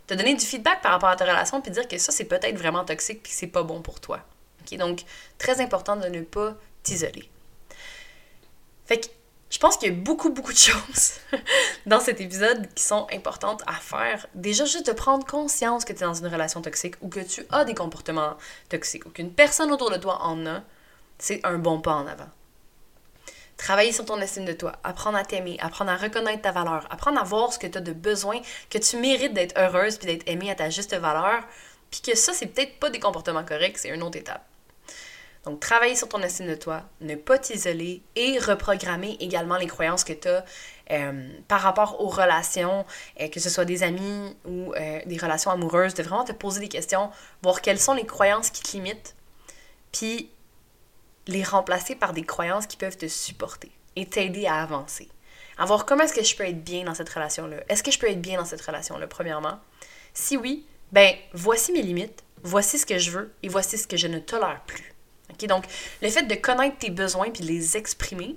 te 0.08 0.14
donner 0.14 0.36
du 0.36 0.46
feedback 0.46 0.82
par 0.82 0.92
rapport 0.92 1.10
à 1.10 1.16
ta 1.16 1.26
relation 1.26 1.62
puis 1.62 1.72
dire 1.72 1.88
que 1.88 1.98
ça, 1.98 2.12
c'est 2.12 2.26
peut-être 2.26 2.58
vraiment 2.58 2.84
toxique 2.84 3.24
puis 3.24 3.32
c'est 3.34 3.48
pas 3.48 3.64
bon 3.64 3.82
pour 3.82 4.00
toi. 4.00 4.20
Donc, 4.74 5.02
très 5.38 5.62
important 5.62 5.96
de 5.96 6.08
ne 6.08 6.22
pas 6.22 6.56
t'isoler. 6.84 7.30
Fait 8.86 9.00
que 9.00 9.08
je 9.50 9.60
pense 9.60 9.78
qu'il 9.78 9.90
y 9.90 9.92
a 9.92 9.96
beaucoup, 9.96 10.30
beaucoup 10.30 10.52
de 10.52 10.58
choses 10.58 11.14
dans 11.86 12.00
cet 12.00 12.20
épisode 12.20 12.68
qui 12.74 12.84
sont 12.84 13.08
importantes 13.14 13.62
à 13.68 13.74
faire. 13.74 14.28
Déjà, 14.34 14.66
juste 14.66 14.88
de 14.88 14.92
prendre 14.92 15.26
conscience 15.26 15.86
que 15.86 15.94
tu 15.94 16.00
es 16.00 16.06
dans 16.06 16.14
une 16.14 16.28
relation 16.28 16.62
toxique 16.62 16.96
ou 17.02 17.10
que 17.10 17.20
tu 17.20 17.46
as 17.52 17.64
des 17.64 17.76
comportements 17.76 18.36
toxiques 18.70 19.06
ou 19.06 19.10
qu'une 19.10 19.32
personne 19.32 19.72
autour 19.72 19.92
de 19.92 19.98
toi 19.98 20.22
en 20.24 20.46
a, 20.46 20.64
c'est 21.20 21.46
un 21.46 21.58
bon 21.58 21.80
pas 21.80 21.94
en 21.94 22.08
avant. 22.08 22.30
Travailler 23.58 23.94
sur 23.94 24.04
ton 24.04 24.20
estime 24.20 24.46
de 24.46 24.54
toi, 24.54 24.74
apprendre 24.84 25.18
à 25.18 25.24
t'aimer, 25.24 25.58
apprendre 25.62 25.92
à 25.92 25.96
reconnaître 25.96 26.42
ta 26.42 26.52
valeur, 26.52 26.86
apprendre 26.90 27.20
à 27.22 27.24
voir 27.24 27.54
ce 27.54 27.60
que 27.60 27.68
tu 27.68 27.78
as 27.78 27.82
de 27.82 27.94
besoin, 27.94 28.42
que 28.70 28.78
tu 28.78 28.98
mérites 28.98 29.34
d'être 29.34 29.58
heureuse 29.58 29.98
puis 29.98 30.08
d'être 30.08 30.28
aimée 30.28 30.52
à 30.52 30.56
ta 30.56 30.70
juste 30.70 30.94
valeur, 30.94 31.44
puis 31.90 32.02
que 32.02 32.18
ça, 32.18 32.34
c'est 32.34 32.48
peut-être 32.48 32.78
pas 32.80 32.90
des 32.90 33.00
comportements 33.00 33.46
corrects, 33.46 33.78
c'est 33.78 33.90
une 33.90 34.04
autre 34.04 34.18
étape. 34.18 34.46
Donc, 35.46 35.60
travailler 35.60 35.96
sur 35.96 36.10
ton 36.10 36.22
estime 36.22 36.48
de 36.48 36.56
toi, 36.56 36.84
ne 37.02 37.16
pas 37.16 37.38
t'isoler 37.38 38.02
et 38.16 38.40
reprogrammer 38.40 39.16
également 39.20 39.58
les 39.58 39.68
croyances 39.68 40.04
que 40.04 40.14
tu 40.14 40.28
as 40.28 40.44
euh, 40.92 41.30
par 41.48 41.62
rapport 41.62 42.02
aux 42.02 42.08
relations, 42.08 42.84
euh, 43.22 43.28
que 43.28 43.40
ce 43.40 43.50
soit 43.50 43.66
des 43.66 43.84
amis 43.84 44.36
ou 44.46 44.74
euh, 44.74 45.00
des 45.06 45.18
relations 45.18 45.52
amoureuses, 45.52 45.94
de 45.94 46.02
vraiment 46.02 46.24
te 46.24 46.32
poser 46.32 46.60
des 46.60 46.68
questions, 46.68 47.12
voir 47.44 47.62
quelles 47.62 47.80
sont 47.80 47.94
les 47.94 48.06
croyances 48.06 48.50
qui 48.50 48.64
te 48.64 48.72
limitent, 48.72 49.16
puis 49.92 50.32
les 51.28 51.44
remplacer 51.44 51.96
par 51.96 52.14
des 52.14 52.24
croyances 52.24 52.66
qui 52.66 52.78
peuvent 52.78 52.98
te 52.98 53.08
supporter 53.08 53.72
et 53.96 54.08
t'aider 54.08 54.48
à 54.48 54.62
avancer. 54.62 55.10
À 55.58 55.66
voir 55.66 55.86
comment 55.86 56.04
est-ce 56.04 56.14
que 56.14 56.24
je 56.24 56.36
peux 56.36 56.44
être 56.44 56.64
bien 56.64 56.84
dans 56.84 56.96
cette 56.96 57.10
relation-là. 57.10 57.58
Est-ce 57.70 57.84
que 57.84 57.92
je 57.92 58.00
peux 58.00 58.10
être 58.10 58.22
bien 58.22 58.38
dans 58.38 58.46
cette 58.46 58.62
relation-là, 58.62 59.08
premièrement? 59.08 59.60
Si 60.14 60.38
oui, 60.38 60.66
ben 60.92 61.16
voici 61.34 61.72
mes 61.72 61.82
limites, 61.82 62.24
voici 62.44 62.78
ce 62.78 62.86
que 62.86 62.98
je 62.98 63.12
veux 63.12 63.34
et 63.44 63.48
voici 63.48 63.78
ce 63.78 63.88
que 63.88 63.98
je 63.98 64.08
ne 64.08 64.20
tolère 64.20 64.62
plus. 64.66 64.95
Donc, 65.44 65.66
le 66.02 66.10
fait 66.10 66.24
de 66.24 66.36
connaître 66.36 66.78
tes 66.78 66.90
besoins 66.90 67.30
puis 67.30 67.44
de 67.44 67.48
les 67.48 67.78
exprimer 67.78 68.36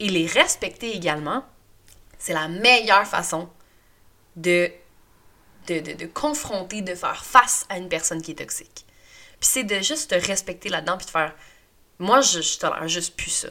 et 0.00 0.08
les 0.08 0.26
respecter 0.26 0.94
également, 0.94 1.44
c'est 2.18 2.32
la 2.32 2.48
meilleure 2.48 3.06
façon 3.06 3.48
de 4.36 4.70
de, 5.66 5.80
de, 5.80 6.06
confronter, 6.06 6.82
de 6.82 6.94
faire 6.94 7.24
face 7.24 7.64
à 7.68 7.78
une 7.78 7.88
personne 7.88 8.20
qui 8.20 8.32
est 8.32 8.36
toxique. 8.36 8.84
Puis 9.40 9.48
c'est 9.50 9.64
de 9.64 9.80
juste 9.80 10.10
te 10.10 10.26
respecter 10.26 10.68
là-dedans 10.68 10.96
puis 10.96 11.06
de 11.06 11.10
faire 11.10 11.34
Moi, 11.98 12.20
je, 12.20 12.40
je 12.40 12.58
tolère 12.58 12.86
juste 12.88 13.16
plus 13.16 13.30
ça. 13.30 13.48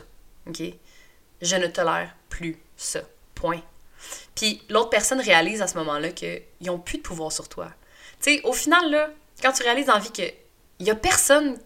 Je 1.41 1.55
ne 1.55 1.67
tolère 1.67 2.15
plus 2.29 2.57
ça. 2.77 3.01
Point. 3.35 3.61
Puis 4.35 4.61
l'autre 4.69 4.89
personne 4.89 5.19
réalise 5.19 5.61
à 5.61 5.67
ce 5.67 5.77
moment-là 5.77 6.11
qu'ils 6.11 6.43
n'ont 6.61 6.79
plus 6.79 6.97
de 6.97 7.03
pouvoir 7.03 7.31
sur 7.31 7.49
toi. 7.49 7.71
Tu 8.21 8.35
sais, 8.35 8.41
au 8.43 8.53
final, 8.53 8.89
là, 8.89 9.09
quand 9.41 9.51
tu 9.51 9.63
réalises 9.63 9.89
en 9.89 9.99
vie 9.99 10.11
qu'il 10.11 10.33
n'y 10.79 10.91
a 10.91 10.95
personne 10.95 11.57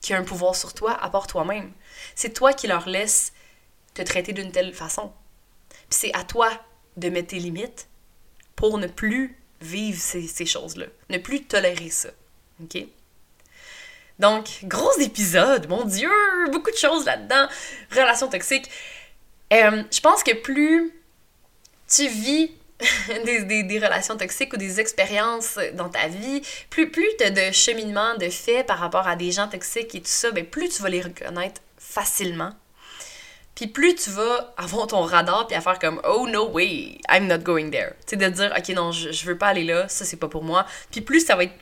qui 0.00 0.14
a 0.14 0.18
un 0.18 0.24
pouvoir 0.24 0.54
sur 0.54 0.74
toi 0.74 0.92
à 1.02 1.10
part 1.10 1.26
toi-même, 1.26 1.72
c'est 2.14 2.32
toi 2.32 2.52
qui 2.52 2.66
leur 2.66 2.88
laisse 2.88 3.32
te 3.94 4.02
traiter 4.02 4.32
d'une 4.32 4.52
telle 4.52 4.74
façon. 4.74 5.12
Puis 5.70 5.98
c'est 6.00 6.14
à 6.14 6.24
toi 6.24 6.50
de 6.96 7.08
mettre 7.08 7.28
tes 7.28 7.38
limites 7.38 7.88
pour 8.56 8.78
ne 8.78 8.86
plus 8.86 9.36
vivre 9.60 10.00
ces, 10.00 10.46
choses-là, 10.46 10.86
ne 11.10 11.18
plus 11.18 11.44
tolérer 11.44 11.90
ça. 11.90 12.10
OK? 12.62 12.84
Donc, 14.18 14.60
gros 14.64 14.98
épisode, 14.98 15.68
mon 15.68 15.84
Dieu, 15.84 16.10
beaucoup 16.50 16.70
de 16.70 16.76
choses 16.76 17.04
là-dedans. 17.04 17.48
Relations 17.92 18.28
toxiques. 18.28 18.68
Euh, 19.52 19.82
je 19.90 20.00
pense 20.00 20.22
que 20.22 20.34
plus 20.34 20.92
tu 21.88 22.08
vis 22.08 22.50
des, 23.24 23.62
des, 23.64 23.78
relations 23.78 24.16
toxiques 24.16 24.52
ou 24.52 24.56
des 24.56 24.78
expériences 24.78 25.58
dans 25.74 25.88
ta 25.88 26.06
vie, 26.06 26.42
plus, 26.70 26.90
plus 26.90 27.08
tu 27.18 27.24
as 27.24 27.30
de 27.30 27.52
cheminement, 27.52 28.14
de 28.16 28.28
faits 28.28 28.66
par 28.66 28.78
rapport 28.78 29.08
à 29.08 29.16
des 29.16 29.32
gens 29.32 29.48
toxiques 29.48 29.94
et 29.94 30.00
tout 30.00 30.06
ça, 30.06 30.30
ben 30.30 30.46
plus 30.46 30.68
tu 30.68 30.82
vas 30.82 30.88
les 30.88 31.02
reconnaître 31.02 31.60
facilement. 31.76 32.52
Puis 33.56 33.66
plus 33.66 33.96
tu 33.96 34.10
vas 34.10 34.54
avoir 34.56 34.86
ton 34.86 35.02
radar 35.02 35.48
puis 35.48 35.56
à 35.56 35.60
faire 35.60 35.80
comme 35.80 36.00
oh 36.04 36.28
no 36.28 36.48
way, 36.50 36.98
I'm 37.10 37.26
not 37.26 37.38
going 37.38 37.70
there. 37.70 37.94
Tu 38.06 38.10
sais 38.10 38.16
de 38.16 38.28
dire 38.28 38.54
OK 38.56 38.68
non, 38.68 38.92
je, 38.92 39.10
je 39.10 39.26
veux 39.26 39.36
pas 39.36 39.48
aller 39.48 39.64
là, 39.64 39.88
ça 39.88 40.04
c'est 40.04 40.16
pas 40.16 40.28
pour 40.28 40.44
moi. 40.44 40.64
Puis 40.92 41.00
plus 41.00 41.26
ça 41.26 41.34
va 41.34 41.44
être 41.44 41.54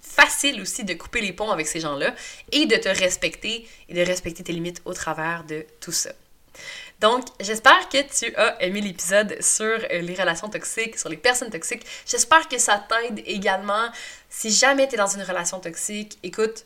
facile 0.00 0.60
aussi 0.60 0.82
de 0.82 0.94
couper 0.94 1.20
les 1.20 1.32
ponts 1.32 1.50
avec 1.52 1.68
ces 1.68 1.78
gens-là 1.78 2.12
et 2.50 2.66
de 2.66 2.74
te 2.74 2.88
respecter 2.88 3.68
et 3.88 3.94
de 3.94 4.00
respecter 4.00 4.42
tes 4.42 4.52
limites 4.52 4.82
au 4.84 4.92
travers 4.92 5.44
de 5.44 5.64
tout 5.80 5.92
ça. 5.92 6.10
Donc, 7.00 7.26
j'espère 7.38 7.88
que 7.88 7.98
tu 8.02 8.34
as 8.36 8.60
aimé 8.62 8.80
l'épisode 8.80 9.40
sur 9.40 9.66
euh, 9.66 10.00
les 10.00 10.14
relations 10.14 10.48
toxiques, 10.48 10.98
sur 10.98 11.08
les 11.08 11.16
personnes 11.16 11.50
toxiques. 11.50 11.86
J'espère 12.06 12.48
que 12.48 12.58
ça 12.58 12.84
t'aide 12.88 13.22
également. 13.24 13.88
Si 14.28 14.50
jamais 14.50 14.88
tu 14.88 14.94
es 14.94 14.98
dans 14.98 15.06
une 15.06 15.22
relation 15.22 15.60
toxique, 15.60 16.18
écoute, 16.24 16.64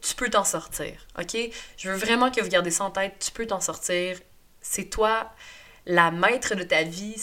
tu 0.00 0.14
peux 0.14 0.30
t'en 0.30 0.44
sortir, 0.44 1.06
ok? 1.18 1.36
Je 1.76 1.90
veux 1.90 1.96
vraiment 1.96 2.30
que 2.30 2.40
vous 2.40 2.48
gardez 2.48 2.70
ça 2.70 2.84
en 2.84 2.90
tête, 2.90 3.14
tu 3.20 3.30
peux 3.30 3.46
t'en 3.46 3.60
sortir. 3.60 4.18
C'est 4.60 4.86
toi 4.86 5.30
la 5.86 6.10
maître 6.10 6.54
de 6.54 6.62
ta 6.64 6.82
vie. 6.82 7.16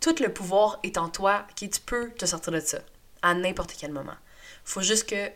Tout 0.00 0.16
le 0.20 0.32
pouvoir 0.32 0.78
est 0.84 0.98
en 0.98 1.08
toi, 1.08 1.46
ok? 1.50 1.68
Tu 1.68 1.80
peux 1.84 2.10
te 2.10 2.26
sortir 2.26 2.52
de 2.52 2.60
ça 2.60 2.78
à 3.22 3.34
n'importe 3.34 3.74
quel 3.78 3.92
moment. 3.92 4.16
Faut 4.64 4.82
juste 4.82 5.08
que 5.08 5.28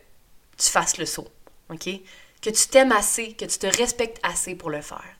tu 0.57 0.69
fasses 0.69 0.97
le 0.97 1.05
saut, 1.05 1.27
ok? 1.69 1.89
Que 2.41 2.49
tu 2.49 2.67
t'aimes 2.67 2.91
assez, 2.93 3.33
que 3.33 3.45
tu 3.45 3.57
te 3.57 3.67
respectes 3.67 4.19
assez 4.23 4.55
pour 4.55 4.69
le 4.69 4.81
faire. 4.81 5.17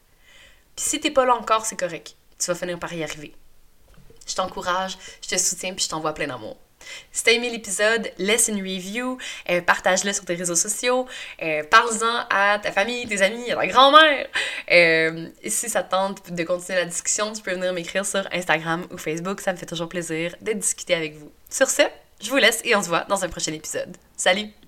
Puis 0.75 0.85
si 0.85 0.99
t'es 0.99 1.11
pas 1.11 1.25
là 1.25 1.35
encore, 1.35 1.65
c'est 1.65 1.79
correct. 1.79 2.15
Tu 2.39 2.47
vas 2.47 2.55
finir 2.55 2.79
par 2.79 2.93
y 2.93 3.03
arriver. 3.03 3.33
Je 4.27 4.35
t'encourage, 4.35 4.97
je 5.21 5.29
te 5.29 5.37
soutiens, 5.37 5.73
puis 5.73 5.83
je 5.85 5.89
t'envoie 5.89 6.13
plein 6.13 6.27
d'amour. 6.27 6.57
Si 7.11 7.23
t'as 7.23 7.31
aimé 7.31 7.49
l'épisode, 7.49 8.11
laisse 8.17 8.47
une 8.47 8.61
review, 8.61 9.17
euh, 9.49 9.61
partage-le 9.61 10.13
sur 10.13 10.25
tes 10.25 10.35
réseaux 10.35 10.55
sociaux, 10.55 11.07
euh, 11.41 11.63
parle-en 11.63 12.25
à 12.29 12.59
ta 12.59 12.71
famille, 12.71 13.07
tes 13.07 13.21
amis, 13.21 13.51
à 13.51 13.55
ta 13.55 13.67
grand-mère. 13.67 14.27
Euh, 14.71 15.29
si 15.47 15.69
ça 15.69 15.83
te 15.83 15.91
tente 15.91 16.31
de 16.31 16.43
continuer 16.43 16.79
la 16.79 16.85
discussion, 16.85 17.31
tu 17.33 17.41
peux 17.41 17.53
venir 17.53 17.73
m'écrire 17.73 18.05
sur 18.05 18.27
Instagram 18.31 18.85
ou 18.91 18.97
Facebook, 18.97 19.41
ça 19.41 19.53
me 19.53 19.57
fait 19.57 19.65
toujours 19.65 19.89
plaisir 19.89 20.35
de 20.41 20.53
discuter 20.53 20.93
avec 20.93 21.15
vous. 21.15 21.31
Sur 21.49 21.69
ce, 21.69 21.83
je 22.21 22.29
vous 22.29 22.37
laisse 22.37 22.61
et 22.63 22.75
on 22.75 22.83
se 22.83 22.89
voit 22.89 23.05
dans 23.09 23.23
un 23.23 23.29
prochain 23.29 23.53
épisode. 23.53 23.95
Salut! 24.17 24.62